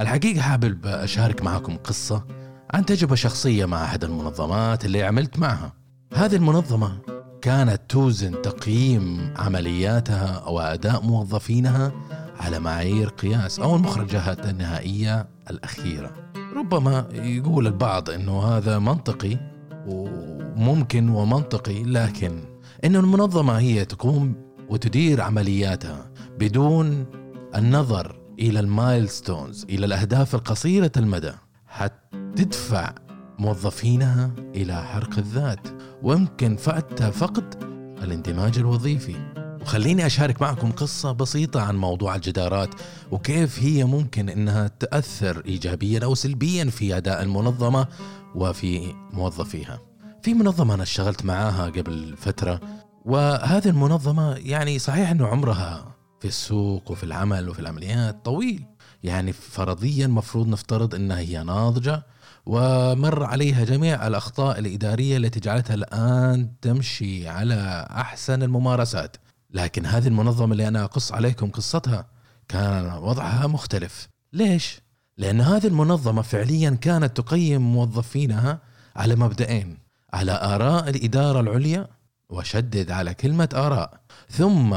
الحقيقة 0.00 0.40
حابب 0.40 0.86
أشارك 0.86 1.42
معكم 1.42 1.76
قصة 1.76 2.24
عن 2.70 2.86
تجربة 2.86 3.14
شخصية 3.14 3.64
مع 3.64 3.84
أحد 3.84 4.04
المنظمات 4.04 4.84
اللي 4.84 5.02
عملت 5.02 5.38
معها. 5.38 5.72
هذه 6.14 6.36
المنظمة 6.36 6.98
كانت 7.42 7.80
توزن 7.88 8.42
تقييم 8.42 9.34
عملياتها 9.36 10.48
وأداء 10.48 11.02
موظفينها 11.02 11.92
على 12.40 12.58
معايير 12.58 13.08
قياس 13.08 13.58
أو 13.58 13.76
المخرجات 13.76 14.46
النهائية 14.46 15.28
الأخيرة. 15.50 16.12
ربما 16.56 17.08
يقول 17.12 17.66
البعض 17.66 18.10
أنه 18.10 18.42
هذا 18.42 18.78
منطقي 18.78 19.38
وممكن 19.86 21.08
ومنطقي 21.08 21.82
لكن 21.82 22.40
أن 22.84 22.96
المنظمة 22.96 23.58
هي 23.58 23.84
تقوم 23.84 24.34
وتدير 24.68 25.20
عملياتها 25.20 26.10
بدون 26.38 27.06
النظر 27.54 28.17
إلى 28.38 28.60
المايلستونز 28.60 29.64
إلى 29.64 29.86
الأهداف 29.86 30.34
القصيرة 30.34 30.92
المدى 30.96 31.32
حتدفع 31.66 32.94
موظفينها 33.38 34.30
إلى 34.54 34.84
حرق 34.84 35.18
الذات 35.18 35.68
ويمكن 36.02 36.56
فأتى 36.56 37.12
فقد 37.12 37.64
الاندماج 38.02 38.58
الوظيفي. 38.58 39.16
وخليني 39.62 40.06
أشارك 40.06 40.42
معكم 40.42 40.72
قصة 40.72 41.12
بسيطة 41.12 41.60
عن 41.60 41.76
موضوع 41.76 42.14
الجدارات 42.14 42.74
وكيف 43.10 43.62
هي 43.62 43.84
ممكن 43.84 44.28
أنها 44.28 44.68
تأثر 44.68 45.42
إيجابيا 45.46 46.04
أو 46.04 46.14
سلبيا 46.14 46.64
في 46.64 46.96
أداء 46.96 47.22
المنظمة 47.22 47.86
وفي 48.34 48.94
موظفيها. 49.12 49.78
في 50.22 50.34
منظمة 50.34 50.74
أنا 50.74 50.82
اشتغلت 50.82 51.24
معاها 51.24 51.66
قبل 51.66 52.14
فترة 52.16 52.60
وهذه 53.04 53.68
المنظمة 53.68 54.34
يعني 54.36 54.78
صحيح 54.78 55.10
أنه 55.10 55.26
عمرها 55.26 55.97
في 56.20 56.28
السوق 56.28 56.90
وفي 56.90 57.04
العمل 57.04 57.48
وفي 57.48 57.58
العمليات 57.58 58.24
طويل. 58.24 58.64
يعني 59.02 59.32
فرضيا 59.32 60.06
مفروض 60.06 60.48
نفترض 60.48 60.94
إنها 60.94 61.18
هي 61.18 61.42
ناضجة 61.42 62.06
ومر 62.46 63.24
عليها 63.24 63.64
جميع 63.64 64.06
الأخطاء 64.06 64.58
الإدارية 64.58 65.16
التي 65.16 65.40
جعلتها 65.40 65.74
الآن 65.74 66.50
تمشي 66.62 67.28
على 67.28 67.86
أحسن 67.90 68.42
الممارسات. 68.42 69.16
لكن 69.50 69.86
هذه 69.86 70.08
المنظمة 70.08 70.52
اللي 70.52 70.68
أنا 70.68 70.84
أقص 70.84 71.12
عليكم 71.12 71.50
قصتها 71.50 72.06
كان 72.48 72.92
وضعها 72.92 73.46
مختلف. 73.46 74.08
ليش؟ 74.32 74.80
لأن 75.18 75.40
هذه 75.40 75.66
المنظمة 75.66 76.22
فعليا 76.22 76.70
كانت 76.70 77.16
تقيم 77.16 77.72
موظفينها 77.72 78.58
على 78.96 79.16
مبدئين 79.16 79.78
على 80.12 80.32
آراء 80.32 80.88
الإدارة 80.88 81.40
العليا 81.40 81.88
وشدد 82.30 82.90
على 82.90 83.14
كلمة 83.14 83.48
آراء. 83.54 84.00
ثم 84.30 84.76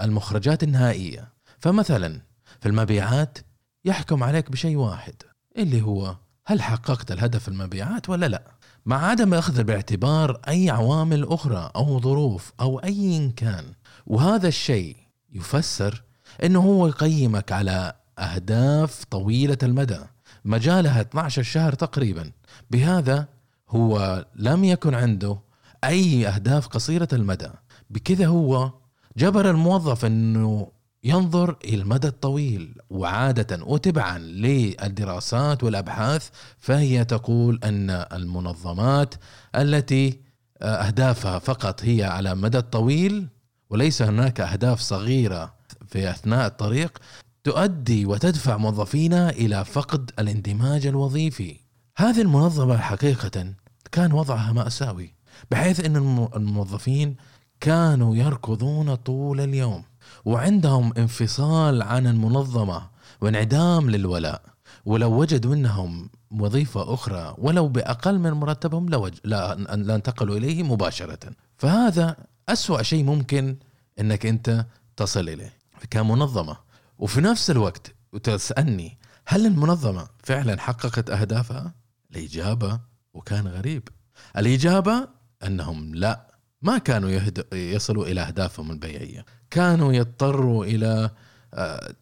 المخرجات 0.00 0.62
النهائية. 0.62 1.32
فمثلا 1.58 2.20
في 2.60 2.68
المبيعات 2.68 3.38
يحكم 3.84 4.22
عليك 4.22 4.50
بشيء 4.50 4.76
واحد 4.76 5.14
اللي 5.58 5.82
هو 5.82 6.16
هل 6.46 6.62
حققت 6.62 7.12
الهدف 7.12 7.48
المبيعات 7.48 8.08
ولا 8.08 8.26
لا؟ 8.26 8.42
مع 8.86 9.06
عدم 9.06 9.34
أخذ 9.34 9.64
باعتبار 9.64 10.40
أي 10.48 10.70
عوامل 10.70 11.24
أخرى 11.24 11.70
أو 11.76 12.00
ظروف 12.00 12.52
أو 12.60 12.78
أي 12.78 13.32
كان. 13.36 13.64
وهذا 14.06 14.48
الشيء 14.48 14.96
يفسر 15.32 16.02
أنه 16.44 16.60
هو 16.60 16.86
يقيمك 16.86 17.52
على 17.52 17.92
أهداف 18.18 19.04
طويلة 19.04 19.58
المدى 19.62 20.00
مجالها 20.44 21.00
12 21.00 21.42
شهر 21.42 21.72
تقريبا. 21.72 22.32
بهذا 22.70 23.28
هو 23.70 24.24
لم 24.36 24.64
يكن 24.64 24.94
عنده 24.94 25.38
أي 25.84 26.28
أهداف 26.28 26.66
قصيرة 26.66 27.08
المدى. 27.12 27.50
بكذا 27.90 28.26
هو 28.26 28.72
جبر 29.18 29.50
الموظف 29.50 30.04
إنه 30.04 30.72
ينظر 31.04 31.56
إلى 31.64 31.82
المدى 31.82 32.08
الطويل 32.08 32.74
وعادة 32.90 33.64
وتبعا 33.64 34.18
للدراسات 34.18 35.64
والأبحاث 35.64 36.28
فهي 36.58 37.04
تقول 37.04 37.60
أن 37.64 37.90
المنظمات 37.90 39.14
التي 39.56 40.20
أهدافها 40.62 41.38
فقط 41.38 41.84
هي 41.84 42.04
على 42.04 42.34
مدى 42.34 42.58
الطويل 42.58 43.28
وليس 43.70 44.02
هناك 44.02 44.40
أهداف 44.40 44.80
صغيرة 44.80 45.54
في 45.86 46.10
أثناء 46.10 46.46
الطريق 46.46 46.98
تؤدي 47.44 48.06
وتدفع 48.06 48.56
موظفينا 48.56 49.30
إلى 49.30 49.64
فقد 49.64 50.10
الاندماج 50.18 50.86
الوظيفي. 50.86 51.56
هذه 51.96 52.20
المنظمة 52.20 52.76
حقيقه 52.76 53.54
كان 53.92 54.12
وضعها 54.12 54.52
مأساوي 54.52 55.14
بحيث 55.50 55.84
إن 55.84 55.96
الموظفين 56.36 57.16
كانوا 57.60 58.16
يركضون 58.16 58.94
طول 58.94 59.40
اليوم 59.40 59.84
وعندهم 60.24 60.92
انفصال 60.98 61.82
عن 61.82 62.06
المنظمة 62.06 62.88
وانعدام 63.20 63.90
للولاء 63.90 64.42
ولو 64.84 65.20
وجدوا 65.20 65.54
منهم 65.54 66.10
وظيفة 66.30 66.94
أخرى 66.94 67.34
ولو 67.38 67.68
بأقل 67.68 68.18
من 68.18 68.30
مرتبهم. 68.30 68.88
لا, 68.88 69.54
لا 69.54 69.94
انتقلوا 69.94 70.36
إليه 70.36 70.62
مباشرة 70.62 71.18
فهذا 71.56 72.16
أسوأ 72.48 72.82
شيء 72.82 73.04
ممكن 73.04 73.56
أنك 74.00 74.26
أنت 74.26 74.66
تصل 74.96 75.28
إليه 75.28 75.52
كمنظمة 75.90 76.56
وفي 76.98 77.20
نفس 77.20 77.50
الوقت 77.50 77.94
وتسألني 78.12 78.98
هل 79.26 79.46
المنظمة 79.46 80.08
فعلا 80.22 80.60
حققت 80.60 81.10
أهدافها؟ 81.10 81.74
الإجابة 82.10 82.80
وكان 83.14 83.48
غريب 83.48 83.88
الإجابة 84.36 85.08
أنهم 85.46 85.94
لا 85.94 86.37
ما 86.62 86.78
كانوا 86.78 87.10
يهد... 87.10 87.46
يصلوا 87.52 88.06
إلى 88.06 88.20
أهدافهم 88.20 88.70
البيعية. 88.70 89.24
كانوا 89.50 89.92
يضطروا 89.92 90.64
إلى 90.64 91.10
آه، 91.54 91.94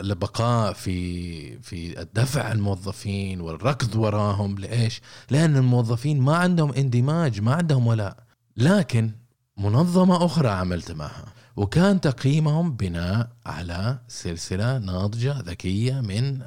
البقاء 0.00 0.72
في 0.72 1.58
في 1.62 2.06
دفع 2.14 2.52
الموظفين 2.52 3.40
والركض 3.40 3.96
وراهم. 3.96 4.58
لإيش؟ 4.58 5.00
لأن 5.30 5.56
الموظفين 5.56 6.20
ما 6.20 6.36
عندهم 6.36 6.72
اندماج 6.72 7.40
ما 7.40 7.54
عندهم 7.54 7.86
ولاء. 7.86 8.16
لكن 8.56 9.10
منظمة 9.56 10.24
أخرى 10.24 10.48
عملت 10.48 10.92
معها. 10.92 11.32
وكان 11.56 12.00
تقييمهم 12.00 12.76
بناء 12.76 13.28
على 13.46 13.98
سلسلة 14.08 14.78
ناضجة 14.78 15.40
ذكية 15.40 16.00
من 16.00 16.42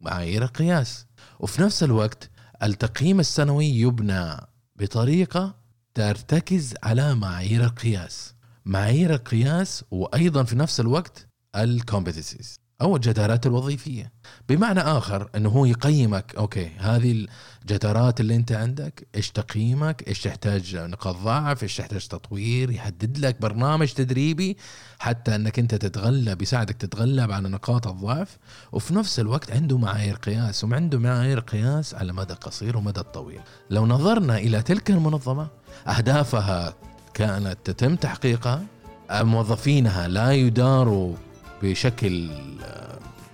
معايير 0.00 0.42
القياس 0.42 1.06
وفي 1.40 1.62
نفس 1.62 1.82
الوقت 1.82 2.30
التقييم 2.62 3.20
السنوي 3.20 3.66
يبنى 3.66 4.36
بطريقة 4.76 5.54
ترتكز 5.94 6.74
على 6.82 7.14
معايير 7.14 7.64
القياس. 7.64 8.34
معايير 8.64 9.14
القياس 9.14 9.84
وأيضا 9.90 10.42
في 10.42 10.56
نفس 10.56 10.80
الوقت 10.80 11.28
الكومبتنسيز 11.56 12.60
أو 12.80 12.96
الجدارات 12.96 13.46
الوظيفية. 13.46 14.12
بمعنى 14.48 14.80
آخر 14.80 15.30
إنه 15.36 15.48
هو 15.48 15.64
يقيمك 15.64 16.34
أوكي 16.36 16.70
هذه 16.78 17.26
الجدارات 17.62 18.20
اللي 18.20 18.36
أنت 18.36 18.52
عندك 18.52 19.08
إيش 19.14 19.30
تقييمك؟ 19.30 20.08
إيش 20.08 20.20
تحتاج 20.22 20.76
نقاط 20.76 21.16
ضعف؟ 21.16 21.62
إيش 21.62 21.76
تحتاج 21.76 22.06
تطوير؟ 22.06 22.70
يحدد 22.70 23.18
لك 23.18 23.40
برنامج 23.40 23.92
تدريبي 23.92 24.56
حتى 24.98 25.34
إنك 25.34 25.58
أنت 25.58 25.74
تتغلب 25.74 26.42
يساعدك 26.42 26.76
تتغلب 26.76 27.32
على 27.32 27.48
نقاط 27.48 27.86
الضعف. 27.86 28.38
وفي 28.72 28.94
نفس 28.94 29.20
الوقت 29.20 29.50
عنده 29.52 29.78
معايير 29.78 30.16
قياس 30.16 30.64
وعنده 30.64 30.98
معايير 30.98 31.40
قياس 31.40 31.94
على 31.94 32.12
مدى 32.12 32.34
قصير 32.34 32.76
ومدى 32.76 33.02
طويل. 33.02 33.40
لو 33.70 33.86
نظرنا 33.86 34.38
إلى 34.38 34.62
تلك 34.62 34.90
المنظمة 34.90 35.63
أهدافها 35.88 36.74
كانت 37.14 37.56
تتم 37.64 37.96
تحقيقها 37.96 38.62
موظفينها 39.10 40.08
لا 40.08 40.32
يداروا 40.32 41.14
بشكل 41.62 42.30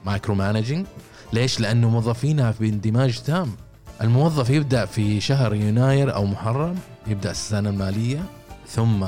micro 0.06 0.34
managing 0.34 0.86
ليش؟ 1.32 1.60
لأنه 1.60 1.88
موظفينها 1.90 2.52
في 2.52 2.68
اندماج 2.68 3.18
تام. 3.18 3.52
الموظف 4.00 4.50
يبدأ 4.50 4.84
في 4.86 5.20
شهر 5.20 5.54
يناير 5.54 6.14
أو 6.14 6.26
محرم 6.26 6.74
يبدأ 7.06 7.30
السنة 7.30 7.70
المالية 7.70 8.24
ثم 8.68 9.06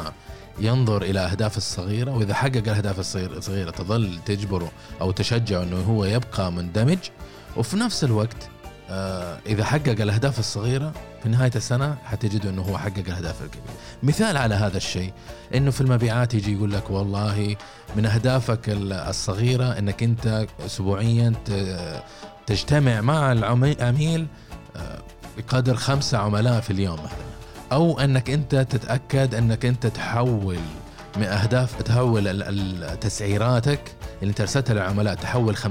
ينظر 0.61 1.03
إلى 1.03 1.20
أهداف 1.20 1.57
الصغيرة 1.57 2.16
وإذا 2.16 2.35
حقق 2.35 2.57
الأهداف 2.57 2.99
الصغيرة 2.99 3.70
تظل 3.70 4.18
تجبره 4.26 4.72
أو 5.01 5.11
تشجعه 5.11 5.62
إنه 5.62 5.80
هو 5.80 6.05
يبقى 6.05 6.53
مندمج. 6.53 6.99
وفي 7.57 7.76
نفس 7.76 8.05
الوقت 8.05 8.37
آه، 8.37 8.51
إذا 9.47 9.64
حقق 9.64 10.01
الأهداف 10.01 10.38
الصغيرة 10.38 10.93
في 11.22 11.28
نهاية 11.28 11.51
السنة 11.57 11.97
حتجد 12.05 12.47
إنه 12.47 12.62
هو 12.62 12.78
حقق 12.78 12.99
الأهداف 13.07 13.43
الكبيرة. 13.43 13.74
مثال 14.03 14.36
على 14.36 14.55
هذا 14.55 14.76
الشيء 14.76 15.12
إنه 15.55 15.70
في 15.70 15.80
المبيعات 15.80 16.34
يجي 16.34 16.53
يقول 16.57 16.72
لك 16.72 16.90
والله 16.90 17.57
من 17.97 18.07
أهدافك 18.07 18.61
الصغيرة 18.68 19.78
إنك 19.78 20.03
أنت 20.03 20.47
اسبوعيا 20.66 21.32
تجتمع 22.47 23.01
مع 23.01 23.32
العميل 23.32 24.26
آه، 24.76 24.99
بقدر 25.36 25.76
خمسة 25.76 26.18
عملاء 26.18 26.61
في 26.61 26.70
اليوم 26.70 26.95
مثلا 26.95 27.32
أو 27.72 28.01
إنك 28.01 28.30
أنت 28.30 28.55
تتأكد 28.55 29.34
إنك 29.34 29.64
أنت 29.64 29.86
تحول 29.86 30.59
من 31.16 31.24
أهداف 31.24 31.82
تحول 31.82 32.43
تسعيراتك 33.01 33.95
اللي 34.22 34.30
انت 34.30 34.40
ارسلتها 34.40 34.74
للعملاء 34.74 35.14
تحول 35.14 35.56
50% 35.56 35.66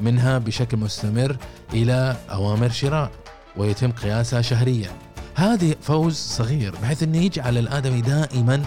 منها 0.00 0.38
بشكل 0.38 0.76
مستمر 0.76 1.36
إلى 1.72 2.16
أوامر 2.30 2.68
شراء 2.68 3.10
ويتم 3.56 3.92
قياسها 3.92 4.42
شهريا. 4.42 4.90
هذه 5.34 5.74
فوز 5.82 6.14
صغير 6.14 6.74
بحيث 6.82 7.02
إنه 7.02 7.18
يجعل 7.18 7.58
الآدمي 7.58 8.00
دائما 8.00 8.62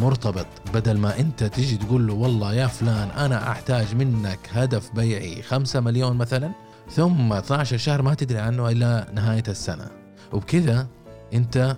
مرتبط. 0.00 0.46
بدل 0.74 0.98
ما 0.98 1.18
أنت 1.18 1.44
تجي 1.44 1.76
تقول 1.76 2.06
له 2.06 2.14
والله 2.14 2.54
يا 2.54 2.66
فلان 2.66 3.10
أنا 3.10 3.50
أحتاج 3.50 3.94
منك 3.94 4.38
هدف 4.52 4.90
بيعي 4.94 5.42
5 5.42 5.80
مليون 5.80 6.16
مثلا 6.16 6.50
ثم 6.90 7.32
12 7.32 7.76
شهر 7.76 8.02
ما 8.02 8.14
تدري 8.14 8.38
عنه 8.38 8.68
إلى 8.68 9.06
نهاية 9.14 9.44
السنة. 9.48 9.86
وبكذا 10.32 10.86
أنت 11.34 11.76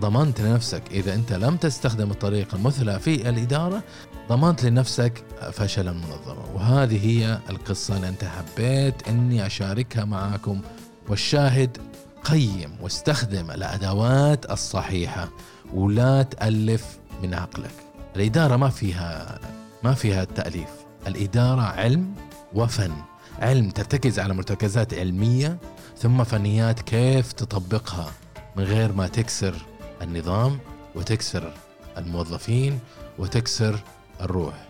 ضمنت 0.00 0.40
لنفسك 0.40 0.82
إذا 0.90 1.14
أنت 1.14 1.32
لم 1.32 1.56
تستخدم 1.56 2.10
الطريقة 2.10 2.56
المثلى 2.56 2.98
في 2.98 3.28
الإدارة 3.28 3.82
ضمنت 4.28 4.64
لنفسك 4.64 5.24
فشل 5.52 5.88
المنظمه 5.88 6.54
وهذه 6.54 7.06
هي 7.06 7.38
القصة 7.50 7.96
اللي 7.96 8.08
أنت 8.08 8.24
حبيت 8.24 9.08
إني 9.08 9.46
أشاركها 9.46 10.04
معكم 10.04 10.60
والشاهد 11.08 11.78
قيم 12.24 12.76
واستخدم 12.80 13.50
الأدوات 13.50 14.50
الصحيحة 14.50 15.28
ولا 15.74 16.22
تألف 16.22 16.98
من 17.22 17.34
عقلك. 17.34 17.74
الإدارة 18.16 18.56
ما 18.56 18.68
فيها 18.68 19.38
ما 19.82 19.94
فيها 19.94 20.22
التاليف 20.22 20.70
الإدارة 21.06 21.60
علم 21.60 22.14
وفن. 22.54 22.92
علم 23.38 23.70
ترتكز 23.70 24.18
على 24.18 24.34
مرتكزات 24.34 24.94
علمية 24.94 25.58
ثم 25.98 26.24
فنيات 26.24 26.80
كيف 26.80 27.32
تطبقها 27.32 28.12
من 28.56 28.64
غير 28.64 28.92
ما 28.92 29.08
تكسر 29.08 29.54
النظام 30.02 30.58
وتكسر 30.94 31.52
الموظفين 31.98 32.78
وتكسر 33.18 33.80
الروح. 34.20 34.67